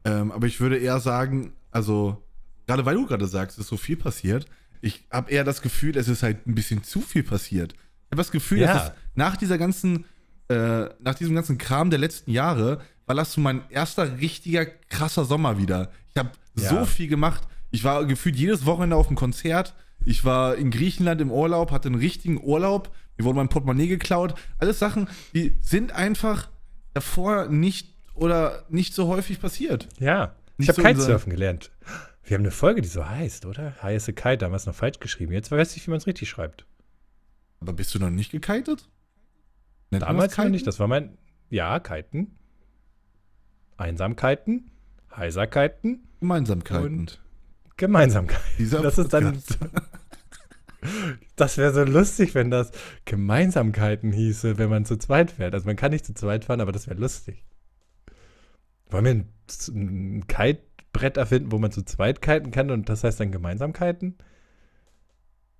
Ähm, 0.05 0.31
aber 0.31 0.47
ich 0.47 0.59
würde 0.59 0.77
eher 0.77 0.99
sagen, 0.99 1.53
also, 1.71 2.21
gerade 2.67 2.85
weil 2.85 2.95
du 2.95 3.05
gerade 3.07 3.25
sagst, 3.27 3.57
es 3.57 3.63
ist 3.65 3.69
so 3.69 3.77
viel 3.77 3.97
passiert, 3.97 4.45
ich 4.83 5.07
habe 5.09 5.31
eher 5.31 5.43
das 5.43 5.61
Gefühl, 5.61 5.97
es 5.97 6.07
ist 6.07 6.23
halt 6.23 6.45
ein 6.45 6.55
bisschen 6.55 6.83
zu 6.83 7.01
viel 7.01 7.23
passiert. 7.23 7.73
Ich 7.73 8.11
habe 8.11 8.17
das 8.17 8.31
Gefühl, 8.31 8.59
Ja. 8.59 8.73
dass 8.73 8.83
es 8.87 8.91
nach 9.15 9.37
dieser 9.37 9.57
ganzen, 9.57 10.05
äh, 10.49 10.85
nach 10.99 11.15
diesem 11.15 11.33
ganzen 11.35 11.57
Kram 11.57 11.89
der 11.89 11.99
letzten 11.99 12.31
Jahre, 12.31 12.81
war 13.05 13.15
das 13.15 13.31
so 13.33 13.41
mein 13.41 13.61
erster 13.69 14.19
richtiger 14.19 14.65
krasser 14.65 15.25
Sommer 15.25 15.57
wieder. 15.57 15.89
Ich 16.09 16.17
habe 16.17 16.31
Ja. 16.57 16.69
so 16.69 16.85
viel 16.85 17.07
gemacht. 17.07 17.43
Ich 17.71 17.83
war 17.83 18.05
gefühlt 18.05 18.35
jedes 18.35 18.65
Wochenende 18.65 18.95
auf 18.95 19.07
dem 19.07 19.15
Konzert. 19.15 19.73
Ich 20.05 20.25
war 20.25 20.55
in 20.55 20.69
Griechenland 20.69 21.21
im 21.21 21.31
Urlaub, 21.31 21.71
hatte 21.71 21.87
einen 21.87 21.95
richtigen 21.95 22.43
Urlaub. 22.43 22.93
Mir 23.17 23.25
wurde 23.25 23.37
mein 23.37 23.49
Portemonnaie 23.49 23.87
geklaut. 23.87 24.35
Alles 24.57 24.79
Sachen, 24.79 25.07
die 25.33 25.55
sind 25.61 25.91
einfach 25.93 26.49
davor 26.93 27.47
nicht 27.47 27.87
oder 28.15 28.65
nicht 28.69 28.93
so 28.93 29.07
häufig 29.07 29.39
passiert. 29.39 29.87
Ja, 29.99 30.35
ich 30.57 30.67
Nicht 30.67 30.69
habe 30.69 30.81
so 30.81 30.87
Kitesurfen 30.87 31.31
gelernt. 31.31 31.71
Wir 32.23 32.35
haben 32.35 32.43
eine 32.43 32.51
Folge, 32.51 32.81
die 32.81 32.87
so 32.87 33.07
heißt, 33.07 33.45
oder? 33.45 33.75
Heiße 33.81 34.13
Kite, 34.13 34.37
da 34.37 34.45
haben 34.45 34.53
wir 34.53 34.57
es 34.57 34.65
noch 34.65 34.75
falsch 34.75 34.99
geschrieben. 34.99 35.33
Jetzt 35.33 35.51
weiß 35.51 35.75
ich, 35.75 35.85
wie 35.85 35.91
man 35.91 35.97
es 35.97 36.07
richtig 36.07 36.29
schreibt. 36.29 36.65
Aber 37.59 37.73
bist 37.73 37.93
du 37.93 37.99
noch 37.99 38.09
nicht 38.09 38.31
gekitet? 38.31 38.89
Nennt 39.91 40.03
Damals 40.03 40.37
noch 40.37 40.49
nicht, 40.49 40.65
das 40.65 40.79
war 40.79 40.87
mein, 40.87 41.17
ja, 41.49 41.79
Kiten. 41.79 42.37
Einsamkeiten, 43.77 44.71
Heiserkeiten 45.15 46.07
Gemeinsamkeiten. 46.19 46.99
und 46.99 47.21
Gemeinsamkeiten. 47.77 48.43
Dieser 48.57 48.81
Das 48.81 48.97
ist 48.97 49.11
dann. 49.13 49.41
Das 51.37 51.57
wäre 51.57 51.73
so 51.73 51.83
lustig, 51.83 52.35
wenn 52.35 52.51
das 52.51 52.71
Gemeinsamkeiten 53.05 54.11
hieße, 54.11 54.57
wenn 54.57 54.69
man 54.69 54.83
zu 54.83 54.97
zweit 54.97 55.31
fährt. 55.31 55.53
Also 55.53 55.65
man 55.65 55.77
kann 55.77 55.91
nicht 55.91 56.05
zu 56.05 56.13
zweit 56.13 56.43
fahren, 56.43 56.59
aber 56.59 56.73
das 56.73 56.87
wäre 56.87 56.99
lustig. 56.99 57.45
Wollen 58.89 59.05
wir 59.05 59.11
ein, 59.11 59.33
ein 59.69 60.27
Kitebrett 60.93 61.17
erfinden, 61.17 61.51
wo 61.51 61.57
man 61.57 61.71
zu 61.71 61.83
zweit 61.83 62.21
kiten 62.21 62.51
kann 62.51 62.71
und 62.71 62.87
das 62.87 63.03
heißt 63.03 63.19
dann 63.19 63.31
Gemeinsamkeiten? 63.31 64.15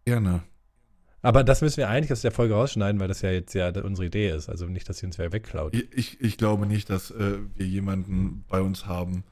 Gerne. 0.05 0.43
Aber 1.21 1.43
das 1.43 1.61
müssen 1.61 1.77
wir 1.77 1.89
eigentlich 1.89 2.11
aus 2.11 2.21
der 2.21 2.31
Folge 2.31 2.53
rausschneiden, 2.53 2.99
weil 2.99 3.07
das 3.07 3.21
ja 3.21 3.31
jetzt 3.31 3.53
ja 3.53 3.69
unsere 3.81 4.07
Idee 4.07 4.29
ist. 4.29 4.49
Also 4.49 4.65
nicht, 4.65 4.87
dass 4.89 4.97
sie 4.97 5.05
uns 5.05 5.17
wer 5.17 5.31
wegklaut. 5.31 5.73
Ich, 5.73 6.19
ich, 6.21 6.37
glaube 6.37 6.65
nicht, 6.65 6.89
dass 6.89 7.11
äh, 7.11 7.37
wir 7.55 7.65
jemanden 7.65 8.43
bei 8.49 8.61
uns 8.61 8.85
haben, 8.85 9.23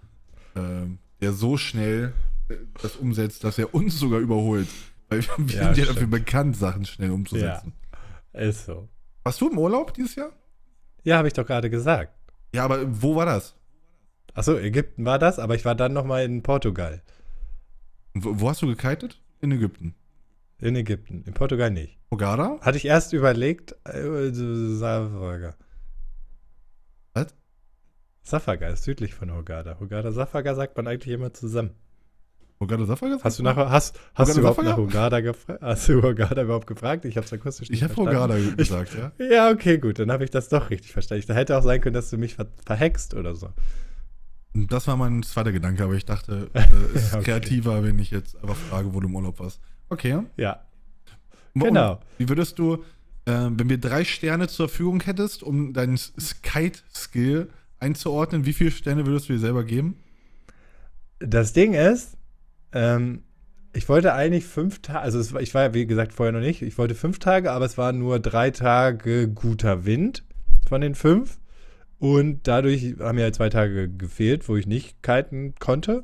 ähm, 0.56 1.00
der 1.20 1.34
so 1.34 1.58
schnell 1.58 2.14
äh, 2.50 2.56
das 2.82 2.96
umsetzt, 2.96 3.44
dass 3.44 3.58
er 3.58 3.74
uns 3.76 4.00
sogar 4.00 4.20
überholt. 4.20 4.70
Weil 5.10 5.22
wir, 5.38 5.56
Ja, 5.56 5.74
sind 5.74 5.86
ja 5.86 5.94
dafür 5.94 6.08
bekannt, 6.08 6.56
Sachen 6.56 6.86
schnell 6.86 7.12
umzusetzen. 7.12 7.74
Ist 8.32 8.66
so. 8.66 8.88
Warst 9.24 9.42
du 9.42 9.50
im 9.50 9.58
Urlaub 9.58 9.94
dieses 9.94 10.16
Jahr? 10.16 10.32
Ja, 11.04 11.18
habe 11.18 11.28
ich 11.28 11.34
doch 11.34 11.46
gerade 11.46 11.70
gesagt. 11.70 12.14
Ja, 12.56 12.64
aber 12.64 12.86
wo 13.02 13.16
war 13.18 13.26
das? 13.26 13.56
Achso, 14.34 14.58
Ägypten 14.58 15.06
war 15.06 15.20
das, 15.20 15.40
aber 15.40 15.56
ich 15.56 15.66
war 15.66 15.76
dann 15.76 15.94
nochmal 15.94 16.24
in 16.24 16.42
Portugal. 16.44 17.02
Wo, 18.14 18.40
wo 18.40 18.50
hast 18.50 18.62
du 18.62 18.68
gekitet? 18.68 19.22
In 19.42 19.52
Ägypten. 19.52 19.96
In 20.60 20.76
Ägypten. 20.76 21.24
In 21.26 21.34
Portugal 21.34 21.72
nicht. 21.72 21.98
Hogada? 22.12 22.60
Hatte 22.62 22.78
ich 22.78 22.86
erst 22.86 23.14
überlegt, 23.14 23.76
äh, 23.86 24.30
Safaga. 24.32 25.56
Was? 27.14 27.34
Safaga 28.22 28.68
ist 28.68 28.84
südlich 28.84 29.14
von 29.14 29.32
Hurghada. 29.34 29.80
Hurghada, 29.80 30.12
Safaga 30.12 30.56
sagt 30.56 30.78
man 30.78 30.88
eigentlich 30.88 31.14
immer 31.14 31.34
zusammen. 31.34 31.72
Hogada 32.60 32.86
Safa 32.86 33.08
gesagt? 33.08 33.24
Hast 33.24 33.40
du 33.40 33.44
nachher, 33.44 33.72
hast, 33.72 34.00
hast 34.14 34.36
du 34.36 34.40
überhaupt 34.40 34.58
Safaga? 34.58 34.72
nach 34.72 34.78
Hurghada 34.78 35.20
gefragt? 35.22 35.62
Hast 35.64 35.90
du 35.90 36.04
Hurghada 36.04 36.44
überhaupt 36.44 36.68
gefragt? 36.68 37.06
Ich 37.06 37.18
habe 37.18 37.26
es 37.26 37.34
akustisch 37.34 37.70
Ich 37.72 37.82
habe 37.82 37.94
verstanden. 37.94 38.22
Hogada 38.22 38.56
gesagt, 38.56 38.96
ja. 38.96 39.12
Ja, 39.26 39.50
okay, 39.50 39.80
gut, 39.80 39.98
dann 39.98 40.12
habe 40.12 40.24
ich 40.24 40.30
das 40.30 40.48
doch 40.50 40.70
richtig 40.70 40.94
verstanden. 40.94 41.26
Da 41.28 41.34
hätte 41.34 41.58
auch 41.58 41.64
sein 41.64 41.82
können, 41.82 41.96
dass 41.96 42.12
du 42.12 42.18
mich 42.18 42.36
ver 42.36 42.48
verhext 42.66 43.16
oder 43.16 43.34
so. 43.34 43.50
Das 44.54 44.88
war 44.88 44.98
mein 44.98 45.24
zweiter 45.24 45.52
Gedanke, 45.52 45.84
aber 45.84 45.94
ich 45.94 46.06
dachte, 46.06 46.50
äh, 46.54 46.62
es 46.94 47.04
ist 47.06 47.14
Okay. 47.16 47.24
kreativer, 47.24 47.84
wenn 47.84 48.00
ich 48.00 48.12
jetzt 48.12 48.36
einfach 48.42 48.56
frage, 48.56 48.94
wo 48.94 49.00
du 49.00 49.08
im 49.08 49.16
Urlaub 49.16 49.40
warst. 49.40 49.60
Okay. 49.90 50.20
Ja, 50.38 50.62
Und 51.54 51.64
Genau. 51.64 52.00
Wie 52.18 52.28
würdest 52.30 52.60
du, 52.60 52.84
Ähm, 53.28 53.60
wenn 53.60 53.70
wir 53.70 53.78
drei 53.78 54.04
Sterne 54.04 54.48
zur 54.48 54.68
Verfügung 54.68 55.02
hättest, 55.02 55.44
um 55.44 55.74
deinen 55.74 55.96
Skite-Skill 55.96 57.50
einzuordnen, 57.80 58.46
wie 58.48 58.54
viele 58.54 58.72
Sterne 58.72 59.06
würdest 59.06 59.30
du 59.30 59.34
dir 59.34 59.40
selber 59.40 59.64
geben? 59.64 59.96
Das 61.20 61.54
Ding 61.54 61.74
ist, 61.76 62.18
ähm, 62.72 63.22
ich 63.74 63.88
wollte 63.88 64.14
eigentlich 64.16 64.46
fünf 64.46 64.82
Tage, 64.82 65.00
also 65.02 65.20
es, 65.20 65.34
war- 65.34 65.42
ich 65.42 65.54
war 65.54 65.62
ja 65.62 65.74
wie 65.76 65.86
gesagt 65.86 66.14
vorher 66.14 66.32
noch 66.34 66.40
nicht, 66.40 66.64
ich 66.64 66.78
wollte 66.80 66.96
fünf 66.96 67.20
Tage, 67.20 67.52
aber 67.52 67.66
es 67.66 67.78
waren 67.78 68.00
nur 68.00 68.20
drei 68.20 68.50
Tage 68.50 69.28
guter 69.30 69.86
Wind 69.86 70.24
von 70.68 70.82
den 70.82 70.96
fünf. 70.96 71.38
Und 72.02 72.48
dadurch 72.48 72.96
haben 73.00 73.16
mir 73.16 73.26
halt 73.26 73.36
zwei 73.36 73.50
Tage 73.50 73.88
gefehlt, 73.88 74.50
wo 74.50 74.58
ich 74.58 74.66
nicht 74.66 75.04
kiten 75.04 75.54
konnte. 75.60 76.04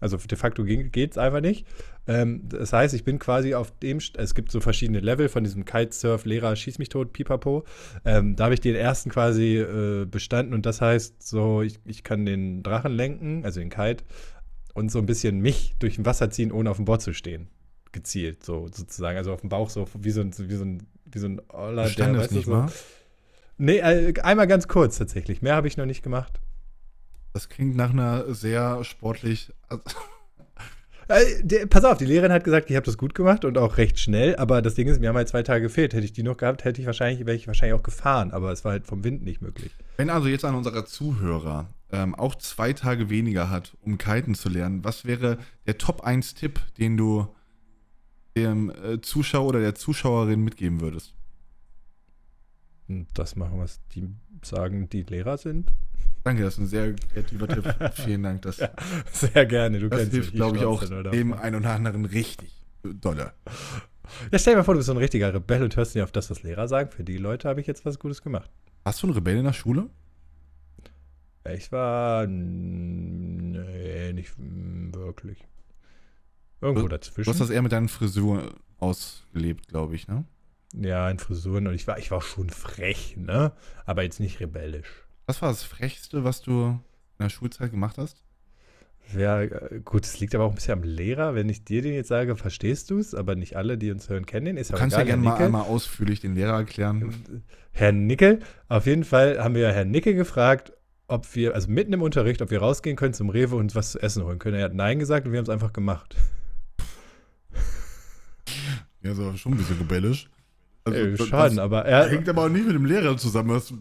Also 0.00 0.16
de 0.16 0.38
facto 0.38 0.64
geht 0.64 1.10
es 1.10 1.18
einfach 1.18 1.42
nicht. 1.42 1.66
Ähm, 2.06 2.48
das 2.48 2.72
heißt, 2.72 2.94
ich 2.94 3.04
bin 3.04 3.18
quasi 3.18 3.54
auf 3.54 3.70
dem, 3.78 3.98
St- 3.98 4.18
es 4.18 4.34
gibt 4.34 4.50
so 4.50 4.60
verschiedene 4.60 5.00
Level 5.00 5.28
von 5.28 5.44
diesem 5.44 5.66
Kitesurf-Lehrer, 5.66 6.56
schieß 6.56 6.78
mich 6.78 6.88
tot, 6.88 7.12
pipapo. 7.12 7.64
Ähm, 8.06 8.36
da 8.36 8.44
habe 8.44 8.54
ich 8.54 8.60
den 8.60 8.74
ersten 8.74 9.10
quasi 9.10 9.58
äh, 9.58 10.06
bestanden 10.06 10.54
und 10.54 10.64
das 10.64 10.80
heißt 10.80 11.22
so, 11.22 11.60
ich, 11.60 11.78
ich 11.84 12.04
kann 12.04 12.24
den 12.24 12.62
Drachen 12.62 12.92
lenken, 12.92 13.44
also 13.44 13.60
den 13.60 13.68
Kite, 13.68 14.02
und 14.72 14.90
so 14.90 14.98
ein 14.98 15.06
bisschen 15.06 15.40
mich 15.40 15.74
durch 15.78 15.98
ein 15.98 16.06
Wasser 16.06 16.30
ziehen, 16.30 16.52
ohne 16.52 16.70
auf 16.70 16.76
dem 16.76 16.86
Board 16.86 17.02
zu 17.02 17.12
stehen. 17.12 17.48
Gezielt, 17.92 18.44
so 18.44 18.66
sozusagen. 18.72 19.18
Also 19.18 19.32
auf 19.34 19.42
dem 19.42 19.50
Bauch, 19.50 19.68
so 19.68 19.86
wie 19.98 20.10
so 20.10 20.22
ein, 20.22 20.32
wie 20.38 20.56
so 20.56 20.64
ein, 20.64 20.82
wie 21.04 21.18
so 21.18 21.26
ein 21.26 21.40
Oller, 21.48 21.84
das 21.84 21.96
weißt 22.24 22.32
nicht 22.32 22.46
so. 22.46 22.50
mal. 22.50 22.72
Nee, 23.56 23.78
äh, 23.78 24.14
einmal 24.20 24.46
ganz 24.46 24.68
kurz 24.68 24.98
tatsächlich. 24.98 25.42
Mehr 25.42 25.54
habe 25.54 25.68
ich 25.68 25.76
noch 25.76 25.86
nicht 25.86 26.02
gemacht. 26.02 26.40
Das 27.32 27.48
klingt 27.48 27.76
nach 27.76 27.90
einer 27.90 28.32
sehr 28.34 28.84
sportlich. 28.84 29.52
Äh, 31.08 31.66
pass 31.66 31.84
auf, 31.84 31.98
die 31.98 32.06
Lehrerin 32.06 32.32
hat 32.32 32.44
gesagt, 32.44 32.70
ich 32.70 32.76
habe 32.76 32.86
das 32.86 32.96
gut 32.96 33.14
gemacht 33.14 33.44
und 33.44 33.58
auch 33.58 33.76
recht 33.76 33.98
schnell, 33.98 34.36
aber 34.36 34.62
das 34.62 34.74
Ding 34.74 34.88
ist, 34.88 35.00
mir 35.00 35.08
haben 35.08 35.16
halt 35.16 35.28
zwei 35.28 35.42
Tage 35.42 35.62
gefehlt. 35.62 35.92
Hätte 35.92 36.04
ich 36.04 36.12
die 36.12 36.22
noch 36.22 36.36
gehabt, 36.36 36.64
hätte 36.64 36.80
ich 36.80 36.86
wahrscheinlich, 36.86 37.26
wäre 37.26 37.36
ich 37.36 37.46
wahrscheinlich 37.46 37.78
auch 37.78 37.82
gefahren, 37.82 38.30
aber 38.30 38.52
es 38.52 38.64
war 38.64 38.72
halt 38.72 38.86
vom 38.86 39.04
Wind 39.04 39.22
nicht 39.22 39.42
möglich. 39.42 39.72
Wenn 39.96 40.10
also 40.10 40.28
jetzt 40.28 40.44
an 40.44 40.54
unserer 40.54 40.86
Zuhörer 40.86 41.68
ähm, 41.92 42.14
auch 42.14 42.36
zwei 42.36 42.72
Tage 42.72 43.10
weniger 43.10 43.50
hat, 43.50 43.76
um 43.82 43.98
kiten 43.98 44.34
zu 44.34 44.48
lernen, 44.48 44.84
was 44.84 45.04
wäre 45.04 45.38
der 45.66 45.76
Top-1-Tipp, 45.76 46.60
den 46.78 46.96
du 46.96 47.28
dem 48.36 48.70
äh, 48.70 49.00
Zuschauer 49.00 49.48
oder 49.48 49.60
der 49.60 49.74
Zuschauerin 49.74 50.42
mitgeben 50.42 50.80
würdest? 50.80 51.14
Und 52.88 53.06
das 53.14 53.34
machen, 53.36 53.58
was 53.60 53.80
die 53.94 54.08
sagen, 54.42 54.88
die 54.90 55.02
Lehrer 55.02 55.38
sind. 55.38 55.72
Danke, 56.22 56.42
das 56.42 56.54
ist 56.54 56.60
ein 56.60 56.66
sehr 56.66 56.94
kreativer 56.94 57.48
Tipp. 57.48 57.74
Vielen 57.94 58.22
Dank. 58.22 58.42
Das, 58.42 58.56
Sehr 59.12 59.46
gerne, 59.46 59.78
du 59.78 59.88
das 59.88 60.00
kennst 60.00 60.12
hilft, 60.14 60.32
glaube 60.34 60.56
ich, 60.58 60.64
auch 60.64 60.82
dem 61.10 61.32
einen 61.34 61.56
oder 61.56 61.70
anderen 61.72 62.04
richtig 62.06 62.50
dolle. 62.82 63.32
Ja, 64.30 64.38
stell 64.38 64.52
dir 64.54 64.58
mal 64.58 64.64
vor, 64.64 64.74
du 64.74 64.78
bist 64.78 64.86
so 64.86 64.92
ein 64.92 64.98
richtiger 64.98 65.32
Rebell 65.32 65.62
und 65.62 65.76
hörst 65.76 65.94
nicht 65.94 66.04
auf 66.04 66.12
das, 66.12 66.30
was 66.30 66.42
Lehrer 66.42 66.68
sagen. 66.68 66.90
Für 66.90 67.04
die 67.04 67.16
Leute 67.16 67.48
habe 67.48 67.60
ich 67.60 67.66
jetzt 67.66 67.84
was 67.86 67.98
Gutes 67.98 68.22
gemacht. 68.22 68.50
Hast 68.84 69.02
du 69.02 69.06
einen 69.06 69.14
Rebell 69.14 69.36
in 69.38 69.44
der 69.44 69.52
Schule? 69.54 69.88
Ich 71.50 71.70
war. 71.72 72.26
Nee, 72.26 74.12
nicht 74.12 74.32
wirklich. 74.38 75.38
Irgendwo 76.60 76.82
Du- 76.82 76.88
dazwischen. 76.88 77.24
Du 77.24 77.30
hast 77.30 77.40
das 77.40 77.50
eher 77.50 77.62
mit 77.62 77.72
deinen 77.72 77.88
Frisuren 77.88 78.50
ausgelebt, 78.78 79.68
glaube 79.68 79.94
ich, 79.94 80.08
ne? 80.08 80.24
Ja, 80.80 81.08
in 81.10 81.18
Frisuren 81.18 81.66
und 81.66 81.74
ich 81.74 81.86
war, 81.86 81.98
ich 81.98 82.10
war 82.10 82.20
schon 82.20 82.50
frech, 82.50 83.16
ne? 83.16 83.52
Aber 83.84 84.02
jetzt 84.02 84.20
nicht 84.20 84.40
rebellisch. 84.40 84.88
Was 85.26 85.40
war 85.42 85.50
das 85.50 85.62
Frechste, 85.62 86.24
was 86.24 86.42
du 86.42 86.80
in 87.18 87.22
der 87.22 87.30
Schulzeit 87.30 87.70
gemacht 87.70 87.98
hast? 87.98 88.24
Ja, 89.16 89.42
äh, 89.42 89.80
gut, 89.84 90.04
es 90.04 90.18
liegt 90.20 90.34
aber 90.34 90.44
auch 90.44 90.50
ein 90.50 90.54
bisschen 90.54 90.78
am 90.78 90.82
Lehrer. 90.82 91.34
Wenn 91.34 91.48
ich 91.48 91.64
dir 91.64 91.82
den 91.82 91.94
jetzt 91.94 92.08
sage, 92.08 92.36
verstehst 92.36 92.90
du 92.90 92.98
es, 92.98 93.14
aber 93.14 93.34
nicht 93.34 93.56
alle, 93.56 93.76
die 93.76 93.90
uns 93.90 94.08
hören, 94.08 94.26
kennen 94.26 94.46
den. 94.46 94.56
Ist 94.56 94.72
Du 94.72 94.76
kannst 94.76 94.96
ja 94.96 95.04
gerne 95.04 95.22
mal 95.22 95.36
einmal 95.36 95.62
ausführlich 95.62 96.20
den 96.20 96.34
Lehrer 96.34 96.54
erklären. 96.54 97.42
Herr 97.72 97.92
Nickel, 97.92 98.40
auf 98.68 98.86
jeden 98.86 99.04
Fall 99.04 99.42
haben 99.42 99.54
wir 99.54 99.70
Herrn 99.72 99.90
Nickel 99.90 100.14
gefragt, 100.14 100.72
ob 101.06 101.34
wir, 101.34 101.54
also 101.54 101.70
mitten 101.70 101.92
im 101.92 102.02
Unterricht, 102.02 102.40
ob 102.40 102.50
wir 102.50 102.60
rausgehen 102.60 102.96
können 102.96 103.14
zum 103.14 103.28
Rewe 103.28 103.56
und 103.56 103.74
was 103.74 103.92
zu 103.92 104.00
essen 104.00 104.24
holen 104.24 104.38
können. 104.38 104.56
Er 104.56 104.64
hat 104.64 104.74
Nein 104.74 104.98
gesagt 104.98 105.26
und 105.26 105.32
wir 105.32 105.38
haben 105.38 105.44
es 105.44 105.50
einfach 105.50 105.72
gemacht. 105.72 106.16
Ja, 109.02 109.14
so 109.14 109.36
schon 109.36 109.52
ein 109.52 109.58
bisschen 109.58 109.76
rebellisch. 109.76 110.30
Also, 110.84 110.98
äh, 110.98 111.10
das- 111.12 111.18
schon, 111.26 111.30
das 111.30 111.58
aber 111.58 111.84
er. 111.84 112.08
hängt 112.08 112.28
aber 112.28 112.44
auch 112.44 112.48
nicht 112.48 112.66
mit 112.66 112.74
dem 112.74 112.84
Lehrer 112.84 113.16
zusammen. 113.16 113.50
Was, 113.50 113.72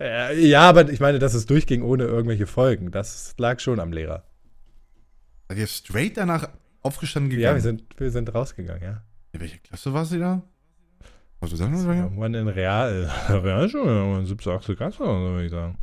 Äh, 0.00 0.46
ja, 0.46 0.68
aber 0.68 0.88
ich 0.90 1.00
meine, 1.00 1.18
dass 1.18 1.34
es 1.34 1.46
durchging 1.46 1.82
ohne 1.82 2.04
irgendwelche 2.04 2.46
Folgen. 2.46 2.90
Das 2.92 3.34
lag 3.38 3.58
schon 3.60 3.80
am 3.80 3.92
Lehrer. 3.92 4.24
seid 5.48 5.58
ihr 5.58 5.66
straight 5.66 6.16
danach 6.16 6.48
aufgestanden 6.82 7.30
gegangen? 7.30 7.44
Ja, 7.44 7.54
wir 7.54 7.62
sind, 7.62 7.82
wir 7.98 8.10
sind 8.10 8.32
rausgegangen, 8.34 8.82
ja. 8.82 9.02
In 9.32 9.40
welcher 9.40 9.58
Klasse 9.58 9.92
warst 9.92 10.12
du 10.12 10.18
da? 10.18 10.42
Was 11.40 11.50
du 11.50 11.56
sagen? 11.56 11.72
Das 11.72 11.84
Ja, 11.84 11.94
Irgendwann 12.04 12.34
in 12.34 12.48
Real. 12.48 13.10
Real 13.28 13.68
schon, 13.68 14.24
7., 14.26 14.38
8. 14.52 14.76
Klasse, 14.76 15.00
würde 15.00 15.44
ich 15.46 15.50
sagen. 15.50 15.78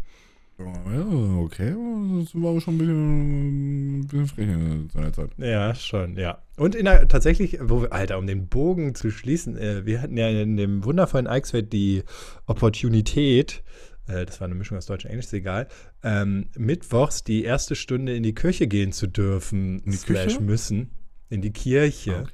Okay. 0.58 1.76
Das 2.20 2.34
war 2.36 2.60
schon 2.62 2.76
ein 2.76 2.78
bisschen, 2.78 4.00
ein 4.00 4.08
bisschen 4.08 4.28
frech 4.28 4.48
in 4.48 4.90
seiner 4.90 5.14
Zeit. 5.14 5.30
Ja, 5.38 5.76
schon, 5.76 6.18
ja. 6.18 6.42
Und 6.58 6.76
in 6.76 6.86
der, 6.86 7.08
tatsächlich, 7.08 7.58
wo 7.62 7.82
wir, 7.82 7.92
Alter, 7.94 8.18
um 8.18 8.28
den 8.28 8.48
Bogen 8.48 8.96
zu 8.96 9.12
schließen, 9.12 9.58
äh, 9.58 9.86
wir 9.86 10.02
hatten 10.02 10.18
ja 10.18 10.30
in 10.30 10.56
dem 10.58 10.84
wundervollen 10.86 11.28
Eichsfeld 11.28 11.74
die 11.74 12.04
Opportunität, 12.46 13.64
äh, 14.08 14.26
das 14.26 14.40
war 14.40 14.46
eine 14.46 14.56
Mischung 14.56 14.78
aus 14.78 14.86
Deutsch 14.86 15.06
und 15.06 15.12
Englisch, 15.12 15.26
ist 15.28 15.34
egal, 15.34 15.68
ähm, 16.04 16.48
mittwochs 16.58 17.24
die 17.24 17.44
erste 17.44 17.76
Stunde 17.76 18.16
in 18.16 18.24
die 18.24 18.34
Kirche 18.34 18.68
gehen 18.68 18.92
zu 18.92 19.08
dürfen, 19.08 19.80
In 19.80 19.92
die 19.92 19.98
slash 19.98 20.26
Küche? 20.36 20.42
müssen. 20.42 20.92
In 21.30 21.42
die 21.42 21.52
Kirche, 21.52 22.16
Ah, 22.18 22.22
okay. 22.22 22.32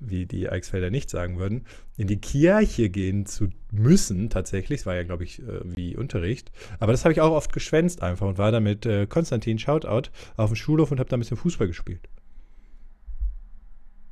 Wie 0.00 0.26
die 0.26 0.48
Eichsfelder 0.48 0.90
nicht 0.90 1.10
sagen 1.10 1.38
würden. 1.38 1.66
In 1.96 2.06
die 2.06 2.20
Kirche 2.20 2.88
gehen 2.90 3.26
zu 3.26 3.48
müssen, 3.70 4.30
tatsächlich. 4.30 4.80
Das 4.80 4.86
war 4.86 4.94
ja, 4.94 5.02
glaube 5.02 5.24
ich, 5.24 5.40
äh, 5.40 5.60
wie 5.64 5.96
Unterricht. 5.96 6.50
Aber 6.80 6.92
das 6.92 7.04
habe 7.04 7.12
ich 7.12 7.20
auch 7.20 7.32
oft 7.32 7.52
geschwänzt 7.52 8.02
einfach 8.02 8.26
und 8.26 8.38
war 8.38 8.52
da 8.52 8.60
mit 8.60 8.86
äh, 8.86 9.06
Konstantin, 9.06 9.58
Shoutout, 9.58 10.10
auf 10.36 10.50
dem 10.50 10.56
Schulhof 10.56 10.90
und 10.90 11.00
habe 11.00 11.08
da 11.08 11.16
ein 11.16 11.20
bisschen 11.20 11.36
Fußball 11.36 11.66
gespielt. 11.66 12.08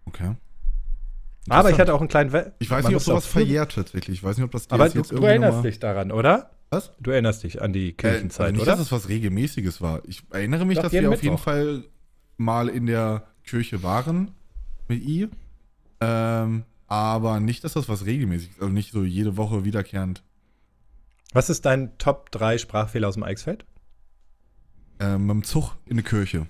Okay. 0.05 0.37
Aber 1.49 1.71
ich 1.71 1.79
hatte 1.79 1.93
auch 1.95 2.01
einen 2.01 2.09
kleinen. 2.09 2.33
We 2.33 2.53
Ich 2.61 2.71
weiß 2.71 2.85
Man 2.85 2.93
nicht, 2.93 3.03
ob 3.03 3.07
sowas 3.07 3.27
verjährt 3.27 3.75
tatsächlich. 3.75 4.19
Ich 4.19 4.25
weiß 4.25 4.37
nicht, 4.37 4.45
ob 4.45 4.53
das 4.53 4.71
Aber 4.71 4.87
jetzt 4.87 5.11
du, 5.11 5.17
du 5.17 5.23
erinnerst 5.25 5.65
dich 5.65 5.79
daran, 5.81 6.13
oder? 6.13 6.51
Was? 6.71 6.93
Du 7.01 7.11
erinnerst 7.11 7.43
dich 7.43 7.61
an 7.61 7.73
die 7.73 7.89
Äh, 7.91 7.93
Kirchenzeit, 7.93 8.47
also 8.47 8.53
nicht, 8.53 8.63
oder? 8.63 8.73
dass 8.73 8.81
es 8.81 8.93
was 8.93 9.09
Regelmäßiges 9.09 9.83
war. 9.83 10.03
Ich 10.07 10.23
erinnere 10.31 10.65
mich, 10.65 10.77
Doch, 10.77 10.85
dass 10.85 10.93
wir 10.93 11.01
auf 11.11 11.23
jeden 11.23 11.35
Mittwoch. 11.35 11.45
Fall 11.45 11.85
mal 12.37 12.69
in 12.69 12.87
der 12.87 13.25
Kirche 13.45 13.83
waren 13.83 14.31
mit 14.89 15.03
I. 15.03 15.29
Ähm, 16.03 16.65
aber 16.89 17.41
nicht, 17.41 17.65
dass 17.65 17.75
das 17.75 17.89
was 17.89 18.05
Regelmäßiges 18.05 18.57
ist. 18.57 18.61
Also 18.63 18.73
nicht 18.73 18.93
so 18.93 19.05
jede 19.05 19.37
Woche 19.37 19.65
wiederkehrend. 19.65 20.23
Was 21.33 21.49
ist 21.49 21.65
dein 21.65 21.97
Top 21.99 22.31
3 22.33 22.59
Sprachfehler 22.59 23.09
aus 23.09 23.15
dem 23.15 23.23
Eichsfeld? 23.23 23.65
Ähm, 25.01 25.27
mit 25.27 25.35
dem 25.37 25.45
Zug 25.45 25.77
in 25.87 25.97
die 25.97 26.03
Kirche. 26.03 26.47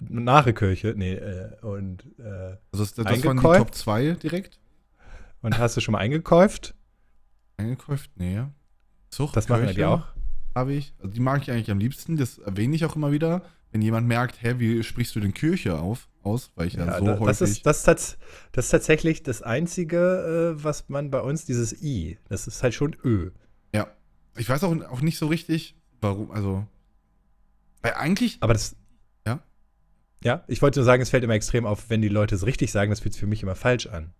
Nach 0.00 0.44
der 0.44 0.52
Kirche, 0.52 0.94
nee, 0.96 1.14
äh, 1.14 1.56
und, 1.62 2.04
äh, 2.18 2.56
Also 2.72 2.84
das, 2.84 2.94
das 2.94 3.24
waren 3.24 3.36
die? 3.36 3.42
Top 3.42 3.74
2 3.74 4.12
direkt. 4.22 4.60
und 5.40 5.58
hast 5.58 5.76
du 5.76 5.80
schon 5.80 5.92
mal 5.92 5.98
eingekäuft? 5.98 6.74
Eingekauft? 7.56 8.10
Nee. 8.16 8.42
Zug, 9.10 9.32
Das 9.32 9.48
machen 9.48 9.66
wir 9.66 9.74
die 9.74 9.84
auch. 9.84 10.04
Habe 10.54 10.74
ich. 10.74 10.94
Also 10.98 11.12
die 11.12 11.20
mag 11.20 11.42
ich 11.42 11.50
eigentlich 11.50 11.70
am 11.70 11.78
liebsten. 11.78 12.16
Das 12.16 12.38
erwähne 12.38 12.76
ich 12.76 12.84
auch 12.84 12.96
immer 12.96 13.12
wieder. 13.12 13.42
Wenn 13.72 13.82
jemand 13.82 14.06
merkt, 14.06 14.42
hä, 14.42 14.54
wie 14.58 14.82
sprichst 14.82 15.14
du 15.16 15.20
denn 15.20 15.32
Kirche 15.34 15.78
auf, 15.78 16.08
aus? 16.22 16.52
Weil 16.54 16.66
ich 16.68 16.74
ja, 16.74 16.84
Ja, 16.86 16.98
so 16.98 17.06
da, 17.06 17.18
häufig. 17.18 17.26
das, 17.38 17.40
ist, 17.50 17.66
das, 17.66 17.84
tats- 17.84 18.16
das 18.52 18.66
ist 18.66 18.70
tatsächlich 18.70 19.22
das 19.22 19.42
Einzige, 19.42 20.54
äh, 20.58 20.62
was 20.62 20.88
man 20.88 21.10
bei 21.10 21.20
uns, 21.20 21.46
dieses 21.46 21.82
I, 21.82 22.18
das 22.28 22.46
ist 22.46 22.62
halt 22.62 22.74
schon 22.74 22.94
Ö. 23.04 23.30
ja. 23.74 23.88
Ich 24.36 24.48
weiß 24.48 24.64
auch, 24.64 24.74
auch 24.90 25.02
nicht 25.02 25.18
so 25.18 25.26
richtig, 25.26 25.76
warum. 26.00 26.30
Also. 26.30 26.66
Weil 27.82 27.92
eigentlich. 27.94 28.38
Aber 28.40 28.54
das. 28.54 28.76
Ja? 29.26 29.42
Ja, 30.24 30.42
ich 30.48 30.62
wollte 30.62 30.80
nur 30.80 30.86
sagen, 30.86 31.02
es 31.02 31.10
fällt 31.10 31.22
immer 31.24 31.34
extrem 31.34 31.66
auf, 31.66 31.90
wenn 31.90 32.00
die 32.00 32.08
Leute 32.08 32.34
es 32.34 32.46
richtig 32.46 32.72
sagen, 32.72 32.88
das 32.90 33.00
fühlt 33.00 33.12
sich 33.12 33.20
für 33.20 33.26
mich 33.26 33.42
immer 33.42 33.54
falsch 33.56 33.88
an. 33.88 34.14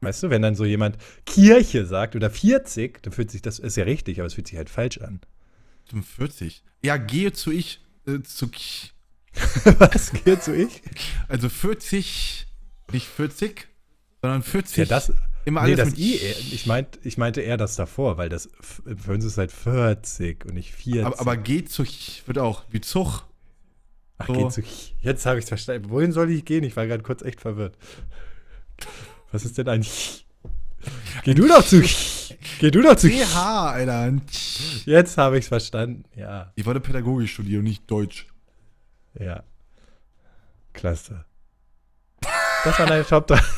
Weißt 0.00 0.22
du, 0.22 0.30
wenn 0.30 0.40
dann 0.40 0.54
so 0.54 0.64
jemand 0.64 0.96
Kirche 1.26 1.84
sagt 1.84 2.16
oder 2.16 2.30
40, 2.30 3.02
dann 3.02 3.12
fühlt 3.12 3.30
sich 3.30 3.42
das, 3.42 3.58
ist 3.58 3.76
ja 3.76 3.84
richtig, 3.84 4.18
aber 4.18 4.26
es 4.28 4.32
fühlt 4.34 4.46
sich 4.48 4.56
halt 4.56 4.70
falsch 4.70 4.96
an. 4.98 5.20
45. 5.90 6.64
Ja, 6.82 6.96
gehe 6.96 7.32
zu 7.34 7.50
ich. 7.52 7.82
Äh, 8.16 8.22
zu 8.22 8.50
Was 9.78 10.12
geht 10.12 10.42
so 10.42 10.52
ich? 10.52 10.82
Also 11.28 11.48
40. 11.48 12.46
Nicht 12.92 13.06
40, 13.06 13.68
sondern 14.20 14.42
40. 14.42 14.76
Ja, 14.78 14.84
das, 14.86 15.12
Immer 15.44 15.62
nee, 15.62 15.74
alles 15.74 15.78
das 15.78 15.88
mit 15.90 15.98
I, 15.98 16.16
eher- 16.18 16.38
ich, 16.52 16.66
meint, 16.66 16.98
ich 17.02 17.16
meinte 17.16 17.40
eher 17.40 17.56
das 17.56 17.76
davor, 17.76 18.18
weil 18.18 18.28
das 18.28 18.48
für 18.60 19.12
uns 19.12 19.24
ist 19.24 19.38
halt 19.38 19.52
40 19.52 20.44
und 20.46 20.54
nicht 20.54 20.72
40. 20.74 21.04
Aber, 21.04 21.20
aber 21.20 21.36
geh 21.36 21.64
zu 21.64 21.84
wird 22.26 22.38
auch 22.38 22.64
wie 22.70 22.80
Zug. 22.80 23.22
Ach, 24.18 24.26
so- 24.26 24.32
geht 24.34 24.52
so. 24.52 24.62
Jetzt 25.00 25.24
habe 25.24 25.38
ich 25.38 25.44
es 25.44 25.48
verstanden. 25.48 25.88
Wohin 25.90 26.12
soll 26.12 26.30
ich 26.30 26.44
gehen? 26.44 26.64
Ich 26.64 26.76
war 26.76 26.86
gerade 26.86 27.02
kurz 27.02 27.22
echt 27.22 27.40
verwirrt. 27.40 27.78
Was 29.32 29.44
ist 29.44 29.56
denn 29.56 29.68
ein 29.68 29.86
Geh 31.24 31.34
du 31.34 31.46
doch 31.46 31.64
zu 31.64 31.82
Geh 32.58 32.70
du 32.70 32.80
doch 32.82 32.96
zu 32.96 33.08
CH, 33.08 33.36
Alter. 33.36 34.12
Jetzt 34.86 35.18
habe 35.18 35.38
ich 35.38 35.44
es 35.44 35.48
verstanden. 35.48 36.04
Ja, 36.16 36.52
Ich 36.56 36.64
wollte 36.66 36.80
Pädagogik 36.80 37.28
studieren 37.28 37.60
und 37.60 37.64
nicht 37.64 37.90
Deutsch. 37.90 38.26
ja. 39.18 39.42
Klasse. 40.72 41.24
Das 42.64 42.78
war 42.78 42.86
deine 42.86 43.04
Top 43.04 43.26
3. 43.26 43.40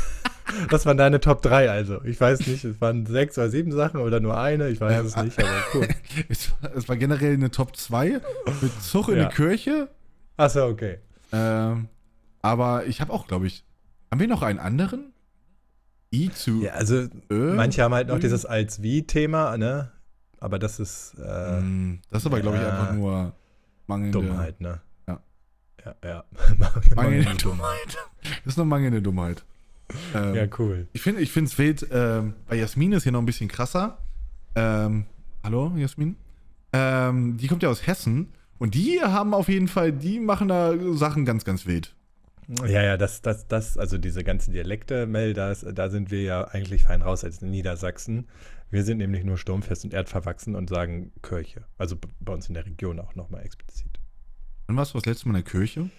Das 0.68 0.84
waren 0.84 0.98
deine 0.98 1.18
Top 1.18 1.40
3 1.40 1.70
also. 1.70 2.02
Ich 2.04 2.20
weiß 2.20 2.46
nicht, 2.46 2.62
es 2.64 2.78
waren 2.80 3.06
sechs 3.06 3.38
oder 3.38 3.48
sieben 3.48 3.72
Sachen 3.72 4.00
oder 4.00 4.20
nur 4.20 4.38
eine, 4.38 4.68
ich 4.68 4.80
weiß 4.82 5.00
Ähm, 5.00 5.06
es 5.06 5.16
nicht, 5.16 5.38
aber 5.38 5.48
cool. 5.72 5.88
es, 6.28 6.50
war- 6.60 6.74
es 6.76 6.88
war 6.90 6.96
generell 6.96 7.32
eine 7.34 7.50
Top 7.50 7.74
2 7.74 8.20
mit 8.60 8.82
Zug 8.82 9.08
in 9.08 9.16
Ja. 9.16 9.28
die 9.28 9.34
Kirche. 9.34 9.88
Achso, 10.36 10.66
okay. 10.66 10.98
Ähm, 11.32 11.88
aber 12.42 12.84
ich 12.84 13.00
habe 13.00 13.12
auch, 13.14 13.26
glaube 13.28 13.46
ich, 13.46 13.64
haben 14.10 14.20
wir 14.20 14.28
noch 14.28 14.42
einen 14.42 14.58
anderen? 14.58 15.11
I 16.12 16.30
zu 16.30 16.62
Ja, 16.62 16.72
also 16.72 17.06
Ö? 17.30 17.54
manche 17.54 17.82
haben 17.82 17.94
halt 17.94 18.08
noch 18.08 18.18
dieses 18.18 18.44
Als-Wie-Thema, 18.46 19.56
ne? 19.56 19.90
Aber 20.40 20.58
das 20.58 20.80
ist 20.80 21.14
äh, 21.24 21.60
Mm, 21.60 22.00
Das 22.10 22.22
ist 22.22 22.26
aber, 22.26 22.40
glaube 22.40 22.56
ich, 22.56 22.62
ja. 22.62 22.70
einfach 22.70 22.92
nur 22.94 23.32
mangelnde 23.86 24.18
Dummheit, 24.18 24.60
ne? 24.60 24.80
Ja. 25.08 25.20
Ja, 25.84 25.94
ja. 26.04 26.24
Mangelnde 26.96 27.34
Dummheit. 27.36 27.96
Das 28.22 28.52
ist 28.54 28.58
noch 28.58 28.64
mangelnde 28.64 29.00
Dummheit. 29.02 29.44
Ähm, 30.14 30.34
Ja, 30.34 30.46
cool. 30.58 30.86
Ich 30.92 31.02
finde 31.02 31.20
ich 31.22 31.36
es 31.36 31.58
wild, 31.58 31.86
ähm, 31.90 32.34
bei 32.48 32.56
Jasmin 32.56 32.92
ist 32.92 33.02
hier 33.04 33.12
noch 33.12 33.20
ein 33.20 33.26
bisschen 33.26 33.48
krasser. 33.48 33.98
Ähm, 34.54 35.06
hallo, 35.44 35.72
Jasmin? 35.76 36.16
Ähm, 36.72 37.36
die 37.36 37.46
kommt 37.48 37.62
ja 37.62 37.68
aus 37.68 37.86
Hessen 37.86 38.28
und 38.58 38.74
die 38.74 39.00
haben 39.02 39.34
auf 39.34 39.48
jeden 39.48 39.68
Fall, 39.68 39.92
die 39.92 40.18
machen 40.20 40.48
da 40.48 40.72
Sachen 40.94 41.24
ganz, 41.24 41.44
ganz 41.44 41.66
wild. 41.66 41.94
Ja, 42.66 42.82
ja, 42.82 42.96
das, 42.96 43.22
das, 43.22 43.46
das, 43.46 43.78
also 43.78 43.98
diese 43.98 44.24
ganzen 44.24 44.52
Dialekte, 44.52 45.06
Mel, 45.06 45.32
das, 45.32 45.64
da 45.72 45.88
sind 45.90 46.10
wir 46.10 46.22
ja 46.22 46.44
eigentlich 46.44 46.82
fein 46.82 47.00
raus 47.02 47.24
als 47.24 47.40
Niedersachsen. 47.40 48.26
Wir 48.70 48.82
sind 48.84 48.98
nämlich 48.98 49.24
nur 49.24 49.38
sturmfest 49.38 49.84
und 49.84 49.94
erdverwachsen 49.94 50.56
und 50.56 50.68
sagen 50.68 51.12
Kirche. 51.22 51.64
Also 51.78 51.96
bei 52.20 52.32
uns 52.32 52.48
in 52.48 52.54
der 52.54 52.66
Region 52.66 52.98
auch 52.98 53.14
nochmal 53.14 53.42
explizit. 53.44 54.00
Wann 54.66 54.76
warst 54.76 54.92
du 54.94 54.98
das 54.98 55.06
letzte 55.06 55.28
Mal 55.28 55.38
in 55.38 55.44
der 55.44 55.50
Kirche? 55.50 55.90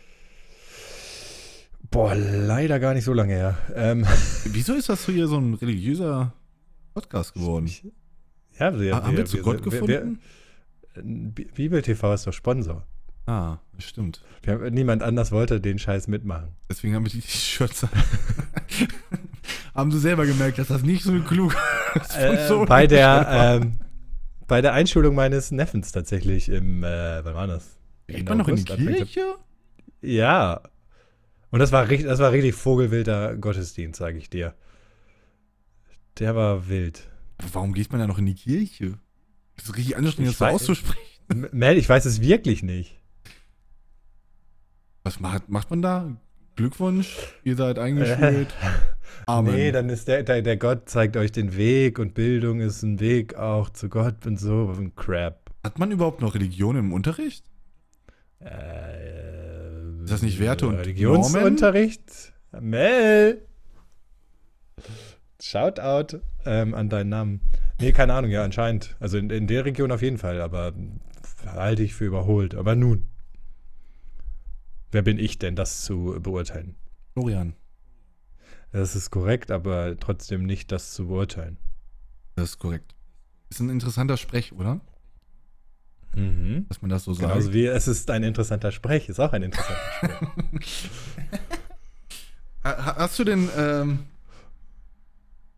Boah, 1.91 2.16
leider 2.16 2.80
gar 2.80 2.94
nicht 2.94 3.04
so 3.06 3.14
lange 3.14 3.34
her. 3.34 3.58
Ähm, 3.76 4.06
Wieso 4.46 4.74
ist 4.74 4.89
das 4.89 5.04
so 5.06 5.12
hier 5.12 5.28
so 5.28 5.38
ein 5.38 5.54
religiöser 5.54 6.34
Podcast 6.94 7.34
geworden? 7.34 7.70
ja, 8.60 8.80
wir, 8.80 8.96
Ha- 8.96 9.04
haben 9.04 9.18
wir 9.18 9.26
zu 9.26 9.38
Gott 9.39 9.64
wir- 9.64 9.72
gefunden? 9.72 10.20
Wir, 10.96 11.04
Bi- 11.04 11.50
Bibel 11.54 11.82
TV 11.82 12.14
ist 12.14 12.28
doch 12.28 12.34
Sponsor. 12.34 12.86
Ah, 13.26 13.57
stimmt. 13.78 14.21
Wir 14.41 14.71
niemand 14.71 15.03
anders 15.03 15.32
wollte 15.32 15.61
den 15.61 15.80
Scheiß 15.80 16.07
mitmachen. 16.07 16.49
Deswegen 16.69 16.95
haben 16.95 17.05
wir 17.05 17.11
die 17.11 17.21
Shirts. 17.21 17.88
haben 19.76 19.91
sie 19.91 19.99
selber 19.99 20.26
gemerkt, 20.26 20.57
dass 20.59 20.67
das 20.67 20.84
nicht 20.84 21.03
so 21.03 21.17
kluge 21.21 21.55
Äh, 21.95 21.99
Sponsoren- 22.36 22.67
bei 22.67 22.88
der 22.88 23.59
ähm, 23.61 23.80
bei 24.47 24.61
der 24.61 24.74
Einschulung 24.74 25.15
meines 25.15 25.51
Neffens 25.51 25.91
tatsächlich 25.91 26.49
im, 26.49 26.84
äh, 26.84 27.24
wann 27.24 27.34
war 27.34 27.47
das? 27.47 27.78
Geht 28.07 28.28
man 28.28 28.39
noch 28.39 28.47
in 28.47 28.57
die 28.57 28.63
Kirche? 28.65 29.36
Ja. 30.01 30.61
Und 31.49 31.59
das 31.59 31.71
war 31.71 31.88
richtig, 31.88 32.07
das 32.07 32.19
war 32.19 32.32
richtig 32.32 32.55
vogelwilder 32.55 33.36
Gottesdienst, 33.38 33.99
sage 33.99 34.17
ich 34.17 34.30
dir. 34.30 34.53
Der 36.19 36.36
war 36.36 36.67
wild. 36.67 37.09
Aber 37.38 37.53
Warum 37.55 37.74
geht 37.74 37.91
man 37.91 38.01
da 38.01 38.07
noch 38.07 38.17
in 38.17 38.26
die 38.26 38.36
Kirche? 38.36 38.97
Das 39.55 39.65
ist 39.65 39.78
richtig 39.78 39.95
anstrengend, 39.97 40.32
das 40.32 40.38
so 40.39 40.45
auszusprechen. 40.45 41.47
Mel, 41.51 41.78
ich 41.78 41.88
weiß 41.88 42.05
es 42.05 42.21
wirklich 42.21 42.63
nicht. 42.63 42.99
Was 45.04 45.20
macht, 45.20 45.49
macht 45.49 45.70
man 45.70 45.82
da? 45.82 46.10
Glückwunsch, 46.56 47.18
ihr 47.43 47.56
seid 47.56 47.80
eingeschult. 47.80 48.54
Amen. 49.26 49.54
Nee, 49.54 49.72
dann 49.72 49.89
ist 49.89 50.08
der, 50.08 50.24
der, 50.24 50.41
der 50.41 50.58
Gott 50.58 50.88
zeigt 50.89 51.18
euch 51.18 51.32
den 51.32 51.58
Weg 51.58 51.99
und 51.99 52.14
Bildung 52.14 52.60
ist 52.60 52.84
ein 52.84 52.99
Weg 52.99 53.36
auch 53.36 53.70
zu 53.70 53.89
Gott 53.89 54.26
und 54.26 54.38
so 54.39 54.72
ein 54.78 54.95
Crap. 54.95 55.51
Hat 55.64 55.80
man 55.80 55.91
überhaupt 55.91 56.22
noch 56.22 56.36
Religion 56.36 56.76
im 56.76 56.93
Unterricht? 56.93 57.43
Äh, 58.39 60.04
Ist 60.04 60.12
das 60.12 60.22
nicht 60.22 60.39
Werte 60.39 60.68
und 60.68 60.76
Religionsunterricht? 60.76 62.34
Mel! 62.60 63.41
Shoutout 65.41 66.20
ähm, 66.45 66.74
an 66.74 66.89
deinen 66.89 67.10
Namen. 67.10 67.41
Nee, 67.80 67.91
keine 67.91 68.14
Ahnung, 68.14 68.32
ja, 68.32 68.43
anscheinend. 68.43 68.95
Also 68.99 69.18
in, 69.18 69.30
in 69.30 69.47
der 69.47 69.66
Region 69.66 69.91
auf 69.91 70.01
jeden 70.01 70.18
Fall, 70.18 70.39
aber 70.41 70.74
halte 71.45 71.84
ich 71.84 71.93
für 71.95 72.06
überholt. 72.06 72.56
Aber 72.56 72.76
nun. 72.76 73.10
Wer 74.94 75.02
bin 75.02 75.18
ich 75.20 75.39
denn, 75.39 75.56
das 75.56 75.82
zu 75.82 76.18
beurteilen? 76.22 76.76
Florian, 77.14 77.54
Das 78.72 78.96
ist 78.96 79.10
korrekt, 79.12 79.52
aber 79.52 80.00
trotzdem 80.00 80.46
nicht 80.46 80.72
das 80.72 80.94
zu 80.94 81.08
beurteilen. 81.08 81.58
das 82.36 82.52
ist 82.52 82.60
korrekt. 82.60 82.96
Ist 83.50 83.60
ein 83.60 83.70
interessanter 83.70 84.18
Sprech, 84.18 84.54
oder? 84.54 84.82
Mhm. 86.16 86.66
Dass 86.70 86.82
man 86.82 86.89
das 86.89 87.04
so 87.06 87.14
sagt. 87.14 87.28
Genauso 87.28 87.54
wie 87.54 87.66
es 87.66 87.88
ist 87.88 88.10
ein 88.12 88.24
interessanter 88.24 88.72
Sprech, 88.72 89.10
ist 89.10 89.20
auch 89.20 89.34
ein 89.34 89.41
interessanter 89.44 89.82
Sprech. 90.62 90.89
Ha- 92.64 92.86
ha- 92.86 92.96
Hast 92.98 93.18
du 93.20 93.24
denn, 93.24 93.50
ähm, 93.58 94.00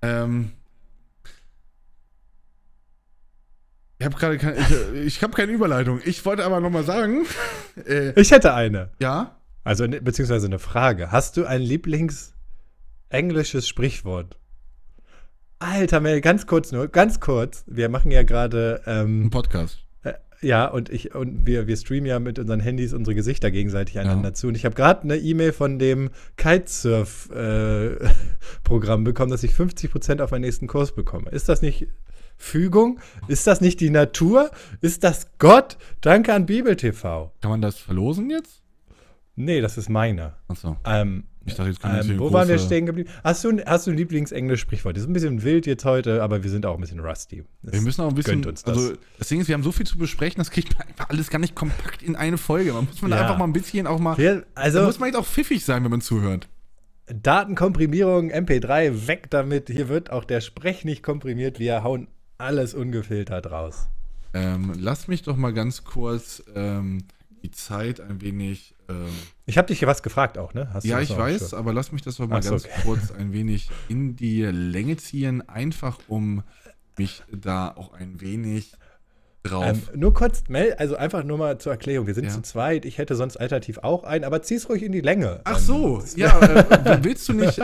ähm, 0.02 0.52
ich 4.06 4.06
habe 4.06 4.18
gerade 4.20 4.38
keine, 4.38 4.58
ich, 5.00 5.06
ich 5.18 5.24
habe 5.24 5.34
keine 5.34 5.52
Überleitung. 5.52 6.00
Ich 6.06 6.24
wollte 6.26 6.46
aber 6.46 6.60
nochmal 6.60 6.84
sagen, 6.84 7.26
äh, 7.88 8.12
Ich 8.20 8.30
hätte 8.32 8.54
eine. 8.54 8.92
ja, 9.00 9.36
Also, 9.64 9.88
ne- 9.88 10.00
beziehungsweise 10.02 10.46
eine 10.46 10.60
Frage. 10.60 11.12
Hast 11.12 11.38
du 11.38 11.46
ein 11.46 11.62
Lieblings-englisches 11.62 13.68
Sprichwort? 13.68 14.38
Alter, 15.58 16.02
Mel, 16.02 16.22
ganz 16.22 16.46
kurz 16.46 16.72
nur, 16.72 16.88
ganz 16.88 17.20
kurz. 17.20 17.64
Wir 17.66 17.90
machen 17.90 18.12
ja 18.12 18.22
gerade, 18.24 18.82
ein 18.86 19.24
ähm, 19.24 19.30
Podcast. 19.32 19.80
äh, 20.04 20.14
ja, 20.42 20.68
und 20.68 20.90
ich 20.90 21.16
und 21.16 21.48
wir, 21.48 21.66
wir 21.66 21.76
streamen 21.78 22.06
ja 22.06 22.20
mit 22.20 22.38
unseren 22.38 22.60
Handys 22.60 22.94
unsere 22.94 23.16
Gesichter 23.16 23.50
gegenseitig 23.50 23.98
einander 23.98 24.30
Ja. 24.30 24.34
zu. 24.36 24.48
Und 24.50 24.56
ich 24.56 24.66
habe 24.66 24.76
gerade 24.76 25.02
eine 25.04 25.16
E-Mail 25.18 25.52
von 25.54 25.80
dem 25.80 26.12
Kitesurf-Programm 26.38 29.04
bekommen, 29.04 29.32
dass 29.32 29.42
ich 29.44 29.54
50% 29.54 30.22
auf 30.22 30.30
meinen 30.32 30.42
nächsten 30.42 30.68
Kurs 30.68 30.92
bekomme. 30.94 31.32
Ist 31.32 31.50
das 31.50 31.62
nicht 31.64 31.88
Fügung? 32.38 33.00
Ist 33.28 33.48
das 33.48 33.62
nicht 33.62 33.80
die 33.80 33.90
Natur? 33.90 34.52
Ist 34.82 35.04
das 35.04 35.28
Gott? 35.40 35.78
Danke 36.02 36.34
an 36.34 36.46
Bibel 36.46 36.76
TV. 36.76 37.32
Kann 37.42 37.52
man 37.52 37.62
das 37.62 37.78
verlosen 37.78 38.30
jetzt? 38.30 38.62
Nee, 39.36 39.62
das 39.62 39.78
ist 39.78 39.90
meiner. 39.90 40.38
Achso. 40.48 40.78
Ähm, 40.86 41.26
Ich 41.46 41.56
dachte, 41.56 41.70
jetzt 41.70 41.84
jetzt 41.84 42.10
ähm, 42.10 42.20
wo 42.20 42.32
waren 42.32 42.48
wir 42.48 42.58
stehen 42.58 42.86
geblieben? 42.86 43.10
Hast 43.24 43.44
du, 43.44 43.50
ein- 43.50 43.64
hast 43.66 43.86
du 43.86 43.92
ein 43.92 43.98
Lieblings-Englisch-Sprichwort? 43.98 44.96
Das 44.96 45.04
ist 45.04 45.10
ein 45.10 45.14
bisschen 45.14 45.44
wild 45.44 45.66
jetzt 45.68 45.84
heute, 45.86 46.24
aber 46.24 46.42
wir 46.44 46.50
sind 46.50 46.66
auch 46.66 46.76
ein 46.76 46.82
bisschen 46.82 47.02
rusty. 47.02 47.44
Das 47.62 47.74
Wir 47.74 47.82
müssen 47.82 48.02
auch 48.02 48.08
ein 48.10 48.16
bisschen, 48.16 48.46
uns 48.46 48.64
das. 48.64 48.78
also 48.78 48.94
das 49.20 49.28
Ding 49.28 49.42
ist, 49.42 49.48
wir 49.50 49.54
haben 49.56 49.64
so 49.64 49.72
viel 49.74 49.86
zu 49.86 49.98
besprechen, 49.98 50.38
das 50.40 50.52
kriegt 50.52 50.78
man 50.78 50.88
einfach 50.88 51.10
alles 51.10 51.30
gar 51.30 51.40
nicht 51.40 51.54
kompakt 51.54 52.02
in 52.02 52.16
eine 52.16 52.38
Folge. 52.38 52.72
Man 52.74 52.86
muss 52.86 53.02
man 53.02 53.12
da 53.12 53.18
Ja. 53.18 53.24
einfach 53.24 53.38
mal 53.38 53.44
ein 53.46 53.54
bisschen 53.54 53.88
auch 53.88 54.00
mal, 54.00 54.18
wir, 54.18 54.36
da 54.38 54.44
also 54.56 54.82
muss 54.84 55.00
man 55.00 55.08
jetzt 55.10 55.18
auch 55.18 55.26
pfiffig 55.26 55.64
sein, 55.66 55.84
wenn 55.84 55.92
man 55.92 56.02
zuhört. 56.02 56.48
Datenkomprimierung, 57.08 58.32
MP3, 58.32 59.08
weg 59.08 59.30
damit. 59.30 59.70
Hier 59.70 59.90
wird 59.90 60.12
auch 60.12 60.24
der 60.24 60.42
Sprech 60.42 60.86
nicht 60.86 61.04
komprimiert. 61.04 61.60
Wir 61.60 61.84
hauen 61.84 62.08
alles 62.38 62.74
ungefiltert 62.74 63.52
raus. 63.52 63.88
Ähm, 64.34 64.74
lass 64.78 65.08
mich 65.08 65.24
doch 65.24 65.38
mal 65.38 65.54
ganz 65.54 65.84
kurz 65.84 66.44
ähm, 66.56 67.06
die 67.42 67.52
Zeit 67.52 68.02
ein 68.02 68.22
wenig. 68.22 68.76
Ähm, 68.90 69.08
Ich 69.46 69.58
habe 69.58 69.68
dich 69.68 69.80
hier 69.80 69.88
was 69.88 70.04
gefragt 70.04 70.38
auch, 70.38 70.54
ne? 70.54 70.70
Ja, 70.84 71.00
ich 71.00 71.16
weiß, 71.16 71.52
Schirm? 71.52 71.60
aber 71.60 71.74
lass 71.74 71.92
mich 71.92 72.02
das 72.02 72.18
doch 72.18 72.28
mal 72.28 72.40
Ach 72.40 72.44
ganz 72.50 72.66
okay. 72.66 72.74
kurz 72.84 73.12
ein 73.12 73.32
wenig 73.32 73.70
in 73.88 74.16
die 74.16 74.42
Länge 74.44 74.98
ziehen, 74.98 75.48
einfach 75.48 76.00
um 76.08 76.44
mich 76.98 77.24
da 77.32 77.70
auch 77.70 77.94
ein 77.94 78.20
wenig 78.22 78.74
drauf. 79.46 79.66
Ähm, 79.66 79.82
nur 79.96 80.14
kurz, 80.14 80.44
Mel, 80.50 80.74
also 80.78 80.96
einfach 80.96 81.24
nur 81.24 81.38
mal 81.38 81.58
zur 81.58 81.72
Erklärung. 81.72 82.08
Wir 82.08 82.14
sind 82.14 82.26
Ja. 82.26 82.30
zu 82.32 82.42
zweit. 82.42 82.86
Ich 82.86 82.98
hätte 82.98 83.16
sonst 83.16 83.38
alternativ 83.38 83.78
auch 83.80 84.04
einen, 84.04 84.24
aber 84.24 84.42
zieh's 84.42 84.68
ruhig 84.70 84.84
in 84.84 84.92
die 84.92 85.02
Länge. 85.02 85.42
Ach 85.46 85.58
Ähm, 85.58 85.64
so, 85.64 86.04
ja, 86.16 86.40
äh, 86.40 87.00
willst 87.04 87.28
du 87.30 87.34
nicht? 87.34 87.60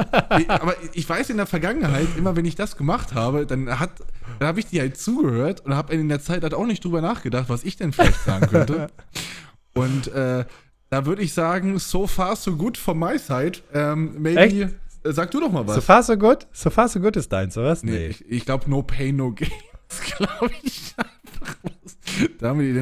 Aber 0.47 0.75
ich 0.93 1.07
weiß 1.09 1.29
in 1.29 1.37
der 1.37 1.45
Vergangenheit, 1.47 2.07
immer 2.17 2.35
wenn 2.35 2.45
ich 2.45 2.55
das 2.55 2.77
gemacht 2.77 3.13
habe, 3.13 3.45
dann 3.45 3.79
hat, 3.79 3.91
dann 4.39 4.47
habe 4.47 4.59
ich 4.59 4.67
dir 4.67 4.81
halt 4.81 4.97
zugehört 4.97 5.65
und 5.65 5.75
habe 5.75 5.93
in 5.93 6.07
der 6.09 6.21
Zeit 6.21 6.43
halt 6.43 6.53
auch 6.53 6.65
nicht 6.65 6.83
drüber 6.83 7.01
nachgedacht, 7.01 7.49
was 7.49 7.63
ich 7.63 7.75
denn 7.77 7.91
vielleicht 7.93 8.23
sagen 8.23 8.47
könnte. 8.47 8.87
Und 9.73 10.07
äh, 10.13 10.43
da 10.89 11.05
würde 11.05 11.21
ich 11.21 11.33
sagen, 11.33 11.79
so 11.79 12.05
far 12.05 12.35
so 12.35 12.57
good 12.57 12.77
from 12.77 12.99
my 12.99 13.17
side. 13.17 13.59
Ähm, 13.73 14.15
maybe, 14.21 14.41
Echt? 14.41 14.55
äh, 14.57 14.67
sag 15.13 15.31
du 15.31 15.39
doch 15.39 15.49
mal 15.51 15.65
was. 15.65 15.75
So 15.75 15.81
far 15.81 16.03
so 16.03 16.17
good? 16.17 16.45
So 16.51 16.69
far 16.69 16.89
so 16.89 16.99
good 16.99 17.15
ist 17.15 17.31
deins, 17.31 17.57
oder 17.57 17.67
was? 17.67 17.81
nee, 17.81 18.07
ich, 18.07 18.29
ich 18.29 18.45
glaube, 18.45 18.69
no 18.69 18.81
pain, 18.83 19.15
no 19.15 19.31
gain. 19.31 19.49
Glaube 20.17 20.51
ich 20.63 20.93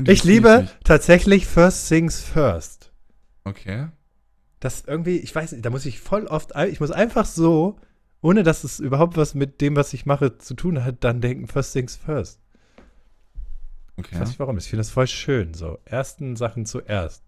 Ich 0.07 0.23
liebe 0.23 0.61
mich. 0.61 0.69
tatsächlich 0.83 1.45
First 1.45 1.87
Things 1.87 2.21
First. 2.21 2.91
Okay. 3.43 3.87
Das 4.59 4.83
irgendwie, 4.85 5.17
ich 5.17 5.33
weiß 5.33 5.51
nicht, 5.53 5.65
da 5.65 5.69
muss 5.69 5.85
ich 5.85 5.99
voll 5.99 6.25
oft, 6.27 6.51
ich 6.69 6.79
muss 6.79 6.91
einfach 6.91 7.25
so, 7.25 7.77
ohne 8.21 8.43
dass 8.43 8.63
es 8.63 8.79
überhaupt 8.79 9.15
was 9.17 9.33
mit 9.35 9.61
dem, 9.61 9.75
was 9.75 9.93
ich 9.93 10.05
mache, 10.05 10.37
zu 10.37 10.53
tun 10.53 10.83
hat, 10.83 11.03
dann 11.03 11.21
denken, 11.21 11.47
First 11.47 11.73
Things 11.73 11.95
First. 11.95 12.39
Ich 13.97 14.05
Okay. 14.05 14.19
weiß 14.19 14.29
nicht 14.29 14.39
warum, 14.39 14.57
ich 14.57 14.65
finde 14.65 14.81
das 14.81 14.91
voll 14.91 15.07
schön, 15.07 15.53
so. 15.53 15.77
Ersten 15.85 16.35
Sachen 16.35 16.65
zuerst. 16.65 17.23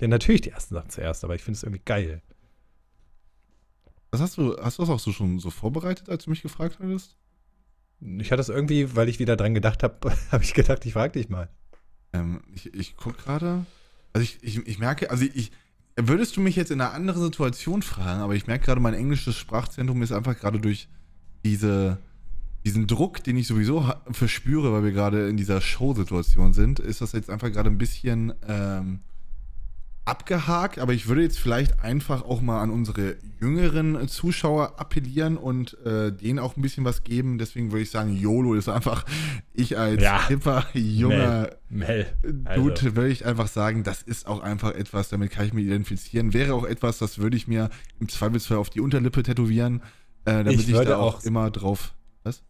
Ja, 0.00 0.08
natürlich 0.08 0.40
die 0.42 0.50
ersten 0.50 0.74
Sachen 0.74 0.90
zuerst, 0.90 1.24
aber 1.24 1.34
ich 1.34 1.42
finde 1.42 1.56
es 1.56 1.62
irgendwie 1.62 1.82
geil. 1.84 2.22
Was 4.10 4.20
hast 4.20 4.36
du, 4.38 4.56
hast 4.60 4.78
du 4.78 4.82
das 4.82 4.90
auch 4.90 4.98
so 5.00 5.12
schon 5.12 5.38
so 5.38 5.50
vorbereitet, 5.50 6.08
als 6.08 6.24
du 6.24 6.30
mich 6.30 6.42
gefragt 6.42 6.78
hattest? 6.80 7.16
Ich 8.00 8.30
hatte 8.30 8.38
das 8.38 8.48
irgendwie, 8.48 8.94
weil 8.94 9.08
ich 9.08 9.18
wieder 9.18 9.36
dran 9.36 9.54
gedacht 9.54 9.82
habe, 9.82 10.12
habe 10.30 10.44
ich 10.44 10.54
gedacht, 10.54 10.84
ich 10.86 10.92
frage 10.92 11.12
dich 11.12 11.28
mal. 11.28 11.48
Ähm, 12.12 12.42
ich 12.54 12.72
ich 12.74 12.96
gucke 12.96 13.22
gerade. 13.22 13.64
Also 14.12 14.22
ich, 14.24 14.38
ich, 14.42 14.66
ich 14.66 14.78
merke, 14.78 15.10
also 15.10 15.24
ich, 15.24 15.52
Würdest 15.98 16.36
du 16.36 16.42
mich 16.42 16.56
jetzt 16.56 16.70
in 16.70 16.80
einer 16.80 16.92
anderen 16.92 17.22
Situation 17.22 17.80
fragen, 17.80 18.20
aber 18.20 18.34
ich 18.34 18.46
merke 18.46 18.66
gerade, 18.66 18.82
mein 18.82 18.92
englisches 18.92 19.36
Sprachzentrum 19.36 20.02
ist 20.02 20.12
einfach 20.12 20.38
gerade 20.38 20.60
durch 20.60 20.88
diese, 21.42 21.98
diesen 22.66 22.86
Druck, 22.86 23.24
den 23.24 23.38
ich 23.38 23.46
sowieso 23.46 23.90
verspüre, 24.10 24.72
weil 24.74 24.84
wir 24.84 24.92
gerade 24.92 25.26
in 25.30 25.38
dieser 25.38 25.62
Show-Situation 25.62 26.52
sind, 26.52 26.80
ist 26.80 27.00
das 27.00 27.12
jetzt 27.12 27.30
einfach 27.30 27.50
gerade 27.50 27.70
ein 27.70 27.78
bisschen 27.78 28.34
ähm, 28.46 29.00
abgehakt. 30.06 30.78
Aber 30.78 30.92
ich 30.94 31.08
würde 31.08 31.22
jetzt 31.22 31.38
vielleicht 31.38 31.80
einfach 31.80 32.22
auch 32.22 32.40
mal 32.40 32.60
an 32.62 32.70
unsere 32.70 33.16
jüngeren 33.40 34.08
Zuschauer 34.08 34.80
appellieren 34.80 35.36
und 35.36 35.76
äh, 35.84 36.10
denen 36.12 36.38
auch 36.38 36.56
ein 36.56 36.62
bisschen 36.62 36.84
was 36.84 37.04
geben. 37.04 37.36
Deswegen 37.38 37.70
würde 37.72 37.82
ich 37.82 37.90
sagen, 37.90 38.16
YOLO 38.16 38.54
ist 38.54 38.68
einfach, 38.68 39.04
ich 39.52 39.76
als 39.78 40.02
Ja. 40.02 40.26
hipper, 40.28 40.64
junger 40.72 41.50
Mel. 41.68 42.06
Also, 42.44 42.68
Dude, 42.70 42.96
würde 42.96 43.10
ich 43.10 43.26
einfach 43.26 43.48
sagen, 43.48 43.82
das 43.82 44.00
ist 44.02 44.26
auch 44.26 44.40
einfach 44.40 44.72
etwas, 44.74 45.08
damit 45.10 45.30
kann 45.32 45.44
ich 45.46 45.52
mich 45.52 45.66
identifizieren. 45.66 46.32
Wäre 46.32 46.54
auch 46.54 46.64
etwas, 46.64 46.98
das 46.98 47.18
würde 47.18 47.36
ich 47.36 47.46
mir 47.48 47.68
im 48.00 48.08
Zweifelsfall 48.08 48.56
auf 48.58 48.70
die 48.70 48.80
Unterlippe 48.80 49.22
tätowieren, 49.22 49.82
äh, 50.24 50.44
damit 50.44 50.54
Ich 50.54 50.68
ich, 50.68 50.74
da 50.74 50.96
auch, 50.96 51.16
auch- 51.18 51.24
immer 51.24 51.50
drauf. 51.50 51.94
Was? 52.22 52.42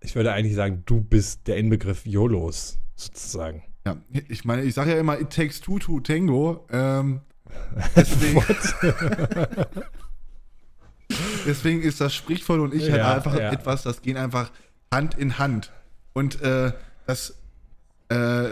ich 0.00 0.14
würde 0.14 0.32
eigentlich 0.32 0.54
sagen, 0.56 0.82
du 0.86 1.00
bist 1.00 1.46
der 1.46 1.56
Inbegriff 1.58 2.04
YOLOs, 2.06 2.78
sozusagen. 2.96 3.62
Ja, 3.88 4.22
ich 4.28 4.44
meine, 4.44 4.62
ich 4.62 4.74
sage 4.74 4.90
ja 4.92 4.98
immer, 5.00 5.20
it 5.20 5.30
takes 5.30 5.60
two 5.60 5.78
to 5.78 6.00
tango. 6.00 6.66
Ähm, 6.70 7.20
deswegen, 7.96 8.42
deswegen 11.46 11.82
ist 11.82 12.00
das 12.00 12.14
Sprichwort 12.14 12.60
und 12.60 12.74
ich 12.74 12.90
halt 12.90 12.98
Ja, 13.00 13.14
einfach 13.14 13.36
ja. 13.38 13.50
etwas, 13.52 13.82
das 13.82 14.02
gehen 14.02 14.16
einfach 14.16 14.50
Hand 14.92 15.16
in 15.16 15.38
Hand. 15.38 15.72
Und 16.12 16.40
äh, 16.42 16.72
das 17.06 17.34
äh, 18.10 18.46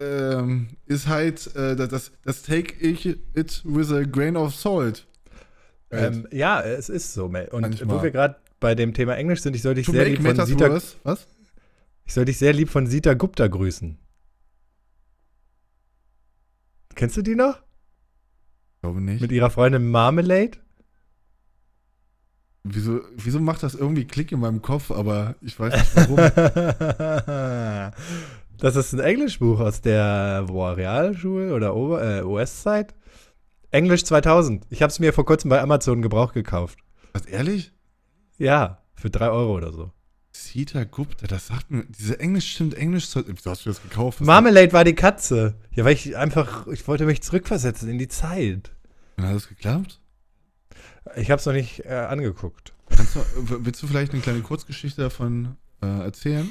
ähm, 0.00 0.68
ist 0.86 1.08
halt, 1.08 1.54
äh, 1.54 1.76
das- 1.76 2.10
das, 2.24 2.42
take 2.42 2.74
ich 2.80 3.06
it 3.34 3.62
with 3.64 3.92
a 3.92 4.02
grain 4.02 4.36
of 4.36 4.54
salt. 4.54 5.06
Ähm, 5.90 6.26
ja, 6.30 6.60
es 6.60 6.88
ist 6.88 7.12
so. 7.14 7.26
Und 7.26 7.52
Manchmal. 7.52 7.98
wo 7.98 8.02
wir 8.02 8.10
gerade 8.10 8.36
bei 8.60 8.74
dem 8.74 8.94
Thema 8.94 9.16
Englisch 9.16 9.42
sind, 9.42 9.56
ich 9.56 9.62
soll 9.62 9.74
dich 9.74 9.86
to 9.86 9.92
sehr 9.92 10.02
make 10.02 10.10
lieb 10.12 10.22
von 10.22 10.26
matters 10.36 10.48
Sita, 10.48 10.70
worse. 10.70 10.96
Was? 11.02 11.26
ich 12.04 12.14
soll 12.14 12.24
dich 12.24 12.38
sehr 12.38 12.52
lieb 12.52 12.70
von 12.70 12.86
Sita 12.86 13.14
Gupta 13.14 13.46
grüßen. 13.48 13.98
Kennst 17.00 17.16
du 17.16 17.22
die 17.22 17.34
noch? 17.34 17.56
Ich 17.56 18.82
glaube 18.82 19.00
nicht. 19.00 19.22
Mit 19.22 19.32
ihrer 19.32 19.48
Freundin 19.48 19.90
Marmalade? 19.90 20.58
Wieso, 22.62 23.00
wieso 23.16 23.40
macht 23.40 23.62
das 23.62 23.74
irgendwie 23.74 24.06
Klick 24.06 24.32
in 24.32 24.40
meinem 24.40 24.60
Kopf, 24.60 24.90
aber 24.90 25.34
ich 25.40 25.58
weiß 25.58 25.72
nicht 25.72 25.96
warum. 25.96 26.16
das 28.58 28.76
ist 28.76 28.92
ein 28.92 29.00
Englischbuch 29.00 29.60
aus 29.60 29.80
der 29.80 30.44
boah, 30.46 30.76
Realschule 30.76 31.54
oder 31.54 31.74
Ober 31.74 32.18
äh, 32.18 32.22
US-Zeit. 32.22 32.94
Englisch 33.70 34.04
2000. 34.04 34.66
Ich 34.68 34.82
habe 34.82 34.90
es 34.90 35.00
mir 35.00 35.14
vor 35.14 35.24
kurzem 35.24 35.48
bei 35.48 35.62
Amazon 35.62 36.02
Gebrauch 36.02 36.34
gekauft. 36.34 36.80
Was, 37.14 37.24
ehrlich? 37.24 37.72
Ja, 38.36 38.82
für 38.94 39.08
drei 39.08 39.30
Euro 39.30 39.56
oder 39.56 39.72
so. 39.72 39.90
Sita 40.32 40.84
Gupta, 40.84 41.26
das 41.26 41.48
sagt 41.48 41.70
mir, 41.70 41.84
diese 41.88 42.18
Englisch 42.20 42.52
stimmt 42.52 42.74
Englisch. 42.74 43.08
Wieso 43.14 43.50
hast 43.50 43.66
du 43.66 43.70
das 43.70 43.82
gekauft? 43.82 44.20
Was 44.20 44.26
Marmalade 44.26 44.72
war 44.72 44.84
die 44.84 44.94
Katze. 44.94 45.54
Ja, 45.72 45.84
weil 45.84 45.94
ich 45.94 46.16
einfach, 46.16 46.66
ich 46.68 46.86
wollte 46.86 47.04
mich 47.04 47.22
zurückversetzen 47.22 47.88
in 47.88 47.98
die 47.98 48.08
Zeit. 48.08 48.70
Dann 49.16 49.26
hat 49.26 49.34
das 49.36 49.48
geklappt? 49.48 50.00
Ich 51.16 51.30
habe 51.30 51.40
es 51.40 51.46
noch 51.46 51.52
nicht 51.52 51.84
äh, 51.84 51.88
angeguckt. 51.94 52.72
Kannst 52.96 53.16
du, 53.16 53.20
willst 53.64 53.82
du 53.82 53.86
vielleicht 53.86 54.12
eine 54.12 54.22
kleine 54.22 54.40
Kurzgeschichte 54.40 55.02
davon 55.02 55.56
äh, 55.82 55.86
erzählen? 55.86 56.50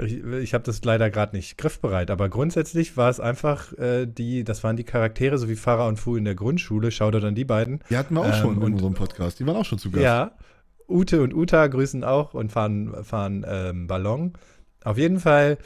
Ich, 0.00 0.14
ich 0.24 0.54
habe 0.54 0.64
das 0.64 0.82
leider 0.84 1.10
gerade 1.10 1.36
nicht 1.36 1.58
griffbereit, 1.58 2.10
aber 2.10 2.28
grundsätzlich 2.28 2.96
war 2.96 3.10
es 3.10 3.20
einfach 3.20 3.72
äh, 3.78 4.06
die, 4.06 4.44
das 4.44 4.64
waren 4.64 4.76
die 4.76 4.84
Charaktere, 4.84 5.36
so 5.38 5.48
wie 5.48 5.56
Farah 5.56 5.88
und 5.88 5.96
Fu 5.98 6.16
in 6.16 6.24
der 6.24 6.34
Grundschule. 6.34 6.90
Shoutout 6.90 7.26
an 7.26 7.34
die 7.34 7.44
beiden. 7.44 7.80
Die 7.90 7.96
hatten 7.96 8.14
wir 8.14 8.20
auch 8.22 8.26
Ähm, 8.34 8.40
schon 8.40 8.56
in 8.56 8.62
und- 8.62 8.72
unserem 8.74 8.94
Podcast. 8.94 9.38
Die 9.40 9.46
waren 9.46 9.56
auch 9.56 9.64
schon 9.64 9.78
zu 9.78 9.90
Gast. 9.90 10.02
Ja. 10.02 10.32
Ute 10.90 11.22
und 11.22 11.34
Uta 11.34 11.66
grüßen 11.66 12.04
auch 12.04 12.34
und 12.34 12.50
fahren, 12.52 13.04
fahren 13.04 13.44
ähm, 13.48 13.86
Ballon. 13.86 14.32
Auf 14.84 14.98
jeden 14.98 15.20
Fall 15.20 15.58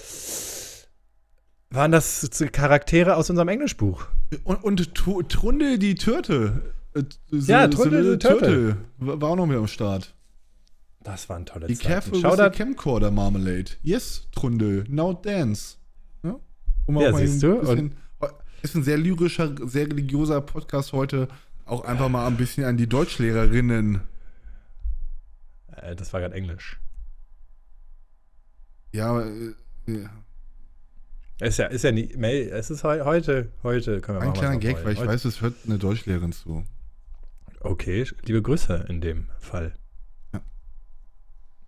waren 1.71 1.93
das 1.93 2.29
Charaktere 2.53 3.17
aus 3.17 3.31
unserem 3.31 3.49
Englischbuch. 3.49 4.07
Und, 4.45 4.63
und 4.65 4.95
Tu- 4.95 5.23
Trunde 5.23 5.79
die 5.79 5.95
Türte. 5.97 6.75
Äh, 6.95 7.03
Ja, 7.31 7.67
Trunde 7.69 7.97
Sibylle 7.99 8.17
die 8.19 8.27
Türte. 8.27 8.77
War 8.99 9.31
auch 9.31 9.37
noch 9.37 9.47
mit 9.47 9.57
am 9.57 9.67
Start. 9.67 10.15
Das 11.03 11.29
waren 11.29 11.45
tolle 11.45 11.67
Be 11.67 11.75
Zeiten. 11.75 11.87
careful 11.89 12.13
with 12.13 12.21
the 12.23 12.29
Shoutout. 12.29 12.57
camcorder 12.57 13.11
marmalade. 13.11 13.73
Yes, 13.83 14.29
Trunde. 14.33 14.85
Now 14.89 15.13
dance. 15.13 15.77
Ja, 16.23 16.37
um 16.87 17.01
Ja, 17.01 17.13
siehst 17.13 17.43
du, 17.43 17.61
bisschen- 17.61 17.95
ist 18.63 18.75
ein 18.75 18.83
sehr 18.83 18.97
lyrischer, 18.97 19.55
sehr 19.69 19.87
religiöser 19.89 20.41
Podcast 20.41 20.93
heute. 20.95 21.29
Auch 21.67 21.85
einfach 21.85 22.09
mal 22.09 22.27
ein 22.27 22.37
bisschen 22.39 22.65
an 22.65 22.79
die 22.79 22.87
Deutschlehrerinnen. 22.89 24.01
Äh, 25.77 25.97
das 25.97 26.13
war 26.13 26.21
gerade 26.21 26.35
Englisch. 26.35 26.81
Ja, 28.93 29.21
äh, 29.23 29.55
ja. 29.87 30.11
Ist 31.41 31.59
ja, 31.59 31.67
ist 31.67 31.83
ja 31.83 31.91
nie, 31.91 32.15
Mel, 32.17 32.49
es 32.51 32.71
ist 32.71 32.85
heu, 32.85 33.05
heute, 33.05 33.51
heute 33.65 34.01
können 34.01 34.21
wir 34.21 34.27
ein 34.29 34.33
kleiner 34.35 34.57
Gag, 34.59 34.85
weil 34.85 34.93
ich 34.93 35.01
Heute- 35.01 35.09
weiß, 35.09 35.25
es 35.25 35.41
hört 35.41 35.55
eine 35.67 35.79
Deutschlehrerin 35.79 36.33
zu. 36.33 36.65
Okay, 37.61 38.07
liebe 38.25 38.41
Grüße 38.43 38.87
in 38.89 39.01
dem 39.01 39.29
Fall. 39.41 39.75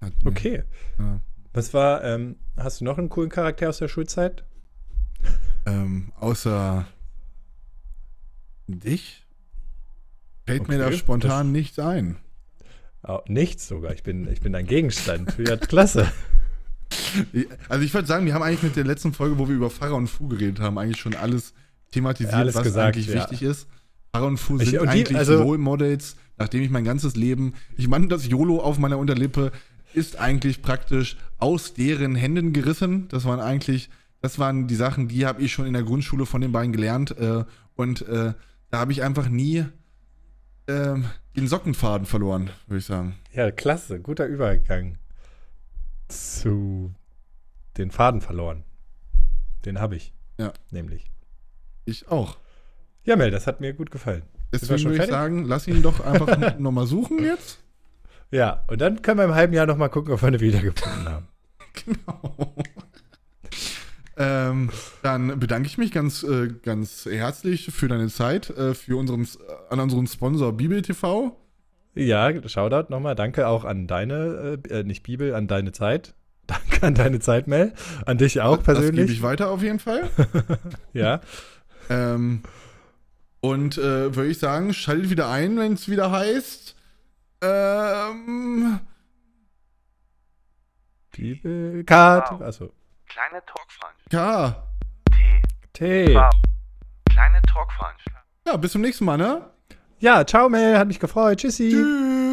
Hat 0.01 0.13
mir- 0.23 0.31
Okay. 0.31 0.63
Ja. 0.99 1.21
Was 1.53 1.73
war, 1.75 2.05
ähm, 2.05 2.37
hast 2.57 2.81
du 2.81 2.85
noch 2.85 2.99
einen 2.99 3.09
coolen 3.09 3.31
Charakter 3.31 3.69
aus 3.71 3.79
der 3.79 3.89
Schulzeit? 3.89 4.45
Ähm, 5.65 6.13
außer 6.21 6.87
dich 8.69 9.27
fällt 10.47 10.69
mir 10.69 10.77
Okay, 10.81 10.91
da 10.91 10.97
spontan 10.97 11.51
nichts 11.51 11.79
ein. 11.79 12.19
Oh, 13.03 13.21
nichts 13.29 13.69
sogar. 13.69 13.93
Ich 13.93 14.03
bin, 14.03 14.27
ich 14.31 14.41
bin 14.41 14.55
ein 14.55 14.67
Gegenstand. 14.67 15.35
Ja, 15.39 15.57
klasse. 15.57 16.11
Also 17.69 17.85
ich 17.85 17.93
würde 17.93 18.07
sagen, 18.07 18.27
wir 18.27 18.35
haben 18.35 18.43
eigentlich 18.43 18.63
mit 18.63 18.77
der 18.77 18.85
letzten 18.85 19.13
Folge, 19.13 19.39
wo 19.39 19.49
wir 19.49 19.57
über 19.57 19.71
Pfarrer 19.71 19.97
und 19.97 20.07
Fu 20.07 20.29
geredet 20.29 20.61
haben, 20.61 20.79
eigentlich 20.79 20.99
schon 21.01 21.15
alles 21.17 21.53
thematisiert, 21.91 22.33
Alles 22.35 22.55
was 22.55 22.63
gesagt, 22.63 22.95
eigentlich 22.95 23.09
ja. 23.09 23.15
wichtig 23.23 23.43
ist. 23.43 23.67
Pfarrer 24.13 24.27
und 24.27 24.37
Fu 24.39 24.57
Ich- 24.61 24.71
sind 24.71 24.79
und 24.81 24.87
die- 24.87 24.91
eigentlich 25.01 25.19
also- 25.19 25.43
Role 25.43 25.59
Models, 25.59 26.15
nachdem 26.39 26.63
ich 26.63 26.71
mein 26.71 26.85
ganzes 26.85 27.17
Leben, 27.17 27.55
ich 27.77 27.89
meine, 27.89 28.07
das 28.07 28.29
YOLO 28.29 28.61
auf 28.61 28.79
meiner 28.79 28.99
Unterlippe 28.99 29.51
ist 29.95 30.17
eigentlich 30.21 30.63
praktisch 30.63 31.17
aus 31.39 31.75
deren 31.75 32.15
Händen 32.15 32.53
gerissen. 32.53 33.09
Das 33.09 33.25
waren 33.25 33.41
eigentlich, 33.41 33.91
das 34.21 34.39
waren 34.39 34.69
die 34.69 34.75
Sachen, 34.77 35.09
die 35.09 35.27
habe 35.27 35.43
ich 35.43 35.53
schon 35.53 35.67
in 35.67 35.73
der 35.73 35.83
Grundschule 35.83 36.25
von 36.25 36.41
den 36.41 36.53
beiden 36.53 36.73
gelernt. 36.73 37.17
Äh, 37.19 37.45
und 37.75 38.03
äh, 38.07 38.33
da 38.71 38.79
habe 38.79 38.93
ich 38.93 39.03
einfach 39.03 39.29
nie 39.29 39.65
ähm, 40.69 41.07
den 41.37 41.49
Sockenfaden 41.49 42.07
verloren, 42.07 42.51
würde 42.67 42.79
ich 42.79 42.87
sagen. 42.87 43.17
Ja, 43.33 43.51
klasse. 43.51 44.01
Guter 44.01 44.27
Übergang 44.27 44.99
zu 46.09 46.95
den 47.77 47.91
Faden 47.91 48.21
verloren. 48.21 48.64
Den 49.64 49.81
habe 49.81 49.97
ich. 49.97 50.12
Ja. 50.39 50.53
Nämlich. 50.71 51.11
Ich 51.85 52.09
auch. 52.09 52.39
Ja, 53.05 53.17
Mel, 53.17 53.31
das 53.31 53.47
hat 53.47 53.61
mir 53.61 53.73
gut 53.73 53.91
gefallen. 53.91 54.23
Deswegen 54.53 54.85
würde 54.85 55.05
ich 55.05 55.11
sagen, 55.11 55.45
lass 55.45 55.67
ihn 55.67 55.83
doch 55.83 56.01
einfach 56.01 56.39
nochmal 56.59 56.87
suchen 56.87 57.23
jetzt. 57.23 57.59
Ja, 58.31 58.64
und 58.67 58.81
dann 58.81 59.03
können 59.03 59.19
wir 59.19 59.25
im 59.25 59.35
halben 59.35 59.53
Jahr 59.53 59.67
noch 59.67 59.77
mal 59.77 59.89
gucken, 59.89 60.12
ob 60.12 60.23
wir 60.23 60.29
eine 60.29 60.41
wiedergefunden 60.41 61.09
haben. 61.09 61.29
Genau. 61.85 62.55
Ähm, 64.17 64.71
dann 65.03 65.39
bedanke 65.39 65.67
ich 65.69 65.79
mich 65.79 65.93
ganz, 65.93 66.23
äh, 66.23 66.49
ganz 66.62 67.07
herzlich 67.07 67.67
für 67.73 67.89
deine 67.89 68.09
Zeit, 68.09 68.51
äh, 68.51 68.75
für 68.75 68.97
unseren, 68.97 69.23
äh, 69.25 69.27
an 69.71 69.81
unseren 69.81 70.07
Sponsor 70.07 70.53
Bibel 70.53 70.81
TV. 70.83 71.37
Ja, 71.95 72.31
Shoutout 72.49 72.91
nochmal. 72.91 73.14
Danke 73.14 73.47
auch 73.49 73.64
an 73.64 73.87
deine, 73.87 74.59
äh, 74.69 74.81
äh, 74.81 74.85
nicht 74.85 75.03
Bibel, 75.03 75.35
an 75.35 75.47
deine 75.49 75.73
Zeit. 75.73 76.14
Danke 76.47 76.87
an 76.87 76.95
deine 76.95 77.21
Zeit, 77.21 77.47
Mel. 77.47 77.73
An 78.05 78.19
dich 78.19 78.41
auch 78.41 78.59
Das 78.59 78.67
gebe 78.67 78.79
persönlich. 78.81 79.11
ich 79.11 79.23
weiter 79.23 79.51
auf 79.51 79.62
jeden 79.62 79.79
Fall. 79.81 80.09
ja. 80.93 81.21
ähm, 81.91 82.43
und 83.41 83.79
äh, 83.79 84.14
würde 84.14 84.29
ich 84.31 84.39
sagen, 84.39 84.73
schaltet 84.75 85.11
wieder 85.11 85.29
ein, 85.31 85.57
wenn 85.59 85.73
es 85.75 85.89
wieder 85.89 86.11
heißt. 86.11 86.75
Ähm, 87.43 88.81
Bibel, 91.12 91.85
Kat, 91.85 92.31
Wow. 92.33 92.41
also 92.43 92.73
Kleine 93.09 93.43
Talkveranstaltung. 93.47 94.13
ja. 94.13 94.63
T. 95.11 95.43
T. 95.73 96.15
V. 96.15 96.31
Kleine 97.11 97.41
Talkveranstaltung. 97.43 98.23
Ja, 98.47 98.57
bis 98.57 98.73
zum 98.73 98.81
nächsten 98.83 99.05
Mal, 99.05 99.17
ne? 99.19 99.51
Ja, 99.99 100.25
ciao, 100.27 100.49
Mel, 100.49 100.79
hat 100.79 100.89
mich 100.89 101.01
gefreut. 101.01 101.39
Tschüssi. 101.39 101.71
Tschüss. 101.71 102.26